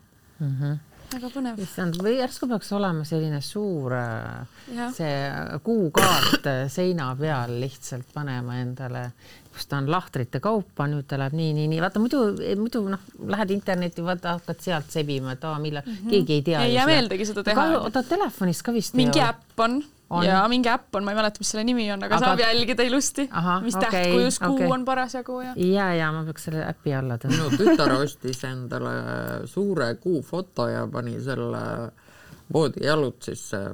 väga 1.12 1.30
põnev. 1.32 1.60
issand, 1.62 1.98
või 2.02 2.16
järsku 2.18 2.48
peaks 2.50 2.70
olema 2.76 3.04
selline 3.08 3.40
suur 3.44 3.94
äh, 3.96 4.62
Jah. 4.72 4.92
see 4.96 5.16
kuukaart 5.64 6.48
äh, 6.48 6.62
seina 6.72 7.10
peal 7.18 7.56
lihtsalt 7.62 8.12
panema 8.14 8.58
endale, 8.62 9.10
kus 9.52 9.66
ta 9.68 9.78
on 9.80 9.88
lahtrite 9.90 10.40
kaupa, 10.42 10.86
nüüd 10.90 11.06
ta 11.08 11.18
läheb 11.20 11.36
nii, 11.36 11.52
nii, 11.56 11.68
nii, 11.72 11.80
vaata 11.84 12.00
muidu, 12.02 12.22
muidu 12.60 12.84
noh, 12.92 13.08
lähed 13.34 13.54
internetti, 13.54 14.04
vaata 14.04 14.36
hakkad 14.38 14.62
sealt 14.64 14.92
sebima, 14.92 15.36
et 15.36 15.44
aa, 15.44 15.58
millal 15.62 15.84
mm, 15.86 15.96
-hmm. 15.98 16.10
keegi 16.14 16.38
ei 16.38 16.42
tea. 16.42 16.62
Ei 16.66 16.74
jää 16.74 16.86
meeldegi 16.86 17.26
seda 17.28 17.44
teha. 17.44 17.66
oota, 17.80 18.02
telefonis 18.02 18.62
ka 18.62 18.72
vist 18.72 18.94
mingi 18.94 19.20
ei 19.20 19.24
ole. 19.24 19.34
äpp 19.34 19.60
on, 19.60 19.82
On. 20.12 20.24
ja 20.26 20.42
mingi 20.48 20.68
äpp 20.68 20.94
on, 20.94 21.04
ma 21.04 21.12
ei 21.12 21.16
mäleta, 21.16 21.40
mis 21.40 21.50
selle 21.50 21.64
nimi 21.64 21.86
on, 21.92 22.04
aga, 22.04 22.18
saab 22.20 22.40
jälgida 22.40 22.82
ilusti 22.84 23.28
mis 23.62 23.76
okei, 23.76 23.90
tähtkujus 23.90 24.38
kuu 24.38 24.56
okei. 24.56 24.72
on 24.72 24.84
parasjagu 24.84 25.40
ja 25.40 25.54
ja, 25.56 25.94
ja 25.94 26.10
ma 26.12 26.24
peaks 26.24 26.44
selle 26.48 26.66
äpi 26.68 26.94
alla 26.94 27.16
tõmbama. 27.16 27.48
minu 27.48 27.56
tütar 27.56 27.92
ostis 27.96 28.44
endale 28.44 28.92
suure 29.48 29.94
kuufoto 29.94 30.68
ja 30.68 30.84
pani 30.92 31.16
selle 31.20 31.64
voodijalutsisse 32.52 33.64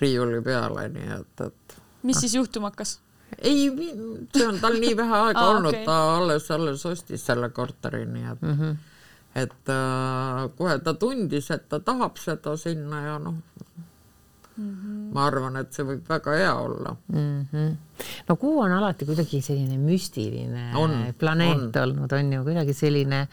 riiuli 0.00 0.42
peale, 0.44 0.88
nii 0.92 1.10
et, 1.20 1.44
et 1.46 1.78
mis 2.02 2.20
siis 2.20 2.34
juhtuma 2.34 2.70
hakkas? 2.70 2.98
ei, 3.38 3.70
see 4.36 4.46
on 4.46 4.60
tal 4.60 4.78
nii 4.80 4.96
vähe 4.96 5.16
aega 5.28 5.40
Aa, 5.44 5.54
olnud 5.54 5.74
okei. 5.74 5.86
ta 5.86 5.96
alles, 6.16 6.50
alles 6.50 6.86
ostis 6.86 7.26
selle 7.26 7.50
korteri, 7.50 8.04
nii 8.06 8.28
et 8.32 8.42
mm, 8.42 8.58
-hmm. 8.60 8.76
et 9.42 9.72
äh, 9.74 10.42
kohe 10.58 10.78
ta 10.78 10.94
tundis, 10.94 11.50
et 11.50 11.68
ta 11.68 11.80
tahab 11.80 12.16
seda 12.22 12.56
sinna 12.56 13.02
ja 13.06 13.18
noh, 13.18 13.34
mm. 14.56 14.70
-hmm. 14.70 15.12
ma 15.14 15.26
arvan, 15.26 15.56
et 15.60 15.72
see 15.72 15.84
võib 15.86 16.08
väga 16.08 16.36
hea 16.36 16.54
olla 16.54 16.94
mm. 17.08 17.46
-hmm. 17.52 17.74
no 18.28 18.36
Kuu 18.36 18.60
on 18.60 18.72
alati 18.72 19.06
kuidagi 19.08 19.40
selline 19.42 19.78
müstiline 19.78 20.70
on, 20.76 20.96
planeet 21.18 21.76
on. 21.76 21.82
olnud, 21.82 22.12
on 22.12 22.32
ju 22.32 22.42
kuidagi 22.44 22.74
selline, 22.74 23.26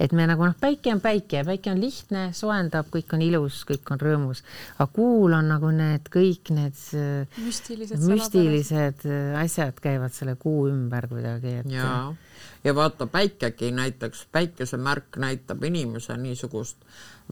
et 0.00 0.12
me 0.12 0.26
nagu 0.26 0.46
noh, 0.46 0.56
päike 0.60 0.92
on 0.94 1.00
päike, 1.00 1.44
päike 1.44 1.72
on 1.72 1.80
lihtne, 1.80 2.26
soojendab, 2.32 2.90
kõik 2.94 3.14
on 3.16 3.22
ilus, 3.22 3.64
kõik 3.68 3.94
on 3.94 4.00
rõõmus, 4.00 4.44
aga 4.78 4.90
Kuul 4.92 5.32
on 5.32 5.48
nagu 5.48 5.70
need 5.70 6.10
kõik 6.12 6.52
need 6.54 6.76
müstilised, 7.44 8.06
müstilised 8.10 9.08
asjad 9.40 9.80
käivad 9.80 10.12
selle 10.12 10.36
Kuu 10.36 10.68
ümber 10.68 11.08
kuidagi, 11.08 11.58
et. 11.62 11.72
jaa 11.72 12.14
ja 12.64 12.74
vaata 12.74 13.06
päikegi 13.06 13.70
näiteks, 13.70 14.26
päikesemärk 14.32 15.16
näitab 15.16 15.64
inimese 15.64 16.16
niisugust 16.16 16.76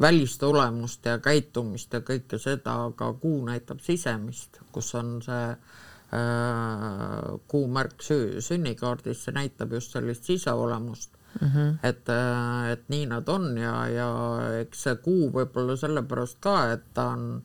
välist 0.01 0.43
olemust 0.43 1.05
ja 1.05 1.19
käitumist 1.19 1.93
ja 1.93 2.01
kõike 2.01 2.39
seda, 2.39 2.77
aga 2.89 3.13
kuu 3.13 3.45
näitab 3.47 3.81
sisemist, 3.85 4.61
kus 4.73 4.95
on 4.95 5.19
see 5.25 5.49
äh, 5.51 5.59
kuumärk 7.49 8.03
sünnikaardis, 8.03 9.25
see 9.25 9.35
näitab 9.37 9.73
just 9.73 9.93
sellist 9.93 10.25
siseolemust 10.25 11.11
mm. 11.41 11.49
-hmm. 11.49 11.75
et, 11.83 12.09
äh, 12.09 12.71
et 12.73 12.89
nii 12.89 13.07
nad 13.07 13.29
on 13.29 13.57
ja, 13.59 13.89
ja 13.89 14.11
eks 14.61 14.83
see 14.89 14.97
kuu 14.97 15.31
võib-olla 15.33 15.77
sellepärast 15.77 16.41
ka, 16.41 16.73
et 16.73 16.85
ta 16.95 17.07
on 17.17 17.43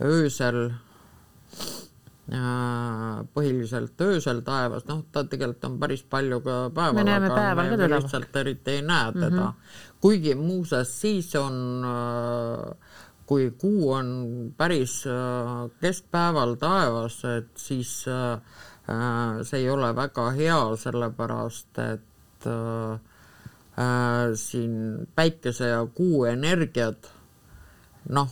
öösel 0.00 0.70
põhiliselt 2.26 4.00
öösel 4.02 4.40
taevas, 4.42 4.82
noh, 4.88 5.04
ta 5.12 5.22
tegelikult 5.30 5.64
on 5.68 5.76
päris 5.78 6.02
palju 6.02 6.40
ka 6.42 6.54
päeval, 6.74 6.96
me 6.98 7.04
näeme 7.06 7.28
päeval 7.30 7.68
ka 7.70 7.76
teda. 7.78 8.00
lihtsalt 8.00 8.38
eriti 8.40 8.70
ei 8.70 8.82
näe 8.82 9.12
teda 9.12 9.30
mm. 9.30 9.38
-hmm. 9.46 9.98
kuigi 10.00 10.34
muuseas 10.34 11.00
siis 11.00 11.34
on, 11.38 11.86
kui 13.26 13.50
kuu 13.58 13.92
on 13.92 14.08
päris 14.56 15.04
keskpäeval 15.80 16.54
taevas, 16.54 17.24
et 17.24 17.50
siis 17.54 18.04
see 19.42 19.60
ei 19.60 19.70
ole 19.70 19.96
väga 19.96 20.30
hea, 20.30 20.76
sellepärast 20.76 21.78
et 21.78 22.46
äh, 22.46 23.00
siin 24.34 25.06
päikese 25.14 25.68
ja 25.68 25.86
kuu 25.86 26.24
energiad 26.24 27.08
noh 28.08 28.30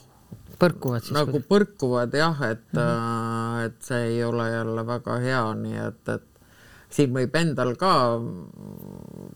põrkuvad 0.60 1.04
siis? 1.04 1.16
nagu 1.16 1.40
põrkuvad 1.48 2.14
jah, 2.18 2.38
et 2.50 2.70
mm, 2.72 2.80
-hmm. 2.80 3.66
et 3.66 3.76
see 3.88 4.06
ei 4.12 4.22
ole 4.24 4.50
jälle 4.50 4.86
väga 4.86 5.18
hea, 5.24 5.42
nii 5.64 5.82
et, 5.88 6.08
et 6.14 6.30
siin 6.94 7.14
võib 7.14 7.34
endal 7.38 7.74
ka, 7.80 7.92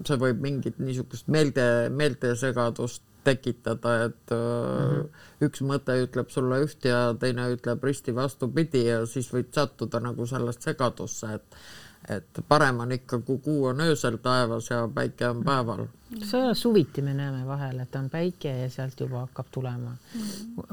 see 0.06 0.18
võib 0.20 0.40
mingit 0.44 0.78
niisugust 0.78 1.28
meelde, 1.32 1.88
meeltesegadust 1.90 3.02
tekitada, 3.28 3.94
et 4.08 4.30
mm 4.30 4.38
-hmm. 4.38 5.08
üks 5.46 5.64
mõte 5.66 5.96
ütleb 6.04 6.30
sulle 6.30 6.62
üht 6.64 6.84
ja 6.84 7.14
teine 7.20 7.50
ütleb 7.54 7.84
risti 7.84 8.14
vastupidi 8.14 8.86
ja 8.86 9.04
siis 9.06 9.32
võid 9.34 9.52
sattuda 9.54 10.00
nagu 10.00 10.26
sellest 10.26 10.62
segadusse, 10.62 11.34
et 11.34 11.60
et 12.08 12.40
parem 12.48 12.80
on 12.80 12.92
ikka, 12.92 13.18
kui 13.18 13.38
kuu 13.44 13.64
on 13.70 13.80
öösel 13.80 14.16
taevas 14.22 14.70
ja 14.70 14.88
päike 14.94 15.28
on 15.28 15.42
päeval. 15.44 15.86
see 16.24 16.54
suviti 16.54 17.02
me 17.02 17.14
näeme 17.14 17.46
vahel, 17.46 17.80
et 17.84 17.96
on 17.96 18.10
päike 18.10 18.52
ja 18.62 18.70
sealt 18.70 19.00
juba 19.00 19.20
hakkab 19.26 19.46
tulema 19.52 19.96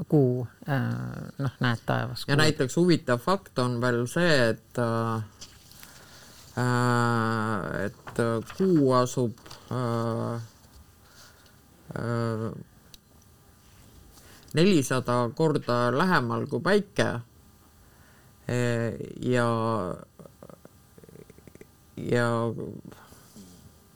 kuu 0.08 0.46
äh,, 0.68 0.84
noh, 1.38 1.58
näed 1.60 1.84
taevas. 1.86 2.24
ja 2.28 2.36
näiteks 2.36 2.76
huvitav 2.76 3.20
fakt 3.20 3.58
on 3.58 3.80
veel 3.80 4.06
see, 4.06 4.48
et 4.48 4.80
äh, 4.80 5.24
et 7.84 8.24
kuu 8.56 8.92
asub 8.96 9.36
äh, 9.72 10.40
äh, 12.00 12.50
nelisada 14.54 15.30
korda 15.34 15.90
lähemal 15.92 16.46
kui 16.46 16.60
päike 16.60 17.20
ja 19.20 19.46
ja 21.96 22.28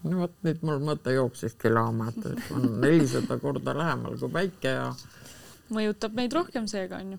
no 0.02 0.20
vot 0.22 0.36
nüüd 0.46 0.62
mul 0.66 0.80
mõte 0.84 1.14
jooksiski 1.14 1.72
laama, 1.72 2.10
et 2.10 2.52
on 2.54 2.68
nelisada 2.80 3.38
korda 3.40 3.74
lähemal 3.76 4.16
kui 4.20 4.32
päike 4.32 4.76
ja. 4.76 4.86
mõjutab 5.74 6.16
meid 6.16 6.32
rohkem 6.36 6.68
seega 6.70 7.00
on 7.02 7.12
ju. 7.16 7.18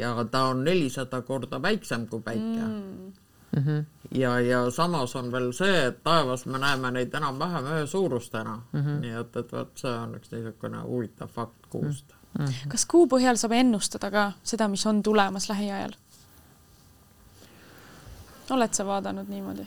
ja 0.00 0.16
ta 0.30 0.48
on 0.50 0.64
nelisada 0.66 1.22
korda 1.22 1.62
väiksem 1.62 2.08
kui 2.10 2.20
päike 2.20 2.66
mm.. 2.66 3.12
Mm 3.56 3.62
-hmm. 3.62 3.84
ja, 4.18 4.40
ja 4.40 4.70
samas 4.70 5.16
on 5.16 5.32
veel 5.32 5.52
see, 5.52 5.86
et 5.86 6.02
taevas 6.02 6.46
me 6.46 6.58
näeme 6.58 6.90
neid 6.90 7.14
enam-vähem 7.14 7.64
ühesuurustena 7.64 8.56
mm, 8.72 8.80
-hmm. 8.80 9.00
nii 9.00 9.10
et, 9.20 9.36
et 9.36 9.52
vot 9.52 9.70
see 9.74 9.90
on 9.90 10.14
üks 10.14 10.32
niisugune 10.32 10.82
huvitav 10.82 11.28
fakt 11.28 11.66
kuust 11.70 12.12
mm. 12.38 12.44
-hmm. 12.44 12.68
kas 12.68 12.86
kuu 12.86 13.06
põhjal 13.06 13.36
saab 13.36 13.52
ennustada 13.52 14.10
ka 14.10 14.32
seda, 14.42 14.68
mis 14.68 14.86
on 14.86 15.02
tulemas 15.02 15.48
lähiajal? 15.48 15.92
oled 18.50 18.72
sa 18.72 18.86
vaadanud 18.86 19.28
niimoodi? 19.28 19.66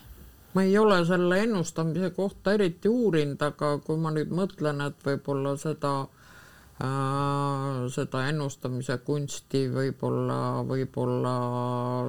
Ma 0.54 0.64
ei 0.64 0.78
ole 0.78 1.06
selle 1.06 1.44
ennustamise 1.44 2.10
kohta 2.16 2.54
eriti 2.58 2.90
uurinud, 2.90 3.42
aga 3.42 3.78
kui 3.86 4.00
ma 4.02 4.12
nüüd 4.14 4.32
mõtlen, 4.34 4.82
et 4.82 5.06
võib-olla 5.06 5.54
seda 5.62 5.92
äh, 6.02 7.86
seda 7.94 8.24
ennustamise 8.32 8.98
kunsti 9.06 9.68
võib-olla, 9.74 10.40
võib-olla 10.66 11.36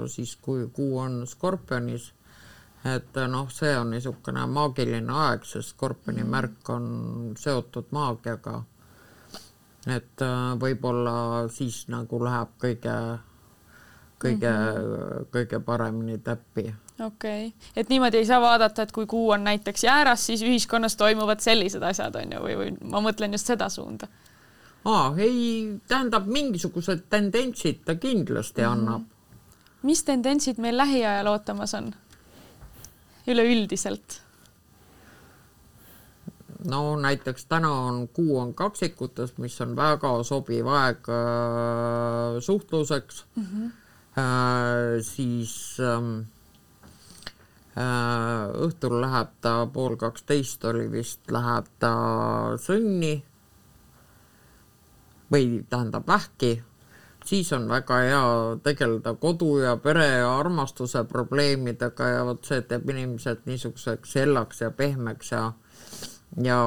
siis, 0.09 0.37
kui 0.40 0.66
kuu 0.72 0.98
on 1.05 1.22
skorpionis, 1.29 2.11
et 2.88 3.20
noh, 3.29 3.48
see 3.53 3.74
on 3.76 3.92
niisugune 3.92 4.46
maagiline 4.48 5.16
aeg, 5.26 5.44
sest 5.44 5.74
skorpioni 5.74 6.24
mm. 6.24 6.31
märk 6.37 6.70
on 6.72 6.87
seotud 7.37 7.92
maagiaga. 7.92 8.62
et 9.87 10.22
äh, 10.22 10.38
võib-olla 10.61 11.48
siis 11.48 11.87
nagu 11.88 12.24
läheb 12.24 12.57
kõige 12.61 12.94
kõige 14.20 14.50
mm, 14.50 14.76
-hmm. 14.76 15.26
kõige 15.33 15.61
paremini 15.64 16.18
täppi. 16.18 16.74
Okei 17.00 17.46
okay., 17.46 17.68
et 17.76 17.88
niimoodi 17.88 18.16
ei 18.16 18.26
saa 18.26 18.40
vaadata, 18.40 18.82
et 18.82 18.92
kui 18.92 19.06
kuu 19.06 19.30
on 19.30 19.44
näiteks 19.44 19.84
jääras, 19.84 20.26
siis 20.26 20.42
ühiskonnas 20.42 20.96
toimuvad 20.96 21.40
sellised 21.40 21.82
asjad 21.82 22.16
on 22.20 22.34
ju, 22.36 22.42
või, 22.44 22.56
või 22.60 22.90
ma 22.92 23.02
mõtlen 23.04 23.36
just 23.36 23.50
seda 23.50 23.68
suunda. 23.68 24.08
aa, 24.84 25.14
ei, 25.18 25.80
tähendab 25.88 26.26
mingisugused 26.26 27.06
tendentsid 27.10 27.84
ta 27.84 27.94
kindlasti 27.94 28.62
mm 28.62 28.66
-hmm. 28.66 28.72
annab. 28.72 29.02
mis 29.82 30.04
tendentsid 30.04 30.58
meil 30.58 30.76
lähiajal 30.76 31.26
ootamas 31.26 31.74
on? 31.74 31.94
üleüldiselt 33.26 34.22
no 36.70 36.96
näiteks 36.96 37.44
täna 37.46 37.72
on 37.72 38.08
kuu 38.08 38.38
on 38.38 38.54
kaksikutes, 38.54 39.38
mis 39.38 39.60
on 39.60 39.76
väga 39.76 40.22
sobiv 40.22 40.66
aeg 40.66 41.08
äh, 41.08 42.40
suhtluseks 42.40 43.24
mm. 43.36 43.44
-hmm 43.44 43.70
Äh, 44.18 45.02
siis 45.02 45.78
äh, 45.78 46.26
õhtul 48.66 49.00
läheb 49.02 49.34
ta 49.40 49.66
pool 49.72 49.96
kaksteist 50.00 50.64
oli 50.70 50.86
vist, 50.92 51.22
läheb 51.30 51.68
ta 51.78 51.92
sõnni 52.60 53.14
või 55.30 55.60
tähendab 55.70 56.08
vähki, 56.10 56.56
siis 57.24 57.52
on 57.52 57.68
väga 57.70 58.00
hea 58.02 58.24
tegeleda 58.64 59.14
kodu 59.14 59.58
ja 59.62 59.76
pere 59.76 60.06
ja 60.22 60.32
armastuse 60.38 61.04
probleemidega 61.04 62.08
ja 62.08 62.24
vot 62.26 62.44
see 62.44 62.62
teeb 62.66 62.88
inimesed 62.90 63.46
niisuguseks 63.46 64.16
sellaks 64.18 64.64
ja 64.64 64.70
pehmeks 64.70 65.32
ja 65.32 65.52
ja 66.42 66.58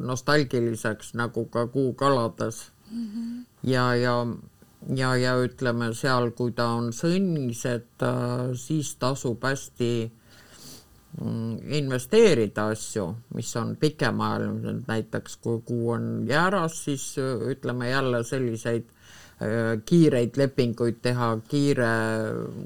nostalgiliseks 0.00 1.12
nagu 1.14 1.44
ka 1.52 1.66
kuukalades 1.66 2.72
mm. 2.90 3.08
-hmm. 3.08 3.44
ja, 3.62 3.94
ja 3.96 4.26
ja, 4.96 5.16
ja 5.16 5.36
ütleme 5.42 5.92
seal, 5.94 6.30
kui 6.36 6.52
ta 6.52 6.66
on 6.78 6.90
sõnnis, 6.92 7.64
et 7.68 8.02
äh, 8.02 8.52
siis 8.58 8.94
tasub 8.96 9.44
hästi 9.44 10.12
investeerida 11.20 12.70
asju, 12.72 13.04
mis 13.36 13.50
on 13.60 13.74
pikemaajalised, 13.76 14.86
näiteks 14.88 15.36
kui 15.44 15.60
kuu 15.64 15.90
on 15.92 16.24
jääras, 16.28 16.84
siis 16.84 17.18
äh, 17.20 17.48
ütleme 17.52 17.90
jälle 17.90 18.22
selliseid 18.24 18.88
äh, 18.88 19.82
kiireid 19.84 20.40
lepinguid 20.40 21.02
teha, 21.04 21.34
kiire, 21.48 21.92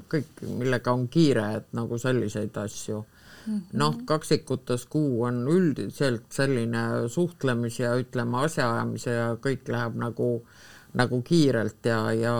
kõik, 0.07 0.41
millega 0.47 0.95
on 0.95 1.07
kiire, 1.11 1.49
et 1.59 1.69
nagu 1.75 1.99
selliseid 1.99 2.57
asju 2.63 3.01
mm 3.01 3.53
-hmm. 3.53 3.77
noh, 3.83 3.99
kaksikutes 4.05 4.85
kuu 4.85 5.23
on 5.23 5.43
üldiselt 5.47 6.31
selline 6.31 7.07
suhtlemise 7.07 7.83
ja 7.83 7.95
ütleme, 7.99 8.37
asjaajamise 8.45 9.11
ja 9.11 9.29
kõik 9.35 9.67
läheb 9.67 9.95
nagu 9.95 10.45
nagu 10.93 11.21
kiirelt 11.21 11.85
ja, 11.85 12.11
ja 12.11 12.35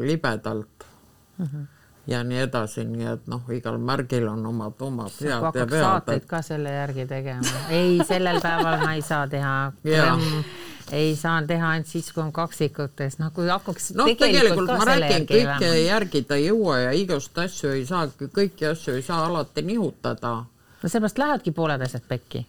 libedalt 0.00 0.86
mm. 1.38 1.44
-hmm 1.46 1.75
ja 2.06 2.22
nii 2.24 2.38
edasi, 2.46 2.84
nii 2.86 3.08
et 3.10 3.26
noh, 3.30 3.42
igal 3.54 3.78
märgil 3.82 4.28
on 4.30 4.46
omad, 4.46 4.78
omad 4.86 5.18
head 5.20 5.32
ja 5.32 5.66
vead. 5.66 5.74
saateid 5.82 6.28
ka 6.30 6.42
selle 6.42 6.72
järgi 6.74 7.06
tegema. 7.10 7.64
ei, 7.70 7.98
sellel 8.06 8.40
päeval 8.44 8.78
ma 8.84 8.94
ei 8.94 9.02
saa 9.02 9.26
teha. 9.28 9.54
ei 10.92 11.14
saa 11.18 11.40
teha 11.46 11.70
ainult 11.74 11.90
siis, 11.90 12.12
kui 12.14 12.22
on 12.22 12.32
kaksikutes, 12.32 13.18
noh, 13.18 13.32
kui 13.34 13.48
hakkaks 13.50 13.92
noh, 13.98 14.10
tegelikult 14.12 14.70
ma 14.70 14.90
räägin, 14.92 15.26
kõike 15.30 15.72
järgida 15.82 16.38
ei 16.38 16.50
jõua 16.50 16.82
ja 16.86 16.92
igast 16.96 17.38
asju 17.46 17.74
ei 17.74 17.86
saa, 17.86 18.06
kõiki 18.26 18.70
asju 18.70 18.98
ei 18.98 19.06
saa 19.06 19.24
alati 19.26 19.66
nihutada. 19.66 20.36
no 20.82 20.88
sellepärast 20.88 21.18
lähevadki 21.18 21.56
pooled 21.56 21.82
asjad 21.88 22.06
pekki 22.08 22.46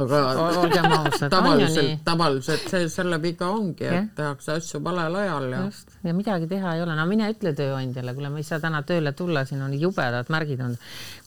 aga 0.00 0.20
olgem 0.62 0.86
ausad, 0.96 1.28
tavaliselt 1.30 2.00
tavaliselt 2.04 2.64
see 2.70 2.88
selle 2.92 3.18
viga 3.22 3.50
ongi, 3.52 3.86
et 3.86 4.14
tehakse 4.16 4.56
asju 4.56 4.80
valel 4.84 5.18
ajal 5.22 5.48
ja 5.52 5.62
just. 5.66 5.92
Ja 6.04 6.14
midagi 6.16 6.48
teha 6.50 6.74
ei 6.76 6.82
ole, 6.82 6.96
no 6.98 7.06
mine 7.10 7.28
ütle 7.32 7.52
tööandjale, 7.58 8.14
kuule, 8.16 8.32
ma 8.32 8.42
ei 8.42 8.48
saa 8.48 8.60
täna 8.62 8.82
tööle 8.88 9.12
tulla, 9.18 9.44
siin 9.48 9.62
on 9.62 9.76
jubedad 9.78 10.32
märgid 10.32 10.64
on, 10.64 10.76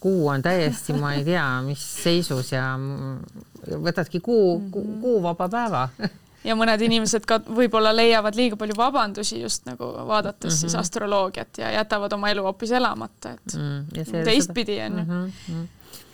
kuu 0.03 0.27
on 0.33 0.43
täiesti, 0.45 0.97
ma 0.99 1.13
ei 1.19 1.23
tea, 1.27 1.45
mis 1.65 1.85
seisus 2.03 2.51
ja 2.55 2.73
võtadki 3.69 4.21
kuu, 4.25 4.59
kuu, 4.71 4.99
kuu 5.01 5.17
vaba 5.23 5.49
päeva. 5.51 5.87
Ja 6.45 6.53
mõned 6.53 6.81
inimesed 6.85 7.23
ka 7.25 7.39
võib-olla 7.41 7.89
leiavad 7.95 8.35
liiga 8.37 8.57
palju 8.59 8.75
vabandusi 8.77 9.39
just 9.41 9.65
nagu 9.65 9.87
vaadates 10.05 10.43
mm 10.43 10.49
-hmm. 10.51 10.59
siis 10.59 10.75
astroloogiat 10.77 11.57
ja 11.57 11.71
jätavad 11.79 12.13
oma 12.13 12.29
elu 12.29 12.43
hoopis 12.45 12.71
elamata, 12.71 13.31
et 13.31 13.55
mm, 13.57 13.79
ja 13.95 14.03
see- 14.05 14.23
teistpidi 14.23 14.77
on 14.81 14.99
ju. 14.99 15.03
Mm. 15.03 15.31
-hmm. 15.31 15.65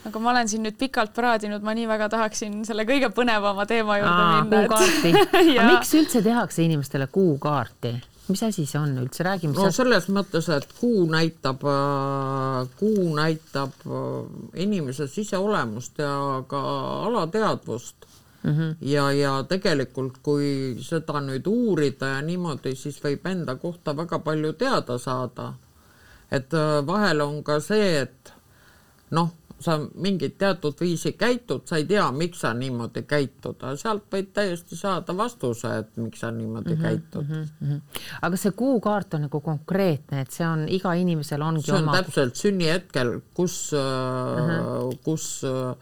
Aga 0.05 0.19
ma 0.19 0.31
olen 0.33 0.49
siin 0.49 0.63
nüüd 0.65 0.77
pikalt 0.79 1.13
praadinud, 1.15 1.63
ma 1.65 1.75
nii 1.77 1.87
väga 1.89 2.09
tahaksin 2.13 2.61
selle 2.67 2.85
kõige 2.89 3.11
põnevama 3.15 3.65
teema 3.69 3.99
juurde 4.01 4.23
Aa, 4.27 4.43
minna. 4.43 4.61
kuukaarti. 4.67 5.11
Ja- 5.55 5.67
miks 5.69 5.93
üldse 5.97 6.23
tehakse 6.25 6.65
inimestele 6.65 7.07
kuukaarti? 7.11 7.97
mis 8.31 8.43
asi 8.45 8.63
see 8.69 8.79
on 8.79 8.93
üldse, 9.01 9.25
räägi, 9.27 9.49
mis 9.51 9.57
no 9.59 9.67
sa... 9.67 9.81
selles 9.81 10.05
mõttes, 10.13 10.47
et 10.53 10.69
kuu 10.79 11.03
näitab, 11.09 11.65
kuu 12.79 13.09
näitab 13.17 13.73
äh, 13.83 14.05
inimese 14.63 15.07
siseolemust 15.11 15.99
ja 15.99 16.13
ka 16.47 16.61
alateadvust 17.09 18.07
mm. 18.43 18.51
-hmm. 18.51 18.75
ja, 18.81 19.11
ja 19.11 19.33
tegelikult, 19.43 20.21
kui 20.23 20.77
seda 20.79 21.19
nüüd 21.21 21.47
uurida 21.47 22.15
ja 22.15 22.21
niimoodi, 22.21 22.75
siis 22.75 23.01
võib 23.03 23.27
enda 23.27 23.55
kohta 23.55 23.97
väga 23.97 24.19
palju 24.19 24.53
teada 24.53 24.97
saada. 24.97 25.53
et 26.31 26.53
äh, 26.53 26.85
vahel 26.87 27.21
on 27.21 27.43
ka 27.43 27.59
see, 27.59 28.01
et 28.01 28.33
noh, 29.11 29.31
sa 29.61 29.77
mingit 29.95 30.37
teatud 30.41 30.75
viisi 30.79 31.13
käitud, 31.13 31.65
sa 31.69 31.77
ei 31.77 31.85
tea, 31.85 32.05
miks 32.11 32.41
sa 32.43 32.53
niimoodi 32.57 33.03
käitud, 33.07 33.57
aga 33.61 33.75
sealt 33.79 34.05
võid 34.11 34.31
täiesti 34.35 34.77
saada 34.79 35.15
vastuse, 35.17 35.73
et 35.83 35.97
miks 36.01 36.19
sa 36.23 36.31
niimoodi 36.31 36.75
mm 36.75 36.81
-hmm, 36.81 36.87
käitud 36.87 37.29
mm. 37.29 37.47
-hmm. 37.61 37.81
Aga 38.21 38.37
see 38.37 38.51
kuukaart 38.51 39.13
on 39.13 39.21
nagu 39.27 39.41
konkreetne, 39.41 40.21
et 40.21 40.31
see 40.31 40.47
on 40.47 40.67
iga 40.69 40.93
inimesel 40.93 41.41
ongi 41.41 41.65
see 41.65 41.75
on 41.75 41.83
oma 41.83 41.97
täpselt 42.01 42.35
sünnihetkel, 42.35 43.19
kus 43.33 43.73
uh 43.73 43.79
-huh. 43.79 44.97
kus 45.03 45.43
uh, 45.43 45.75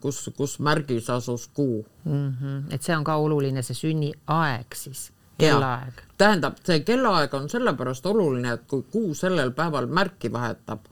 kus, 0.00 0.30
kus 0.36 0.58
märgis 0.58 1.10
asus 1.10 1.48
kuu. 1.48 1.86
mm. 2.04 2.34
-hmm. 2.40 2.74
et 2.74 2.82
see 2.82 2.96
on 2.96 3.04
ka 3.04 3.16
oluline, 3.16 3.62
see 3.62 3.74
sünniaeg 3.74 4.74
siis, 4.74 5.12
kellaaeg. 5.38 6.02
tähendab, 6.18 6.56
see 6.64 6.80
kellaaeg 6.80 7.34
on 7.34 7.48
sellepärast 7.48 8.06
oluline, 8.06 8.52
et 8.52 8.66
kui 8.66 8.82
kuu 8.92 9.14
sellel 9.14 9.50
päeval 9.50 9.86
märki 9.86 10.32
vahetab, 10.32 10.88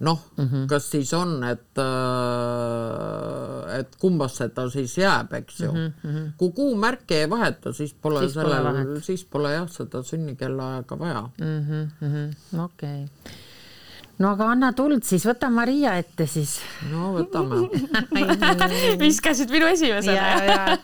noh 0.00 0.18
mm 0.36 0.44
-hmm. 0.44 0.66
kas 0.70 0.90
siis 0.90 1.12
on, 1.14 1.44
et 1.44 1.78
uh, 1.82 3.78
et 3.78 3.96
kumbasse 3.98 4.48
ta 4.54 4.70
siis 4.70 4.98
jääb, 4.98 5.32
eks 5.40 5.60
ju 5.60 5.72
mm. 5.72 5.92
-hmm. 6.04 6.30
kui 6.36 6.52
kuu 6.52 6.76
märki 6.76 7.14
ei 7.14 7.30
vaheta, 7.30 7.72
siis 7.72 7.94
pole 7.94 8.20
Siis 8.20 8.34
sellel, 8.34 9.00
siis 9.02 9.24
pole 9.24 9.52
jah, 9.52 9.68
seda 9.70 10.02
sünnikellaaega 10.02 10.98
vaja 10.98 11.20
mm 11.20 11.60
-hmm, 11.66 11.88
mm 12.00 12.12
-hmm. 12.14 12.60
okei 12.64 13.04
okay. 13.04 13.32
no 14.18 14.30
aga 14.30 14.50
anna 14.50 14.72
tuld 14.72 15.02
siis, 15.02 15.26
võta 15.26 15.50
Maria 15.50 15.96
ette 15.96 16.26
siis. 16.26 16.60
no 16.92 17.14
võtame 17.18 17.68
viskasid 19.04 19.50
minu 19.50 19.66
esimesena 19.66 20.16
ja, 20.16 20.44
ja 20.44 20.78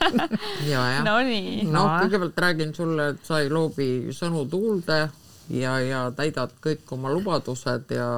ja, 0.66 1.02
Nonii. 1.04 1.62
noh 1.62 1.72
No., 1.72 1.98
kõigepealt 2.02 2.38
räägin 2.38 2.74
sulle, 2.74 3.08
et 3.08 3.24
sa 3.24 3.40
ei 3.40 3.50
loobi 3.50 4.08
sõnu 4.10 4.48
tuulde 4.50 5.08
ja, 5.50 5.78
ja 5.80 6.06
täidad 6.16 6.54
kõik 6.64 6.92
oma 6.96 7.12
lubadused 7.12 7.90
ja 7.94 8.08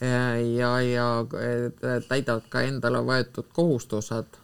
ja, 0.00 0.40
ja, 0.80 0.80
ja 0.80 2.00
täidad 2.08 2.48
ka 2.48 2.60
endale 2.66 3.00
võetud 3.04 3.48
kohustused. 3.52 4.42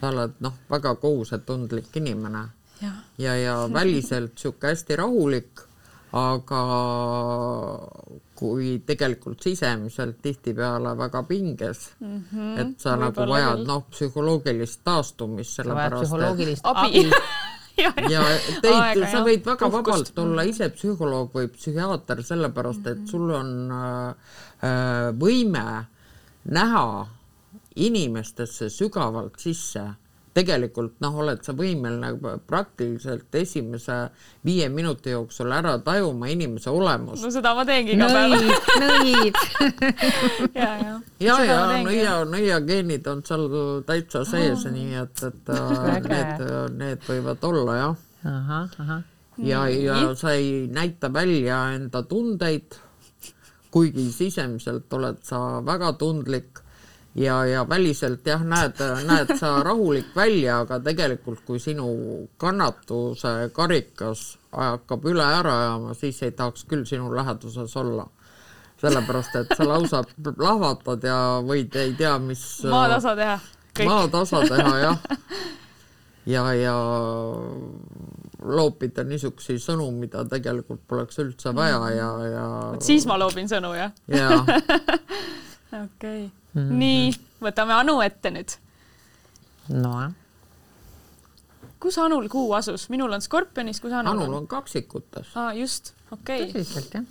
sa 0.00 0.10
oled 0.10 0.34
noh, 0.44 0.52
väga 0.68 0.94
kohusetundlik 1.00 1.94
inimene. 1.96 2.48
Jah, 2.82 2.98
ja, 3.18 3.36
ja 3.38 3.54
väliselt 3.72 4.36
sihuke 4.36 4.74
hästi 4.74 4.96
rahulik, 5.00 5.62
aga 6.12 6.62
kui 8.34 8.82
tegelikult 8.86 9.42
sisemiselt 9.42 10.18
tihtipeale 10.22 10.92
väga 10.98 11.22
pinges 11.22 11.88
mm, 12.00 12.24
-hmm, 12.32 12.60
et 12.60 12.80
sa 12.80 12.96
nagu 12.96 13.14
võib-olla 13.14 13.32
vajad 13.32 13.66
noh, 13.66 13.84
psühholoogilist 13.90 14.80
taastumist, 14.84 15.56
sellepärast 15.56 16.02
et 16.02 16.08
psühholoogilist 16.08 16.66
abi, 16.66 17.04
ja, 17.82 17.90
ja 18.10 18.22
teid, 18.62 19.00
sa 19.02 19.18
jah. 19.18 19.24
võid 19.26 19.44
väga 19.46 19.68
Puhkust. 19.70 20.14
vabalt 20.14 20.22
olla 20.22 20.44
ise 20.48 20.68
psühholoog 20.74 21.34
või 21.34 21.50
psühhiaater, 21.54 22.22
sellepärast 22.26 22.86
et 22.92 23.02
sul 23.10 23.32
on 23.34 23.50
äh, 23.74 24.32
äh, 24.62 25.10
võime 25.18 25.66
näha 26.44 26.86
inimestesse 27.74 28.70
sügavalt 28.70 29.40
sisse. 29.42 29.88
Tegelikult 30.34 30.98
noh, 31.04 31.18
oled 31.22 31.42
sa 31.46 31.54
võimeline 31.54 32.38
praktiliselt 32.48 33.34
esimese 33.38 33.98
viie 34.46 34.66
minuti 34.72 35.12
jooksul 35.14 35.52
ära 35.54 35.76
tajuma 35.84 36.30
inimese 36.32 36.72
olemust. 36.74 37.22
no 37.22 37.30
seda 37.34 37.54
ma 37.54 37.66
teengi 37.68 37.94
iga 37.94 38.08
päev. 38.10 38.34
nõid, 38.34 38.72
nõid. 38.82 39.38
ja, 40.58 40.70
ja. 40.82 40.96
ja, 41.22 41.38
ja 41.46 41.60
nõia, 41.86 42.16
nõiageenid 42.30 43.06
on 43.12 43.22
seal 43.26 43.46
täitsa 43.86 44.24
sees, 44.28 44.66
nii 44.66 44.98
et, 45.04 45.24
et 45.30 45.54
äh, 45.54 46.00
need, 46.08 46.44
need 46.80 47.06
võivad 47.06 47.46
olla 47.52 47.78
jah 47.78 48.02
ahah. 48.24 49.02
ja, 49.38 49.68
ja 49.68 50.14
sa 50.18 50.34
ei 50.34 50.66
näita 50.72 51.12
välja 51.12 51.60
enda 51.76 52.02
tundeid, 52.02 52.74
kuigi 53.70 54.10
sisemiselt 54.12 54.92
oled 54.98 55.22
sa 55.26 55.60
väga 55.66 55.94
tundlik 55.98 56.63
ja, 57.14 57.44
ja 57.46 57.68
väliselt 57.68 58.26
jah, 58.26 58.42
näed, 58.44 58.80
näed 59.06 59.36
sa 59.38 59.62
rahulik 59.62 60.16
välja, 60.16 60.60
aga 60.64 60.80
tegelikult 60.82 61.44
kui 61.46 61.60
sinu 61.62 61.86
kannatuse 62.40 63.50
karikas 63.54 64.34
hakkab 64.54 65.06
üle 65.10 65.24
ära 65.24 65.54
ajama, 65.62 65.94
siis 65.98 66.22
ei 66.22 66.34
tahaks 66.34 66.66
küll 66.70 66.84
sinu 66.88 67.12
läheduses 67.14 67.76
olla. 67.76 68.06
sellepärast, 68.84 69.36
et 69.38 69.52
sa 69.56 69.64
lausa 69.64 70.02
lahvatad 70.36 71.04
ja 71.06 71.18
võid 71.46 71.76
ei 71.78 71.94
tea, 71.96 72.18
mis 72.18 72.42
maatasa 72.68 73.14
teha. 73.16 73.38
maatasa 73.86 74.42
teha 74.50 74.78
jah. 74.78 74.98
ja, 76.26 76.44
ja 76.52 76.74
loopida 78.42 79.04
niisuguseid 79.06 79.62
sõnu, 79.62 79.88
mida 79.94 80.24
tegelikult 80.28 80.82
poleks 80.88 81.18
üldse 81.22 81.54
vaja 81.54 81.80
ja, 81.94 82.12
ja. 82.28 82.46
vot 82.74 82.84
siis 82.84 83.06
ma 83.06 83.16
loobin 83.20 83.48
sõnu, 83.48 83.72
jah? 83.78 83.94
ja 84.10 84.30
okei 85.86 86.26
okay. 86.26 86.32
mm. 86.54 86.60
-hmm. 86.60 86.76
nii, 86.82 87.14
võtame 87.42 87.72
Anu 87.72 88.00
ette 88.00 88.30
nüüd. 88.30 88.58
no 89.68 90.12
kus 91.84 91.98
Anul 92.00 92.28
kuu 92.32 92.52
asus? 92.56 92.88
minul 92.88 93.12
on 93.12 93.20
Skorpionis, 93.20 93.80
kus 93.80 93.92
Anul, 93.92 94.16
Anul 94.16 94.32
on? 94.32 94.42
on 94.42 94.46
kaksikutes. 94.48 95.34
aa, 95.36 95.52
just, 95.52 95.92
okei 96.10 96.46
okay., 96.46 96.52
tõsiselt 96.52 96.96
jah, 96.96 97.08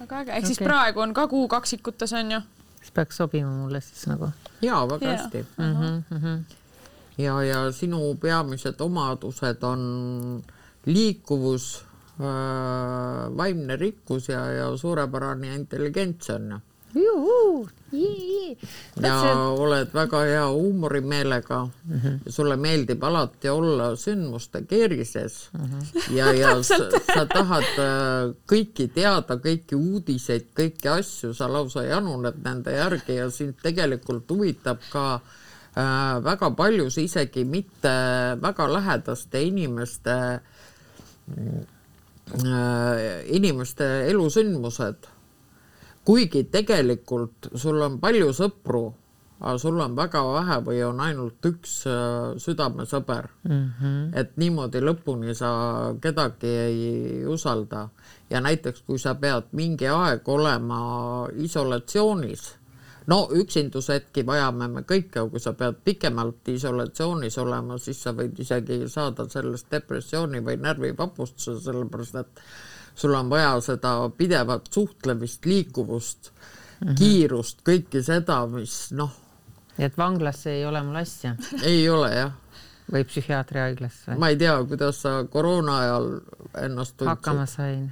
väga 0.00 0.18
äge, 0.22 0.34
ehk 0.36 0.50
siis 0.50 0.60
Okei. 0.60 0.68
praegu 0.68 1.04
on 1.04 1.14
ka 1.16 1.26
kuu 1.32 1.46
kaksikutes 1.48 2.12
on 2.18 2.34
ju? 2.36 2.40
siis 2.80 2.92
peaks 2.98 3.22
sobima 3.22 3.52
mulle 3.52 3.80
siis 3.80 4.04
nagu 4.10 4.32
ja 4.62 4.82
väga 4.90 5.06
Jaa. 5.06 5.16
hästi. 5.16 5.46
mm. 5.56 5.72
-hmm, 5.76 6.02
mm 6.10 6.20
-hmm. 6.24 6.42
ja, 7.24 7.38
ja 7.42 7.62
sinu 7.72 8.14
peamised 8.20 8.80
omadused 8.80 9.62
on 9.62 9.82
liikuvus, 10.86 11.84
vaimne 13.36 13.76
rikkus 13.76 14.28
ja, 14.28 14.46
ja 14.46 14.76
suurepärane 14.76 15.54
intelligents 15.54 16.30
on 16.30 16.50
ju. 16.94 17.68
Ja 19.02 19.14
oled 19.50 19.90
väga 19.94 20.20
hea 20.28 20.46
huumorimeelega 20.48 21.58
mm. 21.64 22.00
-hmm. 22.00 22.18
sulle 22.28 22.56
meeldib 22.56 23.04
alati 23.04 23.48
olla 23.48 23.96
sündmuste 23.96 24.62
keerises 24.68 25.48
mm. 25.52 25.64
-hmm. 25.64 26.14
ja, 26.16 26.32
ja 26.32 26.62
sa, 26.68 26.76
sa 27.14 27.26
tahad 27.26 27.62
äh, 27.78 28.34
kõiki 28.52 28.88
teada, 28.94 29.36
kõiki 29.36 29.76
uudiseid, 29.76 30.46
kõiki 30.60 30.88
asju, 30.88 31.34
sa 31.34 31.52
lausa 31.52 31.82
januned 31.82 32.34
nende 32.44 32.72
järgi 32.72 33.14
ja 33.14 33.30
sind 33.30 33.54
tegelikult 33.62 34.30
huvitab 34.30 34.78
ka 34.92 35.14
äh, 35.14 36.24
väga 36.24 36.50
paljus 36.50 36.98
isegi 36.98 37.44
mitte 37.44 37.94
väga 38.42 38.72
lähedaste 38.72 39.42
inimeste 39.42 40.40
äh, 41.36 41.66
inimeste 43.26 44.08
elusündmused 44.08 45.11
kuigi 46.04 46.44
tegelikult 46.50 47.52
sul 47.54 47.80
on 47.82 47.98
palju 48.02 48.32
sõpru, 48.34 48.82
aga 49.42 49.58
sul 49.58 49.80
on 49.82 49.94
väga 49.98 50.22
vähe 50.26 50.56
või 50.66 50.80
on 50.86 51.00
ainult 51.02 51.46
üks 51.46 51.82
äh, 51.90 52.34
südamesõber 52.38 53.28
mm. 53.48 53.68
-hmm. 53.80 54.00
et 54.20 54.36
niimoodi 54.38 54.82
lõpuni 54.82 55.34
sa 55.34 55.50
kedagi 56.02 56.46
ei 56.46 57.24
usalda 57.26 57.88
ja 58.30 58.40
näiteks 58.40 58.82
kui 58.86 58.98
sa 58.98 59.14
pead 59.14 59.50
mingi 59.52 59.88
aeg 59.90 60.28
olema 60.28 60.80
isolatsioonis, 61.34 62.44
no 63.06 63.18
üksindushetki 63.34 64.26
vajame 64.26 64.68
me 64.68 64.82
kõik, 64.86 65.10
aga 65.16 65.28
kui 65.30 65.40
sa 65.40 65.52
pead 65.58 65.80
pikemalt 65.84 66.48
isolatsioonis 66.48 67.38
olema, 67.38 67.78
siis 67.78 68.02
sa 68.02 68.14
võid 68.16 68.38
isegi 68.38 68.82
saada 68.88 69.26
sellest 69.28 69.70
depressiooni 69.70 70.42
või 70.44 70.58
närvivapustuse, 70.62 71.58
sellepärast 71.64 72.20
et 72.22 72.46
sul 72.94 73.14
on 73.14 73.30
vaja 73.30 73.56
seda 73.64 73.94
pidevat 74.16 74.68
suhtlemist, 74.70 75.46
liikuvust 75.46 76.30
mm, 76.32 76.88
-hmm. 76.88 76.98
kiirust, 76.98 77.62
kõike 77.66 78.02
seda, 78.02 78.42
mis 78.46 78.92
noh, 78.96 79.14
nii 79.78 79.88
et 79.88 79.98
vanglasse 79.98 80.52
ei 80.52 80.66
ole 80.66 80.82
mul 80.82 81.00
asja 81.02 81.34
ei 81.62 81.88
ole 81.88 82.12
jah, 82.14 82.36
või 82.92 83.06
psühhiaatriahaiglasse 83.08 84.18
ma 84.20 84.28
ei 84.28 84.36
tea, 84.36 84.58
kuidas 84.68 85.02
sa 85.06 85.24
koroona 85.30 85.78
ajal 85.86 86.08
ennast 86.66 87.00
hakkama 87.00 87.46
tundsid. 87.46 87.56
sain? 87.56 87.90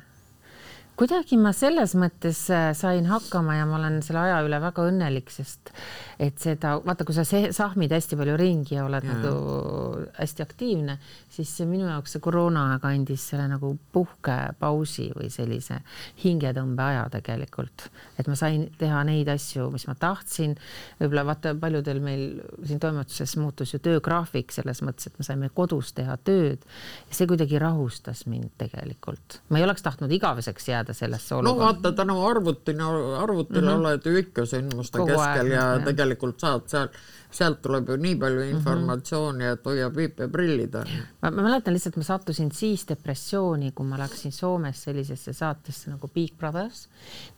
kuidagi 1.01 1.38
ma 1.40 1.55
selles 1.57 1.94
mõttes 1.96 2.42
äh, 2.53 2.70
sain 2.76 3.07
hakkama 3.09 3.57
ja 3.57 3.66
ma 3.68 3.78
olen 3.78 4.03
selle 4.05 4.20
aja 4.26 4.42
üle 4.44 4.61
väga 4.61 4.84
õnnelik, 4.90 5.32
sest 5.32 5.72
et 6.20 6.36
seda, 6.42 6.74
vaata, 6.84 7.06
kui 7.08 7.16
sa 7.16 7.24
se- 7.24 7.48
sahmid 7.56 7.92
hästi 7.94 8.16
palju 8.20 8.34
ringi 8.36 8.74
ja 8.76 8.84
oled 8.84 9.04
Jaa. 9.06 9.14
nagu 9.16 10.08
hästi 10.18 10.44
aktiivne, 10.44 10.98
siis 11.32 11.52
see 11.56 11.68
minu 11.68 11.86
jaoks 11.88 12.12
see 12.16 12.20
koroonaaeg 12.20 12.84
andis 12.84 13.24
selle 13.30 13.46
nagu 13.48 13.70
puhkepausi 13.94 15.10
või 15.16 15.30
sellise 15.32 15.78
hingetõmbeaja 16.20 17.06
tegelikult, 17.14 17.86
et 18.20 18.28
ma 18.28 18.36
sain 18.36 18.66
teha 18.78 19.00
neid 19.08 19.30
asju, 19.32 19.70
mis 19.72 19.86
ma 19.88 19.94
tahtsin. 19.96 20.56
võib-olla 21.00 21.24
vaata, 21.30 21.54
paljudel 21.60 22.02
meil 22.04 22.26
siin 22.68 22.82
toimetuses 22.82 23.36
muutus 23.40 23.72
ju 23.72 23.80
töögraafik 23.80 24.52
selles 24.52 24.82
mõttes, 24.84 25.08
et 25.08 25.16
me 25.18 25.24
saime 25.24 25.48
kodus 25.54 25.94
teha 25.96 26.18
tööd 26.20 26.60
ja 27.08 27.16
see 27.16 27.30
kuidagi 27.30 27.58
rahustas 27.58 28.26
mind 28.26 28.52
tegelikult. 28.60 29.40
ma 29.48 29.58
ei 29.58 29.64
oleks 29.64 29.82
tahtnud 29.82 30.12
igaveseks 30.12 30.68
jääda 30.68 30.92
sellesse 30.92 31.34
no 31.34 31.40
olukorda. 31.40 31.64
vaata, 31.64 31.96
tänu 31.96 32.20
arvutile, 32.26 32.82
arvutile 33.22 33.60
mm 33.60 33.68
-hmm. 33.68 33.80
oled 33.80 34.04
ju 34.04 34.16
ikka 34.16 34.44
sündmuste 34.44 34.98
Kogu 34.98 35.14
keskel 35.14 35.46
aeg, 35.46 35.52
ja 35.52 35.64
jah. 35.64 35.84
tegelikult 35.84 36.09
saad 36.40 36.66
seal, 36.70 36.90
sealt 37.30 37.61
tuleb 37.62 37.88
ju 37.92 37.96
nii 38.00 38.16
palju 38.20 38.44
informatsiooni, 38.50 39.48
et 39.54 39.66
hoiab 39.66 39.96
viipeprillid 39.96 40.78
on 40.80 40.92
ma, 41.22 41.30
ma 41.30 41.46
mäletan 41.46 41.74
lihtsalt, 41.76 41.98
ma 42.00 42.06
sattusin 42.06 42.52
siis 42.54 42.86
depressiooni, 42.88 43.72
kui 43.76 43.86
ma 43.86 43.98
läksin 44.00 44.32
Soomes 44.32 44.84
sellisesse 44.86 45.34
saatesse 45.36 45.90
nagu 45.90 46.11
Big 46.14 46.36
Brothers, 46.38 46.86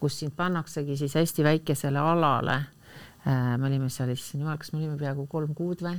kus 0.01 0.21
sind 0.23 0.37
pannaksegi 0.37 0.97
siis 0.97 1.17
hästi 1.19 1.45
väikesele 1.45 1.99
alale. 1.99 2.61
me 3.25 3.67
olime 3.67 3.89
seal, 3.89 4.11
issand 4.11 4.43
jumal, 4.43 4.59
kas 4.59 4.73
me 4.73 4.81
olime 4.81 4.97
peaaegu 4.99 5.27
kolm 5.31 5.55
kuud 5.55 5.85
või? 5.85 5.99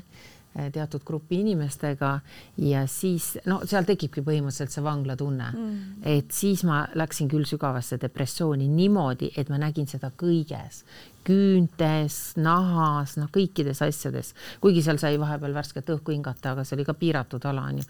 teatud 0.72 1.02
grupi 1.06 1.40
inimestega 1.42 2.20
ja 2.58 2.84
siis 2.88 3.34
no 3.50 3.62
seal 3.66 3.88
tekibki 3.88 4.22
põhimõtteliselt 4.22 4.74
see 4.76 4.84
vanglatunne 4.86 5.48
mm., 5.50 5.80
et 6.10 6.36
siis 6.36 6.64
ma 6.68 6.84
läksin 6.94 7.32
küll 7.32 7.48
sügavasse 7.50 7.98
depressiooni 8.02 8.68
niimoodi, 8.70 9.32
et 9.38 9.50
ma 9.50 9.58
nägin 9.62 9.90
seda 9.90 10.12
kõiges, 10.18 10.84
küüntes, 11.26 12.18
nahas, 12.40 13.16
noh, 13.20 13.30
kõikides 13.34 13.82
asjades, 13.86 14.34
kuigi 14.64 14.84
seal 14.86 15.00
sai 15.02 15.18
vahepeal 15.22 15.56
värsket 15.56 15.90
õhku 15.96 16.14
hingata, 16.16 16.54
aga 16.54 16.66
see 16.68 16.78
oli 16.78 16.86
ka 16.88 16.96
piiratud 16.98 17.46
ala 17.50 17.66
onju. 17.72 17.86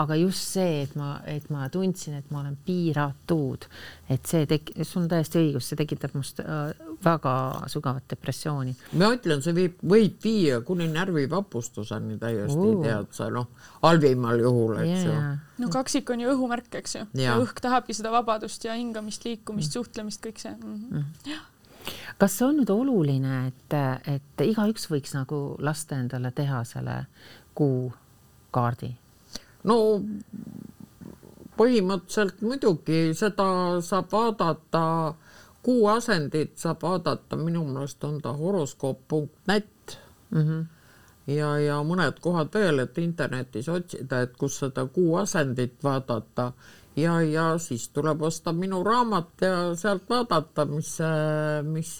aga 0.00 0.18
just 0.18 0.54
see, 0.54 0.82
et 0.84 0.94
ma, 0.98 1.18
et 1.26 1.48
ma 1.52 1.68
tundsin, 1.72 2.18
et 2.18 2.30
ma 2.34 2.42
olen 2.42 2.56
piiratud, 2.66 3.68
et 4.08 4.26
see 4.26 4.46
tek-, 4.50 4.72
sul 4.82 5.04
on 5.04 5.10
täiesti 5.12 5.42
õigus, 5.42 5.68
see 5.68 5.80
tekitab 5.80 6.16
must 6.18 6.40
äh, 6.44 6.72
väga 7.04 7.34
sügavat 7.72 8.08
depressiooni. 8.10 8.74
ma 9.00 9.12
ütlen, 9.16 9.42
see 9.44 9.56
viib, 9.56 9.76
võib 9.82 10.16
viia 10.24 10.62
kuni 10.66 10.88
närvivapustuseni 10.92 12.18
täiesti 12.20 12.58
Oo. 12.58 12.80
tead 12.84 13.12
sa 13.16 13.28
noh, 13.32 13.50
halvimal 13.82 14.40
juhul, 14.42 14.74
eks 14.84 15.04
ju. 15.04 15.12
Yeah. 15.12 15.36
no 15.58 15.70
kaksik 15.72 16.10
on 16.14 16.24
ju 16.24 16.32
õhumärk, 16.34 16.72
eks 16.80 16.98
ju. 16.98 17.04
õhk 17.36 17.62
tahabki 17.64 17.96
seda 17.96 18.12
vabadust 18.14 18.64
ja 18.66 18.76
hingamist, 18.78 19.26
liikumist, 19.28 19.76
suhtlemist, 19.76 20.22
kõik 20.24 20.42
see 20.42 20.54
mm. 20.56 20.82
-hmm. 20.90 21.46
Kas 22.18 22.38
see 22.38 22.46
on 22.46 22.60
nüüd 22.60 22.70
oluline, 22.74 23.46
et, 23.48 23.78
et 24.14 24.44
igaüks 24.46 24.88
võiks 24.90 25.14
nagu 25.16 25.56
lasta 25.58 25.98
endale 25.98 26.30
teha 26.34 26.64
selle 26.64 27.04
kuukaardi? 27.58 28.92
no 29.68 29.78
põhimõtteliselt 31.58 32.42
muidugi 32.42 33.14
seda 33.18 33.48
saab 33.82 34.12
vaadata, 34.12 35.14
kuu 35.62 35.88
asendit 35.90 36.54
saab 36.58 36.82
vaadata, 36.82 37.36
minu 37.36 37.64
meelest 37.66 38.04
on 38.04 38.20
ta 38.22 38.32
horoskoop.net 38.32 39.98
Mm 40.30 40.42
-hmm. 40.42 40.64
ja, 41.32 41.58
ja 41.58 41.76
mõned 41.82 42.20
kohad 42.20 42.48
veel, 42.54 42.78
et 42.78 42.98
internetis 42.98 43.68
otsida, 43.68 44.20
et 44.20 44.36
kus 44.36 44.58
seda 44.58 44.86
kuu 44.86 45.16
asendit 45.16 45.84
vaadata 45.84 46.52
ja, 46.98 47.20
ja 47.22 47.46
siis 47.58 47.88
tuleb 47.94 48.22
osta 48.22 48.52
minu 48.52 48.82
raamat 48.84 49.44
ja 49.46 49.56
sealt 49.78 50.08
vaadata, 50.10 50.64
mis, 50.70 50.96
mis 51.68 51.92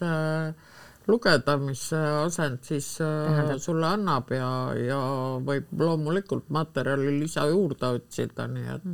lugeda, 1.08 1.56
mis 1.60 1.82
asend 1.96 2.60
siis 2.66 2.86
äh, 3.00 3.08
Tähendab. 3.28 3.62
sulle 3.64 3.86
annab 3.88 4.30
ja, 4.34 4.50
ja 4.76 4.98
võib 5.44 5.70
loomulikult 5.80 6.50
materjali 6.54 7.14
lisa 7.22 7.46
juurde 7.48 7.92
otsida, 7.98 8.46
nii 8.50 8.68
et 8.74 8.86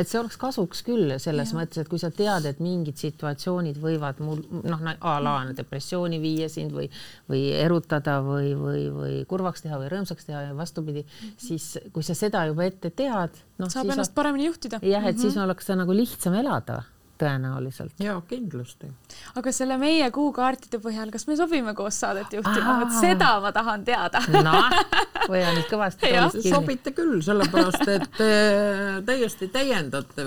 et 0.00 0.08
see 0.08 0.20
oleks 0.20 0.38
kasuks 0.40 0.82
küll 0.86 1.14
selles 1.20 1.52
ja. 1.52 1.58
mõttes, 1.58 1.82
et 1.82 1.90
kui 1.90 2.00
sa 2.00 2.10
tead, 2.14 2.48
et 2.48 2.62
mingid 2.64 2.98
situatsioonid 3.00 3.80
võivad 3.82 4.22
mul 4.24 4.42
noh, 4.64 4.84
a 4.98 5.16
la 5.22 5.36
depressiooni 5.56 6.20
viia 6.22 6.48
sind 6.52 6.72
või, 6.74 6.88
või 7.28 7.44
erutada 7.58 8.18
või, 8.24 8.54
või, 8.58 8.84
või 8.94 9.14
kurvaks 9.28 9.64
teha 9.64 9.80
või 9.80 9.92
rõõmsaks 9.92 10.28
teha 10.28 10.48
ja 10.48 10.56
vastupidi, 10.56 11.04
siis 11.36 11.74
kui 11.92 12.06
sa 12.06 12.16
seda 12.18 12.46
juba 12.48 12.68
ette 12.68 12.90
tead, 12.90 13.36
noh, 13.60 13.68
saab 13.68 13.86
siis 13.88 13.96
ennast 13.98 14.16
paremini 14.16 14.48
juhtida. 14.48 14.80
jah, 14.82 15.04
et 15.08 15.20
siis 15.20 15.36
oleks 15.36 15.68
see 15.68 15.76
nagu 15.78 15.96
lihtsam 15.96 16.36
elada 16.38 16.82
tõenäoliselt. 17.18 17.94
ja 18.02 18.16
kindlasti. 18.28 18.90
aga 19.38 19.52
selle 19.52 19.78
meie 19.80 20.10
kuukaartide 20.14 20.80
põhjal, 20.82 21.10
kas 21.14 21.26
me 21.28 21.36
sobime 21.38 21.74
koos 21.78 22.00
saadet 22.00 22.32
juhtima, 22.38 22.78
vot 22.82 22.94
seda 23.00 23.40
ma 23.44 23.52
tahan 23.52 23.84
teada. 23.88 24.22
noh, 24.34 24.70
hoia 25.28 25.52
nüüd 25.56 25.68
kõvasti 25.70 26.12
sobite 26.48 26.94
küll, 26.96 27.20
sellepärast 27.24 27.86
et 27.96 28.08
te 28.16 28.32
täiesti 29.08 29.50
täiendate 29.52 30.26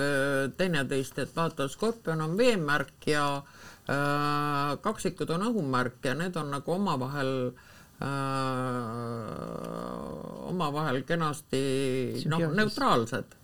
teineteist, 0.58 1.20
et 1.24 1.36
vaata, 1.36 1.68
skorpion 1.72 2.22
on 2.28 2.38
veemärk 2.38 3.10
ja 3.12 3.26
äh, 3.38 4.78
kaksikud 4.82 5.30
on 5.36 5.50
õhumärk 5.52 6.06
ja 6.06 6.16
need 6.18 6.36
on 6.40 6.52
nagu 6.54 6.76
omavahel 6.76 7.34
äh, 7.50 7.72
omavahel 10.52 11.04
kenasti 11.08 11.62
noh, 12.30 12.48
neutraalsed. 12.56 13.38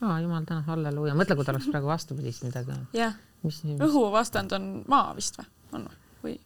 Aa, 0.00 0.20
jumal 0.20 0.44
tänatud, 0.48 0.68
halleluuja, 0.70 1.16
mõtle, 1.18 1.36
kui 1.38 1.46
ta 1.46 1.54
oleks 1.54 1.68
praegu 1.72 1.90
vastupidist 1.90 2.46
midagi. 2.46 2.76
jah, 2.96 3.18
mis 3.44 3.60
nii 3.66 3.80
õhu 3.86 4.06
vastand 4.14 4.52
on 4.56 4.70
maa 4.90 5.12
vist 5.16 5.40
või, 5.40 5.50
on 5.76 5.90
või? 6.24 6.38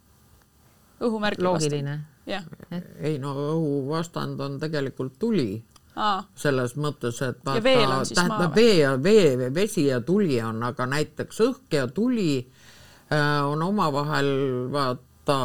õhumärgi 1.07 1.45
loogiline? 1.45 1.95
jah, 2.29 2.45
ei 2.99 3.17
no 3.21 3.35
õhu 3.55 3.79
vastand 3.91 4.41
on 4.41 4.59
tegelikult 4.61 5.17
tuli. 5.19 5.63
Aa, 5.95 6.25
selles 6.35 6.73
mõttes, 6.75 7.21
et 7.23 7.37
maa 7.47 7.61
tähendab 7.63 8.55
vee 8.55 8.79
ja 8.81 8.97
vee, 8.99 9.47
vesi 9.55 9.85
ja 9.87 10.01
tuli 10.03 10.41
on, 10.43 10.59
aga 10.67 10.89
näiteks 10.91 11.39
õhk 11.45 11.77
ja 11.77 11.85
tuli 11.87 12.41
äh, 12.43 13.45
on 13.47 13.63
omavahel 13.63 14.27
vaata, 14.73 15.37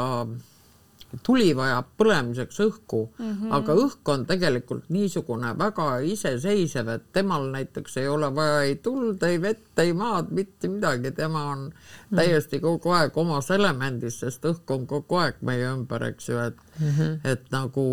tuli 1.27 1.57
vajab 1.57 1.87
põlemiseks 1.99 2.61
õhku 2.67 3.01
mm. 3.19 3.31
-hmm. 3.33 3.53
aga 3.59 3.75
õhk 3.75 4.13
on 4.15 4.27
tegelikult 4.27 4.89
niisugune 4.89 5.55
väga 5.59 5.89
iseseisev, 6.01 6.89
et 6.89 7.13
temal 7.13 7.51
näiteks 7.51 7.97
ei 7.97 8.09
ole 8.09 8.35
vaja 8.35 8.63
ei 8.63 8.77
tuld, 8.77 9.23
ei 9.23 9.43
vett, 9.43 9.79
ei 9.79 9.93
maad, 9.93 10.31
mitte 10.31 10.69
midagi, 10.69 11.11
tema 11.11 11.45
on 11.53 11.71
Mhm. 12.11 12.19
täiesti 12.19 12.61
kogu 12.61 12.91
aeg 12.91 13.17
omas 13.17 13.51
elemendis, 13.55 14.19
sest 14.21 14.45
õhk 14.45 14.75
on 14.75 14.87
kogu 14.91 15.21
aeg 15.23 15.39
meie 15.47 15.69
ümber, 15.71 16.03
eks 16.11 16.29
ju, 16.29 16.39
et 16.43 16.57
mm. 16.81 16.89
-hmm. 16.89 17.19
et 17.25 17.45
nagu, 17.55 17.85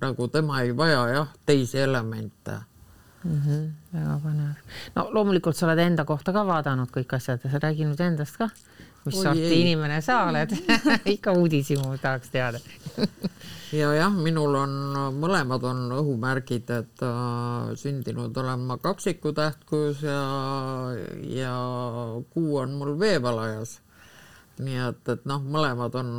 nagu 0.00 0.28
tema 0.28 0.60
ei 0.62 0.76
vaja 0.76 1.06
jah, 1.08 1.28
teisi 1.46 1.78
elemente 1.78 2.56
mm. 3.24 3.40
-hmm, 3.46 3.70
väga 3.92 4.18
põnev. 4.24 4.78
no 4.96 5.08
loomulikult 5.12 5.56
sa 5.56 5.66
oled 5.66 5.78
enda 5.78 6.04
kohta 6.04 6.32
ka 6.32 6.46
vaadanud 6.46 6.90
kõik 6.90 7.14
asjad 7.16 7.40
ja 7.44 7.50
sa 7.50 7.58
räägi 7.58 7.86
nüüd 7.86 8.00
endast 8.00 8.36
ka. 8.36 8.50
Mis 9.04 9.16
Oi 9.16 9.22
sorti 9.22 9.46
ei. 9.48 9.60
inimene 9.60 10.00
sa 10.00 10.24
oled 10.28 10.54
ikka 11.16 11.32
uudishimu 11.38 11.96
tahaks 12.02 12.30
teada 12.30 12.60
ja 13.72 13.92
jah, 13.96 14.12
minul 14.12 14.56
on, 14.58 14.74
mõlemad 15.16 15.64
on 15.68 15.86
õhumärgid, 15.96 16.72
et 16.74 17.04
äh, 17.06 17.70
sündinud 17.80 18.36
olen 18.36 18.66
ma 18.68 18.76
kaksiku 18.82 19.32
tähtkujus 19.36 20.04
ja, 20.04 20.18
ja 21.32 21.54
kuu 22.34 22.60
on 22.62 22.76
mul 22.76 22.98
veevalajas. 23.00 23.80
nii 24.62 24.76
et, 24.84 25.08
et 25.08 25.22
noh, 25.26 25.40
mõlemad 25.40 25.94
on 25.96 26.10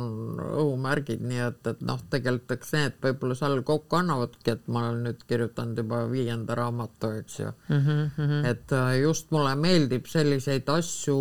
õhumärgid, 0.42 1.22
nii 1.24 1.38
et, 1.46 1.60
et 1.70 1.84
noh, 1.86 2.00
tegelikult 2.10 2.56
eks 2.56 2.72
need 2.74 2.96
võib-olla 3.00 3.36
seal 3.38 3.62
kokku 3.64 3.96
annavadki, 4.00 4.56
et 4.56 4.66
ma 4.66 4.82
olen 4.88 5.04
nüüd 5.06 5.22
kirjutanud 5.30 5.78
juba 5.78 6.02
viienda 6.10 6.56
raamatu, 6.58 7.12
eks 7.20 7.38
ju 7.38 7.52
mm. 7.68 7.78
-hmm. 7.86 8.48
et 8.50 8.74
äh, 8.74 8.98
just 9.00 9.30
mulle 9.30 9.54
meeldib 9.54 10.10
selliseid 10.10 10.68
asju 10.68 11.20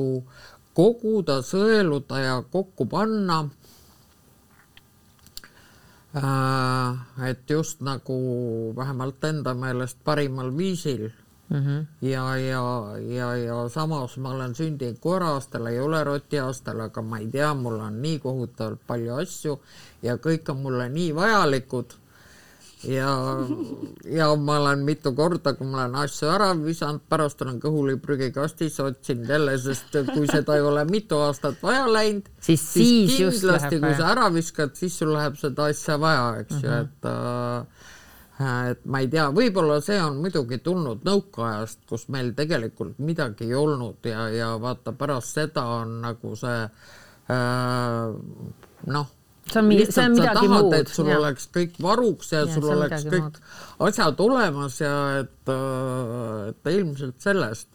koguda, 0.73 1.41
sõeluda 1.41 2.19
ja 2.19 2.37
kokku 2.51 2.85
panna. 2.85 3.43
Äh, 6.13 7.29
et 7.29 7.49
just 7.49 7.81
nagu 7.81 8.15
vähemalt 8.77 9.23
enda 9.23 9.53
meelest 9.57 9.97
parimal 10.05 10.51
viisil 10.57 11.09
Mm 11.49 11.59
-hmm. 11.65 11.85
ja, 12.01 12.37
ja, 12.37 12.63
ja, 12.99 13.37
ja 13.37 13.69
samas 13.69 14.17
ma 14.17 14.29
olen 14.29 14.55
sündinud 14.55 14.97
koera-aastal, 14.99 15.65
ei 15.65 15.79
ole 15.79 16.03
rotiaastal, 16.03 16.79
aga 16.79 17.01
ma 17.01 17.17
ei 17.17 17.27
tea, 17.27 17.53
mul 17.53 17.79
on 17.79 18.01
nii 18.01 18.19
kohutavalt 18.19 18.79
palju 18.87 19.15
asju 19.15 19.59
ja 20.01 20.15
kõik 20.15 20.49
on 20.49 20.57
mulle 20.57 20.89
nii 20.89 21.15
vajalikud. 21.15 21.93
Ja, 22.87 23.11
ja 24.11 24.27
ma 24.35 24.57
olen 24.59 24.83
mitu 24.87 25.13
korda, 25.15 25.53
kui 25.57 25.67
ma 25.69 25.83
olen 25.83 25.95
asju 26.03 26.29
ära 26.33 26.49
visanud, 26.59 27.03
pärast 27.09 27.41
olen 27.45 27.59
kõhuli 27.63 27.95
prügikastis 28.01 28.79
otsinud 28.83 29.29
jälle, 29.29 29.57
sest 29.61 29.95
kui 30.13 30.27
seda 30.29 30.57
ei 30.59 30.65
ole 30.67 30.83
mitu 30.89 31.19
aastat 31.23 31.61
vaja 31.63 31.85
läinud, 31.91 32.27
Siis- 32.43 32.65
siis 32.73 33.17
kindlasti, 33.17 33.79
kui 33.79 33.95
sa 33.97 34.11
ära 34.11 34.29
viskad, 34.33 34.75
siis 34.75 34.97
sul 34.99 35.13
läheb 35.15 35.37
seda 35.39 35.69
asja 35.71 35.97
vaja, 36.01 36.27
eks 36.43 36.61
ju, 36.63 36.77
et 36.83 37.09
äh, 37.09 37.89
et 38.71 38.79
ma 38.89 38.99
ei 38.99 39.07
tea, 39.07 39.27
võib-olla 39.31 39.77
see 39.85 39.99
on 40.01 40.17
muidugi 40.23 40.57
tulnud 40.65 41.03
nõukaajast, 41.05 41.83
kus 41.87 42.07
meil 42.11 42.31
tegelikult 42.35 42.97
midagi 42.99 43.45
ei 43.45 43.53
olnud 43.55 44.09
ja, 44.09 44.25
ja 44.33 44.47
vaata 44.59 44.91
pärast 44.97 45.37
seda 45.37 45.63
on 45.79 45.99
nagu 46.01 46.33
see 46.35 46.63
äh, 47.29 48.15
noh, 48.97 49.11
See 49.51 49.59
on 49.59 49.71
see 49.71 50.03
on 50.05 50.13
midagi 50.15 50.47
tahad, 50.47 50.51
muud, 50.53 50.73
et 50.77 50.91
sul 50.91 51.09
jah. 51.11 51.19
oleks 51.19 51.49
kõik 51.53 51.73
varuks 51.83 52.31
ja, 52.31 52.43
ja 52.45 52.53
sul 52.53 52.67
oleks 52.71 53.03
kõik 53.11 53.39
asjad 53.83 54.21
olemas 54.23 54.77
ja 54.79 54.93
et, 55.19 55.51
äh, 55.51 56.45
et 56.53 56.71
ilmselt 56.71 57.19
sellest. 57.23 57.67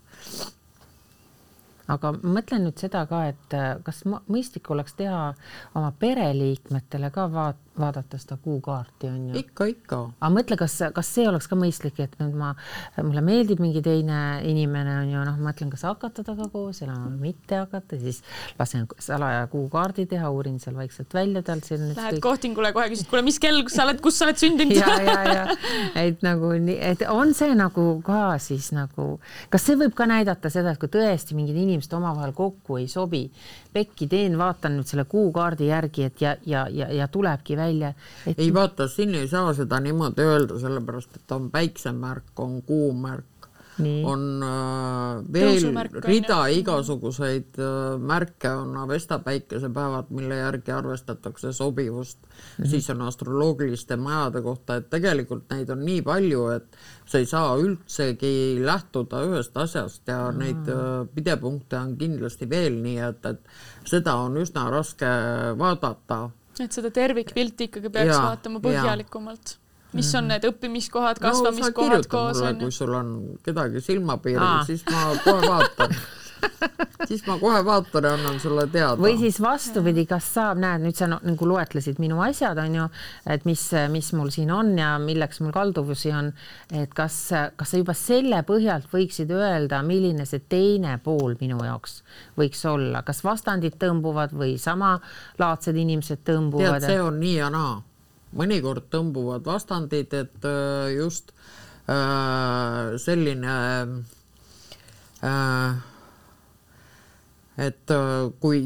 Aga 1.88 2.12
mõtlen 2.20 2.66
nüüd 2.66 2.80
seda 2.80 3.04
ka, 3.08 3.22
et 3.30 3.54
äh, 3.56 3.70
kas 3.84 4.02
mõistlik 4.08 4.68
oleks 4.72 4.96
teha 4.96 5.30
oma 5.76 5.92
pereliikmetele 6.00 7.12
ka 7.14 7.28
vaat, 7.32 7.60
vaadata 7.80 8.18
seda 8.20 8.38
kuukaarti 8.42 9.10
on 9.10 9.28
ju. 9.30 9.42
ikka, 9.42 9.68
ikka. 9.72 10.00
aga 10.20 10.30
mõtle, 10.34 10.58
kas, 10.60 10.78
kas 10.94 11.12
see 11.14 11.28
oleks 11.28 11.48
ka 11.50 11.58
mõistlik, 11.58 12.00
et 12.02 12.16
nüüd 12.20 12.36
ma, 12.38 12.52
mulle 13.00 13.22
meeldib 13.24 13.62
mingi 13.62 13.82
teine 13.84 14.20
inimene 14.48 14.98
on 15.02 15.12
ju, 15.12 15.24
noh, 15.28 15.38
mõtlen, 15.42 15.70
kas 15.72 15.84
hakata 15.88 16.24
temaga 16.26 16.50
koos 16.52 16.82
elama 16.84 17.10
või 17.12 17.32
mitte 17.32 17.60
hakata, 17.62 17.98
siis 18.00 18.22
lasen 18.58 18.86
salaja 19.02 19.46
kuukaardi 19.52 20.06
teha, 20.10 20.30
uurin 20.34 20.58
seal 20.62 20.76
vaikselt 20.78 21.14
välja 21.14 21.42
tal. 21.46 21.62
Lähed 21.68 22.20
kohtingule 22.22 22.72
kohe 22.76 22.88
küsid, 22.92 23.08
kuule, 23.10 23.24
mis 23.26 23.40
kell 23.42 23.64
sa 23.72 23.84
oled, 23.86 24.00
kus 24.04 24.18
sa 24.18 24.28
oled 24.28 24.40
sündinud? 24.40 24.76
ja, 24.82 24.98
ja, 25.02 25.18
ja 25.32 25.44
et 25.98 26.22
nagu 26.26 26.52
nii, 26.54 26.76
et 26.90 27.04
on 27.12 27.32
see 27.36 27.54
nagu 27.58 27.86
ka 28.06 28.36
siis 28.42 28.70
nagu, 28.76 29.18
kas 29.52 29.66
see 29.66 29.78
võib 29.80 29.94
ka 29.98 30.06
näidata 30.10 30.50
seda, 30.52 30.74
et 30.74 30.80
kui 30.82 30.90
tõesti 30.92 31.36
mingid 31.38 31.58
inimesed 31.58 31.94
omavahel 31.98 32.34
kokku 32.36 32.78
ei 32.80 32.88
sobi, 32.90 33.26
pekki 33.74 34.08
teen, 34.10 34.38
vaatan 34.40 34.78
nüüd 34.78 34.88
selle 34.90 35.04
kuukaardi 35.10 35.68
järgi, 35.70 36.08
et 36.08 36.22
ja, 36.24 36.34
ja, 36.46 36.66
ja, 36.72 36.88
ja 36.94 37.08
tulebki 37.12 37.56
välja, 37.58 37.67
et 38.26 38.38
ei 38.38 38.52
vaata, 38.54 38.88
siin 38.88 39.14
ei 39.14 39.28
saa 39.28 39.54
seda 39.54 39.80
niimoodi 39.80 40.22
öelda, 40.22 40.58
sellepärast 40.58 41.20
et 41.20 41.36
on 41.36 41.50
päiksemärk, 41.50 42.32
on 42.40 42.62
kuumärk, 42.62 43.38
Nii. 43.78 44.02
on 44.06 44.22
äh, 44.42 45.20
veel 45.32 45.52
Tõusumärk 45.52 45.98
on 46.00 46.06
rida 46.08 46.38
igasuguseid 46.50 47.58
äh, 47.62 47.98
märke, 48.02 48.50
on 48.50 48.74
Avesta 48.80 49.20
päikesepäevad, 49.22 50.10
mille 50.14 50.40
järgi 50.40 50.74
arvestatakse 50.74 51.52
sobivust 51.52 52.18
mm. 52.22 52.30
-hmm. 52.32 52.70
siis 52.70 52.90
on 52.90 53.02
astroloogiliste 53.02 53.96
majade 53.96 54.42
kohta, 54.42 54.76
et 54.76 54.90
tegelikult 54.90 55.46
neid 55.50 55.70
on 55.70 55.84
nii 55.84 56.02
palju, 56.02 56.48
et 56.56 56.76
sa 57.06 57.18
ei 57.18 57.26
saa 57.26 57.54
üldsegi 57.56 58.58
lähtuda 58.64 59.22
ühest 59.30 59.56
asjast 59.56 60.02
ja 60.08 60.18
mm 60.18 60.34
-hmm. 60.34 60.42
neid 60.42 60.68
äh, 60.68 61.08
pidepunkte 61.14 61.78
on 61.78 61.96
kindlasti 61.96 62.50
veel, 62.50 62.82
nii 62.82 62.98
et, 62.98 63.26
et 63.26 63.40
seda 63.84 64.14
on 64.14 64.36
üsna 64.36 64.70
raske 64.70 65.06
vaadata 65.58 66.30
et 66.66 66.78
seda 66.78 66.90
tervikpilti 66.90 67.68
ikkagi 67.70 67.90
peaks 67.94 68.14
Jaa, 68.14 68.22
vaatama 68.30 68.60
põhjalikumalt. 68.64 69.56
mis 69.96 70.14
on 70.18 70.28
need 70.28 70.44
õppimiskohad, 70.44 71.20
no 71.20 71.28
sa 71.28 71.30
kasvamiskohad 71.30 71.90
kirjuta 71.92 72.12
koos 72.12 72.36
mulle, 72.36 72.48
on 72.48 72.58
ju. 72.58 72.66
kui 72.66 72.72
sul 72.76 72.94
on 72.98 73.12
kedagi 73.44 73.80
silmapiiril 73.84 74.64
siis 74.68 74.82
ma 74.90 75.04
kohe 75.24 75.52
vaatan 75.54 75.94
siis 77.08 77.24
ma 77.26 77.38
kohe 77.40 77.60
vaatan 77.64 78.04
ja 78.04 78.12
annan 78.16 78.40
sulle 78.40 78.66
teada. 78.66 78.98
või 79.00 79.16
siis 79.20 79.40
vastupidi, 79.42 80.04
kas 80.08 80.28
saab, 80.34 80.60
näed, 80.62 80.82
nüüd 80.84 80.98
sa 80.98 81.08
no, 81.10 81.20
nagu 81.24 81.48
loetlesid 81.48 82.00
minu 82.02 82.20
asjad, 82.24 82.58
on 82.62 82.74
ju, 82.80 82.86
et 83.30 83.46
mis, 83.48 83.64
mis 83.92 84.12
mul 84.16 84.32
siin 84.34 84.52
on 84.54 84.74
ja 84.78 84.94
milleks 85.02 85.42
mul 85.44 85.54
kalduvusi 85.54 86.12
on, 86.14 86.32
et 86.74 86.94
kas, 86.96 87.20
kas 87.56 87.74
sa 87.74 87.80
juba 87.80 87.94
selle 87.98 88.42
põhjalt 88.48 88.90
võiksid 88.92 89.32
öelda, 89.34 89.82
milline 89.86 90.26
see 90.28 90.44
teine 90.50 90.98
pool 91.04 91.36
minu 91.40 91.60
jaoks 91.64 92.02
võiks 92.38 92.64
olla, 92.68 93.02
kas 93.06 93.22
vastandid 93.26 93.78
tõmbuvad 93.80 94.34
või 94.36 94.56
samalaadsed 94.60 95.76
inimesed 95.76 96.24
tõmbuvad? 96.26 96.80
tead, 96.82 96.92
see 96.92 97.02
on 97.02 97.20
nii 97.22 97.36
ja 97.38 97.50
naa. 97.54 97.78
mõnikord 98.38 98.88
tõmbuvad 98.92 99.46
vastandid, 99.46 100.12
et 100.14 100.48
äh, 100.48 100.90
just 100.96 101.32
äh, 101.88 102.96
selline 103.00 103.54
äh, 105.24 105.86
et 107.58 107.90
äh, 107.90 108.30
kui 108.40 108.60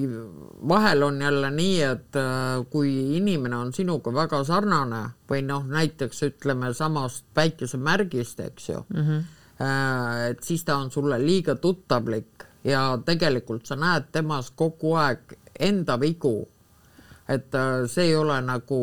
vahel 0.68 1.02
on 1.02 1.20
jälle 1.20 1.50
nii, 1.50 1.76
et 1.82 2.16
äh, 2.20 2.60
kui 2.70 2.92
inimene 3.16 3.56
on 3.56 3.72
sinuga 3.72 4.12
väga 4.14 4.42
sarnane 4.44 5.02
või 5.30 5.40
noh, 5.48 5.64
näiteks 5.64 6.22
ütleme 6.28 6.74
samast 6.76 7.24
päikesemärgist, 7.34 8.40
eks 8.40 8.68
ju 8.68 8.84
mm, 8.88 9.02
-hmm. 9.06 9.22
et 10.30 10.42
siis 10.44 10.64
ta 10.64 10.76
on 10.76 10.90
sulle 10.90 11.18
liiga 11.24 11.54
tuttavlik 11.54 12.44
ja 12.64 12.98
tegelikult 13.04 13.66
sa 13.66 13.76
näed 13.76 14.12
temas 14.12 14.50
kogu 14.50 14.94
aeg 14.94 15.38
enda 15.60 16.00
vigu. 16.00 16.48
et 17.28 17.54
see 17.86 18.04
ei 18.04 18.16
ole 18.16 18.40
nagu, 18.42 18.78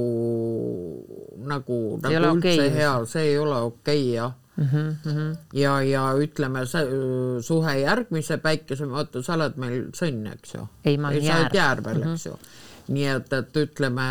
nagu, 1.38 1.99
nagu 2.01 2.16
üldse 2.16 2.55
just. 2.55 2.76
hea, 2.76 3.05
see 3.05 3.24
ei 3.24 3.38
ole 3.38 3.55
okei 3.55 4.03
okay, 4.03 4.16
jah 4.16 4.34
mm. 4.60 4.95
-hmm. 5.05 5.38
ja, 5.53 5.82
ja 5.82 6.14
ütleme, 6.18 6.66
suhe 7.41 7.80
järgmise 7.80 8.38
päikese, 8.38 8.89
vaata, 8.89 9.24
sa 9.24 9.34
oled 9.38 9.57
meil 9.57 9.84
sõnn, 9.95 10.26
eks 10.34 10.55
ju. 10.55 10.68
Ei, 10.86 10.97
ma 10.97 11.07
olen 11.14 11.26
sa 11.26 11.38
oled 11.38 11.53
jäär. 11.53 11.62
jäär 11.62 11.84
veel, 11.86 12.01
eks 12.14 12.26
ju. 12.26 12.39
nii 12.89 13.05
et, 13.05 13.34
et 13.34 13.57
ütleme 13.64 14.07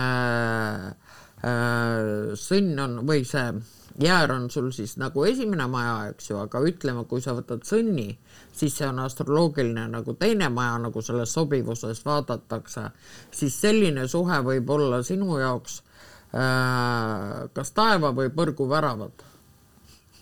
äh, 1.43 2.31
sõnn 2.39 2.79
on 2.85 3.01
või 3.07 3.25
see 3.27 3.51
jäär 3.99 4.33
on 4.33 4.51
sul 4.51 4.71
siis 4.71 4.97
nagu 4.97 5.25
esimene 5.27 5.67
maja, 5.67 6.09
eks 6.13 6.31
ju, 6.31 6.39
aga 6.39 6.61
ütleme, 6.63 7.05
kui 7.11 7.21
sa 7.21 7.35
võtad 7.35 7.67
sõnni, 7.67 8.13
siis 8.53 8.77
see 8.79 8.87
on 8.87 8.99
astroloogiline 9.03 9.89
nagu 9.91 10.15
teine 10.15 10.49
maja, 10.55 10.79
nagu 10.79 11.03
selles 11.03 11.33
sobivuses 11.35 12.05
vaadatakse, 12.07 12.91
siis 13.31 13.61
selline 13.61 14.07
suhe 14.09 14.39
võib 14.47 14.71
olla 14.71 15.03
sinu 15.03 15.41
jaoks 15.43 15.83
äh, 16.35 17.49
kas 17.53 17.75
taeva 17.75 18.15
või 18.15 18.31
põrgu 18.31 18.69
väravad 18.71 19.28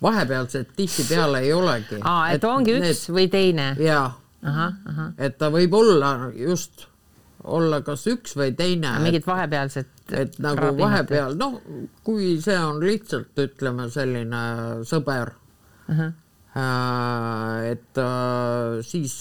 vahepealset 0.03 0.74
tihtipeale 0.76 1.40
ei 1.40 1.53
olegi. 1.53 2.01
aa, 2.03 2.30
et 2.34 2.44
ongi 2.44 2.76
üks 2.78 3.07
need... 3.07 3.16
või 3.18 3.30
teine? 3.32 3.70
jaa, 3.80 4.12
et 5.18 5.38
ta 5.38 5.51
võib 5.55 5.74
olla 5.74 6.30
just, 6.36 6.86
olla 7.44 7.80
kas 7.86 8.07
üks 8.11 8.36
või 8.36 8.55
teine. 8.57 8.99
mingid 9.03 9.26
vahepealsed 9.26 9.92
et 10.14 10.38
nagu 10.42 10.70
vahepeal, 10.78 11.34
noh, 11.38 11.59
kui 12.07 12.36
see 12.42 12.59
on 12.59 12.78
lihtsalt 12.82 13.38
ütleme 13.42 13.88
selline 13.90 14.42
sõber 14.86 15.32
uh. 15.32 15.99
-huh. 15.99 16.12
Et 16.57 17.99
uh, 18.01 18.79
siis 18.81 19.15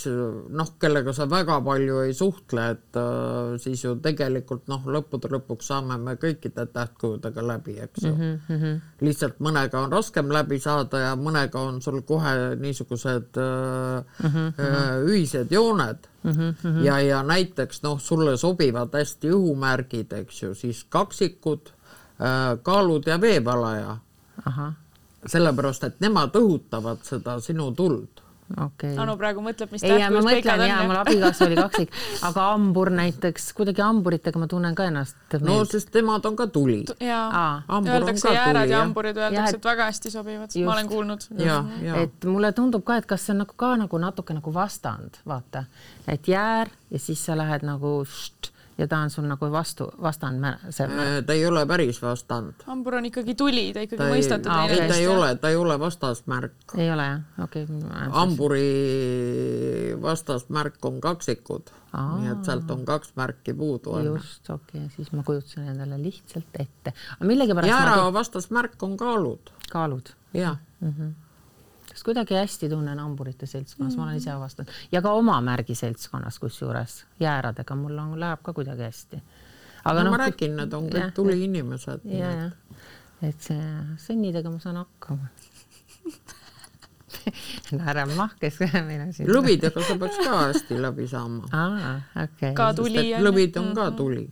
noh, 0.55 0.69
kellega 0.79 1.11
sa 1.15 1.25
väga 1.27 1.57
palju 1.65 1.97
ei 2.05 2.13
suhtle, 2.15 2.67
et 2.71 2.99
siis 3.59 3.81
ju 3.83 3.95
tegelikult 4.03 4.69
noh, 4.71 4.85
lõppude 4.87 5.27
lõpuks 5.33 5.67
saame 5.73 5.97
me 5.99 6.13
kõikide 6.21 6.67
tähtkujudega 6.71 7.43
läbi, 7.43 7.75
eks 7.83 8.05
ju 8.05 8.13
mm. 8.13 8.37
-hmm. 8.47 8.77
lihtsalt 9.03 9.43
mõnega 9.43 9.81
on 9.83 9.91
raskem 9.91 10.31
läbi 10.31 10.61
saada 10.63 11.01
ja 11.01 11.11
mõnega 11.19 11.59
on 11.59 11.81
sul 11.81 12.01
kohe 12.07 12.55
niisugused 12.61 13.35
mm 13.35 14.31
-hmm. 14.31 15.03
ühised 15.11 15.51
jooned 15.51 16.07
mm. 16.23 16.31
-hmm. 16.31 16.81
ja, 16.85 16.99
ja 16.99 17.23
näiteks 17.23 17.83
noh, 17.83 17.99
sulle 17.99 18.37
sobivad 18.37 18.95
hästi 18.95 19.35
õhumärgid, 19.35 20.13
eks 20.21 20.41
ju, 20.43 20.55
siis 20.55 20.85
kaksikud 20.89 21.75
kaalud 22.63 23.07
ja 23.07 23.21
veevalaja 23.21 23.97
sellepärast 25.29 25.83
et 25.87 25.97
nemad 26.03 26.35
õhutavad 26.37 27.01
seda 27.05 27.39
sinu 27.43 27.71
tuld. 27.75 28.21
okei 28.51 28.91
okay. 28.91 28.97
Anu 29.01 29.15
praegu 29.17 29.41
mõtleb, 29.41 29.71
mis 29.73 29.83
ei, 29.87 29.95
ja 29.97 30.11
ma 30.13 30.21
mõtlen 30.21 30.61
ja 30.67 30.77
mul 30.85 30.99
abikaasa 30.99 31.47
oli 31.47 31.57
kaksik, 31.57 31.95
aga 32.27 32.47
hambur 32.51 32.91
näiteks 32.93 33.47
kuidagi 33.57 33.81
hamburitega 33.81 34.41
ma 34.41 34.47
tunnen 34.51 34.77
ka 34.77 34.85
ennast. 34.91 35.17
no 35.41 35.57
sest 35.65 35.89
nemad 35.97 36.25
on 36.29 36.37
ka 36.37 36.47
tuli. 36.53 36.83
öeldakse 37.01 38.27
ka 38.27 38.33
jäärad 38.37 38.69
ja 38.69 38.83
hamburid 38.83 39.17
öeldakse, 39.17 39.57
et- 39.57 39.69
väga 39.71 39.89
hästi 39.89 40.13
sobivad, 40.13 40.57
ma 40.65 40.73
olen 40.77 40.89
kuulnud. 40.93 41.29
et 42.03 42.29
mulle 42.29 42.51
tundub 42.53 42.85
ka, 42.85 42.97
et 43.01 43.09
kas 43.09 43.25
see 43.25 43.33
on 43.33 43.41
nagu 43.45 43.57
ka 43.57 43.75
nagu 43.81 44.01
natuke 44.01 44.37
nagu 44.37 44.53
vastand, 44.53 45.21
vaata, 45.25 45.65
et 46.07 46.27
jäär 46.29 46.69
ja 46.91 46.99
siis 46.99 47.25
sa 47.25 47.37
lähed 47.37 47.65
nagu 47.65 48.03
št, 48.05 48.53
ja 48.77 48.87
ta 48.87 48.99
on 48.99 49.09
sul 49.09 49.25
nagu 49.29 49.47
vastu, 49.51 49.87
vastand, 50.01 50.43
see 50.69 50.85
Äh, 50.85 51.23
ta 51.25 51.33
ei 51.33 51.45
ole 51.47 51.65
päris 51.65 52.01
vastand. 52.01 52.53
hambur 52.67 52.95
on 52.99 53.05
ikkagi 53.05 53.35
tuli, 53.35 53.73
ta 53.73 53.79
ikkagi 53.85 54.01
ta 54.01 54.09
ei, 54.15 54.23
Aa, 54.23 54.67
teda 54.67 54.83
ei, 54.83 54.89
ta 54.89 54.95
ei 54.95 55.07
ole, 55.07 55.35
ta 55.35 55.49
ei 55.49 55.55
ole 55.55 55.79
vastasmärk. 55.79 56.75
ei 56.77 56.91
ole 56.91 57.07
jah, 57.07 57.21
okei 57.43 57.63
okay.. 57.63 58.09
hamburi 58.11 58.67
vastasmärk 60.01 60.85
on 60.85 61.01
kaksikud, 61.01 61.71
nii 61.95 62.31
et 62.31 62.45
sealt 62.45 62.71
on 62.71 62.85
kaks 62.85 63.15
märki 63.15 63.53
puudu 63.53 63.99
just, 64.03 64.49
okei 64.49 64.85
okay., 64.85 64.95
siis 64.95 65.11
ma 65.15 65.23
kujutasin 65.23 65.69
endale 65.73 66.01
lihtsalt 66.01 66.59
ette, 66.59 66.93
aga 67.17 67.25
millegipärast 67.31 67.71
jäära 67.71 67.99
ma 68.03 68.13
vastasmärk 68.13 68.83
on 68.83 68.97
kaalud, 68.97 69.53
kaalud 69.71 70.15
jah. 70.33 70.59
Kas 71.95 72.03
kuidagi 72.03 72.35
hästi 72.35 72.69
tunnen 72.69 72.99
hamburite 72.99 73.47
seltskonnas 73.47 73.93
mm, 73.93 73.97
-hmm. 73.97 74.03
ma 74.03 74.09
olen 74.09 74.17
ise 74.17 74.31
avastanud 74.31 74.71
ja 74.91 75.01
ka 75.01 75.13
oma 75.15 75.39
märgi 75.41 75.75
seltskonnas 75.75 76.39
kusjuures 76.39 77.05
jääradega 77.19 77.75
mul 77.75 77.97
on, 77.97 78.19
läheb 78.19 78.43
ka 78.43 78.53
kuidagi 78.53 78.83
hästi. 78.83 79.15
no, 79.15 79.23
aga 79.83 80.03
no 80.03 80.09
noh 80.09 80.17
ma, 80.17 80.23
räägin, 80.25 80.57
need 80.59 80.73
on 80.73 80.89
kõik 80.91 81.13
tuliinimesed. 81.15 82.07
ja, 82.19 82.31
jah, 82.31 82.51
et 83.21 83.41
see 83.41 83.67
sõnnidega 84.07 84.51
ma 84.51 84.59
saan 84.59 84.81
hakkama 84.83 85.29
naerab 87.79 88.11
mahkes 88.15 88.59
meil 88.89 89.01
on 89.07 89.13
siin. 89.13 89.31
lõvidega 89.31 89.87
sa 89.87 89.95
peaks 90.01 90.19
ka 90.19 90.41
hästi 90.41 90.81
läbi 90.81 91.07
saama. 91.07 91.47
aa, 91.51 91.95
okei 92.25 92.51
okay.. 92.51 92.53
ka 92.59 92.73
tuli. 92.73 93.07
lõvid 93.29 93.61
on 93.61 93.71
ka 93.77 93.91
tuli. 93.91 94.27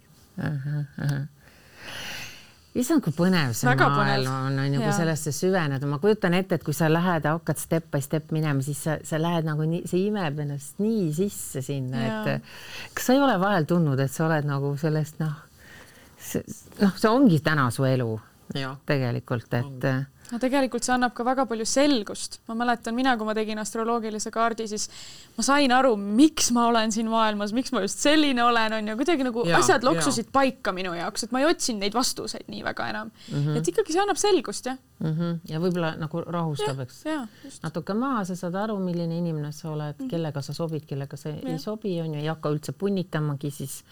Issand, 2.80 3.04
kui 3.06 3.14
põnev 3.16 3.54
see 3.58 3.68
Väga 3.70 3.88
maailm 3.94 4.28
põnev. 4.28 4.48
on, 4.48 4.60
on 4.64 4.76
ju, 4.78 4.82
kui 4.82 4.96
sellesse 4.98 5.34
süveneda, 5.36 5.90
ma 5.90 6.00
kujutan 6.02 6.34
ette, 6.38 6.58
et 6.58 6.66
kui 6.66 6.76
sa 6.78 6.90
lähed, 6.92 7.28
hakkad 7.30 7.62
step 7.62 7.90
by 7.94 8.02
step 8.04 8.34
minema, 8.36 8.66
siis 8.66 8.82
sa, 8.88 8.98
sa 9.06 9.20
lähed 9.22 9.48
nagu 9.48 9.68
nii, 9.70 9.84
see 9.90 10.08
imeb 10.08 10.42
ennast 10.46 10.82
nii 10.84 11.08
sisse 11.18 11.64
sinna, 11.66 12.06
et 12.08 12.94
kas 12.96 13.10
sa 13.10 13.18
ei 13.18 13.24
ole 13.24 13.38
vahel 13.42 13.70
tundnud, 13.70 14.00
et 14.02 14.14
sa 14.14 14.26
oled 14.28 14.50
nagu 14.50 14.74
sellest 14.82 15.22
noh, 15.22 15.36
noh, 16.82 16.98
see 16.98 17.12
ongi 17.12 17.40
täna 17.46 17.70
su 17.74 17.86
elu 17.88 18.10
ja. 18.58 18.74
tegelikult, 18.90 19.54
et 19.60 19.90
on 19.92 20.04
no 20.34 20.40
tegelikult 20.42 20.86
see 20.86 20.94
annab 20.96 21.14
ka 21.16 21.26
väga 21.28 21.46
palju 21.50 21.66
selgust. 21.70 22.40
ma 22.50 22.58
mäletan, 22.58 22.96
mina, 22.98 23.16
kui 23.18 23.28
ma 23.28 23.36
tegin 23.38 23.62
astroloogilise 23.62 24.32
kaardi, 24.34 24.68
siis 24.72 24.90
ma 25.38 25.46
sain 25.46 25.72
aru, 25.76 25.94
miks 25.98 26.50
ma 26.56 26.68
olen 26.72 26.94
siin 26.96 27.10
maailmas, 27.12 27.54
miks 27.56 27.74
ma 27.76 27.84
just 27.86 28.02
selline 28.04 28.44
olen, 28.44 28.80
on 28.80 28.92
ju, 28.92 28.98
kuidagi 29.00 29.28
nagu 29.28 29.46
ja, 29.48 29.60
asjad 29.62 29.86
loksusid 29.86 30.30
ja. 30.30 30.34
paika 30.40 30.74
minu 30.76 30.96
jaoks, 30.98 31.28
et 31.28 31.36
ma 31.36 31.44
ei 31.44 31.50
otsinud 31.52 31.86
neid 31.86 31.98
vastuseid 31.98 32.50
nii 32.52 32.64
väga 32.66 32.90
enam 32.94 33.12
mm. 33.14 33.38
-hmm. 33.38 33.60
et 33.60 33.72
ikkagi 33.74 33.96
see 33.96 34.04
annab 34.04 34.22
selgust, 34.22 34.72
jah 34.72 34.78
mm. 35.00 35.14
-hmm. 35.14 35.40
ja 35.54 35.62
võib-olla 35.64 35.94
nagu 36.00 36.24
rahustab, 36.26 36.80
eks. 36.86 37.04
natuke 37.64 37.94
maha, 37.98 38.26
sa 38.26 38.36
saad 38.40 38.56
aru, 38.66 38.80
milline 38.80 39.18
inimene 39.18 39.52
sa 39.52 39.70
oled 39.70 39.96
mm, 39.98 40.06
-hmm. 40.06 40.10
kellega 40.10 40.42
sa 40.42 40.54
sobid, 40.54 40.86
kellega 40.90 41.18
sa 41.18 41.30
ja. 41.30 41.42
ei 41.46 41.60
sobi, 41.60 42.00
on 42.02 42.14
ju, 42.14 42.22
ei 42.22 42.32
hakka 42.32 42.50
üldse 42.50 42.72
punnitamagi 42.72 43.52
siis 43.52 43.84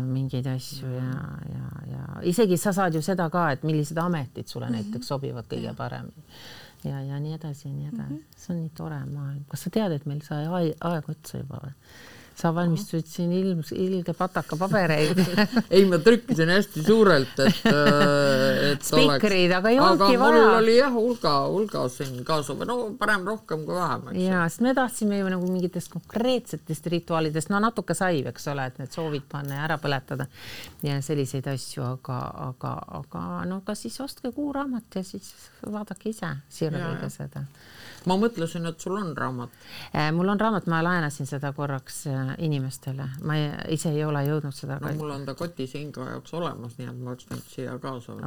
mingeid 0.00 0.46
asju 0.46 0.88
ja, 0.88 1.10
ja, 1.52 1.66
ja 1.90 2.04
isegi 2.22 2.56
sa 2.56 2.72
saad 2.72 2.94
ju 2.94 3.02
seda 3.02 3.30
ka, 3.30 3.50
et 3.52 3.62
millised 3.62 3.98
ametid 3.98 4.48
sulle 4.48 4.66
-hmm. 4.66 4.72
näiteks 4.72 5.08
sobivad 5.08 5.44
kõige 5.50 5.74
paremini 5.76 6.24
ja, 6.84 7.00
ja 7.02 7.20
nii 7.20 7.34
edasi 7.34 7.68
ja 7.68 7.74
nii 7.74 7.88
edasi 7.88 8.12
mm. 8.12 8.16
-hmm. 8.16 8.36
see 8.36 8.54
on 8.54 8.60
nii 8.62 8.70
tore 8.76 9.04
maailm. 9.04 9.44
kas 9.48 9.62
sa 9.62 9.70
tead, 9.70 9.92
et 9.92 10.06
meil 10.06 10.20
sai 10.22 10.46
aeg 10.80 11.10
otsa 11.10 11.38
juba 11.38 11.60
või? 11.64 11.72
Sa 12.36 12.52
valmistasid 12.54 13.08
siin 13.08 13.32
ilms, 13.32 13.70
ilge 13.72 14.12
pataka 14.16 14.58
pabereid 14.60 15.20
ei, 15.74 15.84
ma 15.88 15.98
trükkisin 16.02 16.50
hästi 16.52 16.82
suurelt, 16.84 17.38
et, 17.40 17.62
äh, 17.70 18.72
et 18.72 18.84
spikrid, 18.84 19.54
aga 19.56 19.72
ei 19.72 19.80
olnudki 19.80 20.18
vaja. 20.20 20.42
mul 20.42 20.58
oli 20.58 20.76
jah, 20.76 20.92
hulga, 20.92 21.34
hulga 21.52 21.86
siin 21.92 22.20
kaasa 22.28 22.56
no 22.68 22.78
parem 23.00 23.24
rohkem 23.28 23.64
kui 23.68 23.78
vähem, 23.78 24.10
ja, 24.20 24.44
sest 24.50 24.64
me 24.66 24.74
tahtsime 24.76 25.22
ju 25.22 25.30
nagu 25.32 25.48
mingitest 25.48 25.92
konkreetsetest 25.94 26.90
rituaalidest, 26.92 27.52
no 27.52 27.62
natuke 27.64 27.96
sai, 27.96 28.20
eks 28.28 28.50
ole, 28.52 28.68
et 28.68 28.80
need 28.82 28.92
soovid 28.92 29.24
panna 29.32 29.62
ja 29.62 29.66
ära 29.70 29.80
põletada 29.80 30.28
ja 30.84 31.00
selliseid 31.04 31.48
asju, 31.54 31.86
aga, 31.88 32.20
aga, 32.50 32.76
aga 33.00 33.24
no 33.48 33.62
ka 33.64 33.76
siis 33.78 33.96
ostke 34.04 34.32
kuuraamat 34.36 35.00
ja 35.00 35.04
siis 35.06 35.32
vaadake 35.64 36.12
ise 36.12 36.36
sirviga 36.52 37.08
seda. 37.12 37.46
Ma 38.06 38.14
mõtlesin, 38.20 38.66
et 38.70 38.82
sul 38.82 38.94
on 39.00 39.10
raamat. 39.18 39.54
Äh, 39.90 40.12
mul 40.14 40.28
on 40.30 40.38
raamat, 40.40 40.68
ma 40.70 40.78
laenasin 40.84 41.26
seda 41.26 41.50
korraks 41.56 42.04
äh, 42.06 42.25
inimestele, 42.38 43.06
ma 43.26 43.36
ei, 43.38 43.48
ise 43.76 43.90
ei 43.94 44.04
ole 44.04 44.22
jõudnud 44.26 44.54
seda. 44.56 44.78
no 44.82 44.92
mul 44.98 45.14
on 45.14 45.24
ta 45.28 45.34
kotis 45.38 45.74
Inga 45.78 46.08
jaoks 46.10 46.34
olemas, 46.38 46.76
nii 46.78 46.88
et 46.90 46.98
ma 46.98 47.12
oleks 47.12 47.28
võinud 47.30 47.48
siia 47.52 47.78
kaasa 47.82 48.16
võtta. 48.16 48.26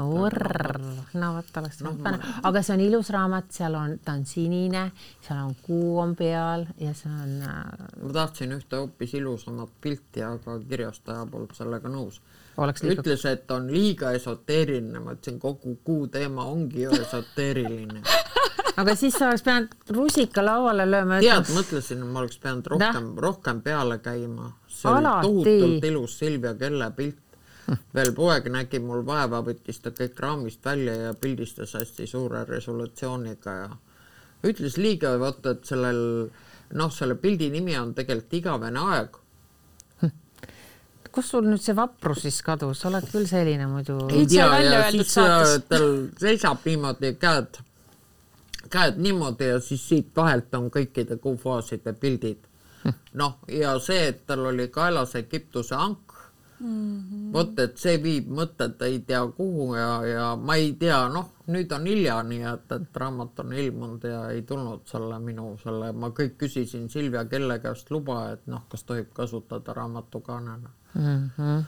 no 1.19 1.31
vot, 1.35 1.51
oleks 1.61 1.81
no, 1.85 1.93
ma... 1.99 2.15
aga 2.49 2.63
see 2.65 2.75
on 2.77 2.83
ilus 2.87 3.13
raamat, 3.15 3.51
seal 3.55 3.77
on, 3.79 3.95
ta 4.05 4.17
on 4.17 4.25
sinine, 4.29 4.85
seal 5.25 5.43
on 5.43 5.55
kuu 5.65 5.97
on 6.03 6.15
peal 6.19 6.67
ja 6.79 6.93
see 6.97 7.11
on. 7.11 7.37
Äh, 7.49 7.87
ma 8.03 8.15
tahtsin 8.21 8.55
ühte 8.57 8.81
hoopis 8.81 9.15
ilusamat 9.19 9.75
pilti, 9.81 10.23
aga 10.25 10.59
kirjastaja 10.69 11.25
polnud 11.29 11.55
sellega 11.57 11.91
nõus 11.91 12.21
liiga... 12.59 13.01
ütles, 13.01 13.25
et 13.29 13.51
on 13.55 13.69
liiga 13.71 14.11
esoteeriline, 14.17 14.99
ma 15.03 15.15
ütlesin, 15.15 15.39
kogu 15.39 15.77
kuu 15.83 16.07
teema 16.11 16.47
ongi 16.49 16.83
ju 16.83 16.91
esoteeriline 17.01 18.03
aga 18.79 18.95
siis 18.97 19.15
sa 19.17 19.29
oleks 19.29 19.43
pidanud 19.45 19.95
rusika 19.95 20.43
lauale 20.45 20.85
lööma. 20.89 21.19
tead, 21.23 21.51
mõtlesin, 21.55 22.03
ma 22.05 22.23
oleks 22.23 22.39
pidanud 22.41 22.69
rohkem, 22.73 23.09
rohkem 23.27 23.61
peale 23.65 23.99
käima. 24.03 24.53
see 24.67 24.91
Alati. 24.91 25.27
oli 25.27 25.43
tohutult 25.43 25.89
ilus 25.91 26.17
Silvia 26.19 26.53
Kelle 26.55 26.91
pilt. 26.95 27.17
veel 27.93 28.13
poeg 28.17 28.49
nägi 28.49 28.79
mul 28.81 29.03
vaeva, 29.05 29.43
võttis 29.45 29.81
ta 29.83 29.91
kõik 29.93 30.19
raamist 30.19 30.65
välja 30.65 30.95
ja 30.95 31.13
pildistas 31.13 31.75
hästi 31.77 32.07
suure 32.07 32.43
resolutsiooniga 32.49 33.55
ja 33.59 33.69
ütles 34.49 34.77
liiga, 34.77 35.13
vaata, 35.21 35.53
et 35.53 35.65
sellel 35.69 35.99
noh, 36.73 36.93
selle 36.93 37.15
pildi 37.15 37.49
nimi 37.53 37.77
on 37.77 37.93
tegelikult 37.93 38.39
Igavene 38.39 38.85
aeg 38.95 39.19
kus 41.13 41.31
sul 41.33 41.47
nüüd 41.49 41.61
see 41.61 41.75
vaprus 41.77 42.23
siis 42.25 42.37
kadus, 42.45 42.81
sa 42.81 42.89
oled 42.89 43.07
küll 43.11 43.25
selline 43.29 43.65
muidu. 43.69 43.97
ei 44.13 44.27
tea, 44.29 44.49
ja 44.65 44.83
siis 44.93 45.15
äh, 45.21 45.55
tal 45.69 45.87
seisab 46.21 46.65
niimoodi 46.65 47.15
käed 47.21 47.59
käed 48.69 48.97
niimoodi 48.97 49.47
ja 49.53 49.59
siis 49.59 49.87
siit 49.89 50.11
vahelt 50.15 50.53
on 50.55 50.69
kõikide 50.71 51.17
kuufaaside 51.17 51.93
pildid. 51.93 52.45
noh, 53.13 53.39
ja 53.51 53.73
see, 53.83 54.07
et 54.13 54.25
tal 54.27 54.45
oli 54.53 54.69
kaelas 54.71 55.15
Egiptuse 55.19 55.75
ank 55.75 56.13
mm 56.59 56.99
-hmm., 56.99 57.33
vot 57.33 57.59
et 57.59 57.77
see 57.77 57.97
viib 58.03 58.27
mõtted 58.27 58.81
ei 58.85 58.99
tea 58.99 59.25
kuhu 59.37 59.75
ja, 59.75 59.89
ja 60.05 60.35
ma 60.35 60.55
ei 60.55 60.73
tea, 60.79 60.99
noh, 61.09 61.31
nüüd 61.47 61.71
on 61.75 61.85
hilja, 61.85 62.21
nii 62.23 62.43
et, 62.53 62.71
et 62.71 62.97
raamat 63.03 63.39
on 63.39 63.53
ilmunud 63.53 64.03
ja 64.03 64.29
ei 64.29 64.41
tulnud 64.41 64.87
selle 64.87 65.19
minu 65.19 65.57
selle, 65.63 65.91
ma 65.91 66.09
kõik 66.09 66.37
küsisin 66.37 66.89
Silvia 66.89 67.25
Kelle 67.25 67.59
käest 67.59 67.91
luba, 67.91 68.31
et 68.31 68.47
noh, 68.47 68.65
kas 68.69 68.83
tohib 68.83 69.13
kasutada 69.13 69.73
raamatukaanena 69.73 70.69
mm. 70.93 71.29
-hmm 71.37 71.63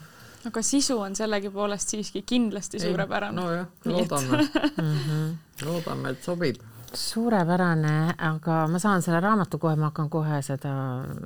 aga 0.46 0.62
sisu 0.62 0.98
on 1.00 1.16
sellegipoolest 1.16 1.90
siiski 1.90 2.22
kindlasti 2.22 2.80
suurepärane. 2.80 3.42
nojah, 3.42 3.68
loodame 3.86 4.38
loodame, 5.68 6.10
et 6.10 6.24
sobib 6.24 6.56
suurepärane, 6.94 8.14
aga 8.18 8.66
ma 8.68 8.80
saan 8.80 9.02
selle 9.02 9.20
raamatu 9.24 9.60
kohe, 9.60 9.76
ma 9.76 9.90
hakkan 9.92 10.10
kohe 10.10 10.42
seda, 10.46 10.74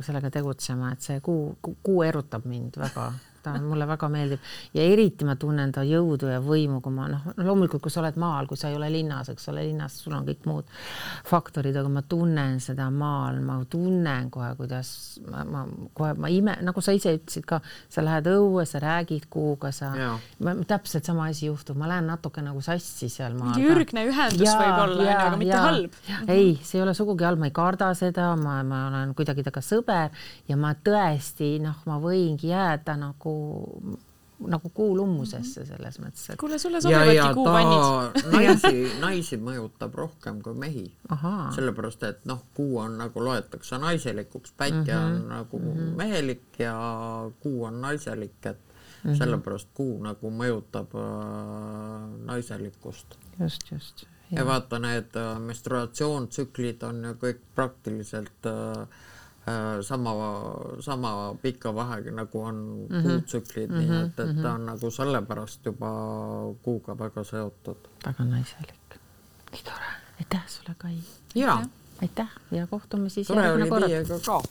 sellega 0.05 0.30
tegutsema, 0.34 0.91
et 0.93 1.01
see 1.01 1.22
kuu, 1.26 1.55
kuu 1.61 2.03
erutab 2.05 2.45
mind 2.45 2.78
väga 2.82 3.11
ta 3.45 3.55
mulle 3.61 3.87
väga 3.89 4.09
meeldib 4.11 4.51
ja 4.75 4.83
eriti 4.85 5.25
ma 5.27 5.35
tunnen 5.39 5.71
ta 5.73 5.83
jõudu 5.87 6.29
ja 6.29 6.41
võimu, 6.43 6.81
kui 6.83 6.93
ma 6.93 7.07
noh, 7.09 7.25
loomulikult, 7.41 7.83
kui 7.85 7.93
sa 7.93 8.01
oled 8.03 8.19
maal, 8.21 8.47
kui 8.49 8.59
sa 8.59 8.69
ei 8.69 8.77
ole 8.77 8.91
linnas, 8.93 9.31
eks 9.33 9.49
ole, 9.51 9.65
linnas 9.69 9.97
sul 10.03 10.15
on 10.17 10.27
kõik 10.27 10.45
muud 10.49 10.69
faktorid, 11.25 11.75
aga 11.79 11.91
ma 11.91 12.03
tunnen 12.07 12.59
seda 12.63 12.89
maal, 12.93 13.41
ma 13.45 13.57
tunnen 13.69 14.29
kohe, 14.33 14.51
kuidas 14.59 14.91
ma, 15.25 15.43
ma 15.49 15.65
kohe 15.97 16.13
ma 16.19 16.31
ime, 16.31 16.57
nagu 16.65 16.83
sa 16.85 16.93
ise 16.95 17.15
ütlesid 17.17 17.47
ka, 17.49 17.61
sa 17.89 18.05
lähed 18.05 18.29
õue, 18.29 18.65
sa 18.69 18.81
räägid 18.83 19.27
kuuga, 19.33 19.73
sa, 19.75 19.91
täpselt 20.69 21.07
sama 21.07 21.29
asi 21.31 21.49
juhtub, 21.49 21.79
ma 21.79 21.89
lähen 21.89 22.09
natuke 22.11 22.43
nagu 22.45 22.61
sassi 22.65 23.09
seal 23.09 23.33
maal. 23.37 23.55
mingi 23.55 23.73
ürgne 23.73 24.05
ühendus 24.11 24.45
võib-olla, 24.45 25.09
aga 25.15 25.41
mitte 25.41 25.55
ja. 25.55 25.65
halb. 25.65 25.99
ei, 26.29 26.55
see 26.61 26.79
ei 26.79 26.85
ole 26.85 26.95
sugugi 26.97 27.25
halb, 27.25 27.41
ma 27.41 27.49
ei 27.49 27.55
karda 27.55 27.91
seda, 27.97 28.31
ma, 28.39 28.59
ma 28.67 28.85
olen 28.91 29.15
kuidagi 29.17 29.45
temaga 29.45 29.63
sõber 29.63 30.27
ja 30.49 30.57
ma 30.59 30.73
tõesti 30.75 31.55
noh, 31.63 31.79
ma 31.87 31.99
võingi 32.01 32.51
jääda 32.51 32.97
nagu 32.99 33.34
nagu 34.39 34.69
kuulummusesse 34.73 35.61
mhm. 35.61 35.69
selles 35.69 35.99
mõttes 36.03 36.25
et.... 36.29 36.39
kuule, 36.39 36.57
sulle 36.59 36.81
sobivadki 36.83 37.38
kuupannid. 37.38 38.17
naisi, 38.36 38.81
naisi 38.99 39.39
mõjutab 39.39 39.95
rohkem 39.95 40.41
kui 40.43 40.57
mehi. 40.59 40.86
sellepärast, 41.55 42.03
et 42.09 42.25
noh, 42.27 42.43
kuu 42.57 42.79
on 42.83 42.97
nagu 42.99 43.23
loetakse 43.23 43.79
naiselikuks, 43.79 44.53
päike 44.57 44.75
mm 44.75 44.89
-hmm. 44.89 45.05
on 45.05 45.29
nagu 45.29 45.59
mm 45.59 45.71
-hmm. 45.71 45.95
mehelik 46.01 46.59
ja 46.59 46.75
kuu 47.39 47.63
on 47.63 47.81
naiselik, 47.81 48.45
et 48.45 48.59
mm 48.59 49.11
-hmm. 49.11 49.17
sellepärast 49.17 49.69
kuu 49.73 50.03
nagu 50.03 50.31
mõjutab 50.31 50.95
äh, 50.95 52.25
naiselikkust. 52.25 53.15
just, 53.39 53.71
just. 53.71 54.05
ja 54.31 54.45
vaata, 54.45 54.79
need 54.79 55.15
äh, 55.15 55.39
menstruatsioontsüklid 55.39 56.83
on 56.83 57.03
ju 57.03 57.13
kõik 57.13 57.39
praktiliselt 57.55 58.45
Äh, 58.45 58.88
sama, 59.81 60.11
sama 60.79 61.35
pika 61.41 61.75
vahega 61.75 62.11
nagu 62.11 62.41
on 62.41 62.55
mm 62.55 62.87
-hmm. 62.89 63.03
kuutsüklid 63.03 63.69
mm, 63.69 63.75
-hmm. 63.75 63.89
nii 63.89 64.01
et, 64.05 64.19
et 64.19 64.35
-hmm. 64.35 64.41
ta 64.41 64.53
on 64.53 64.65
nagu 64.65 64.91
sellepärast 64.91 65.65
juba 65.65 65.89
kuuga 66.61 66.97
väga 66.99 67.23
seotud. 67.23 67.77
väga 68.05 68.23
naiselik. 68.23 68.99
nii 69.51 69.63
tore, 69.63 69.91
aitäh 70.19 70.47
sulle, 70.47 70.75
Kai. 70.77 70.97
jaa. 71.35 71.63
aitäh 72.01 72.29
ja 72.51 72.67
kohtume 72.67 73.09
siis 73.09 73.27
tore 73.27 73.51
oli 73.51 73.69
teiega 73.69 74.19
ka 74.25 74.41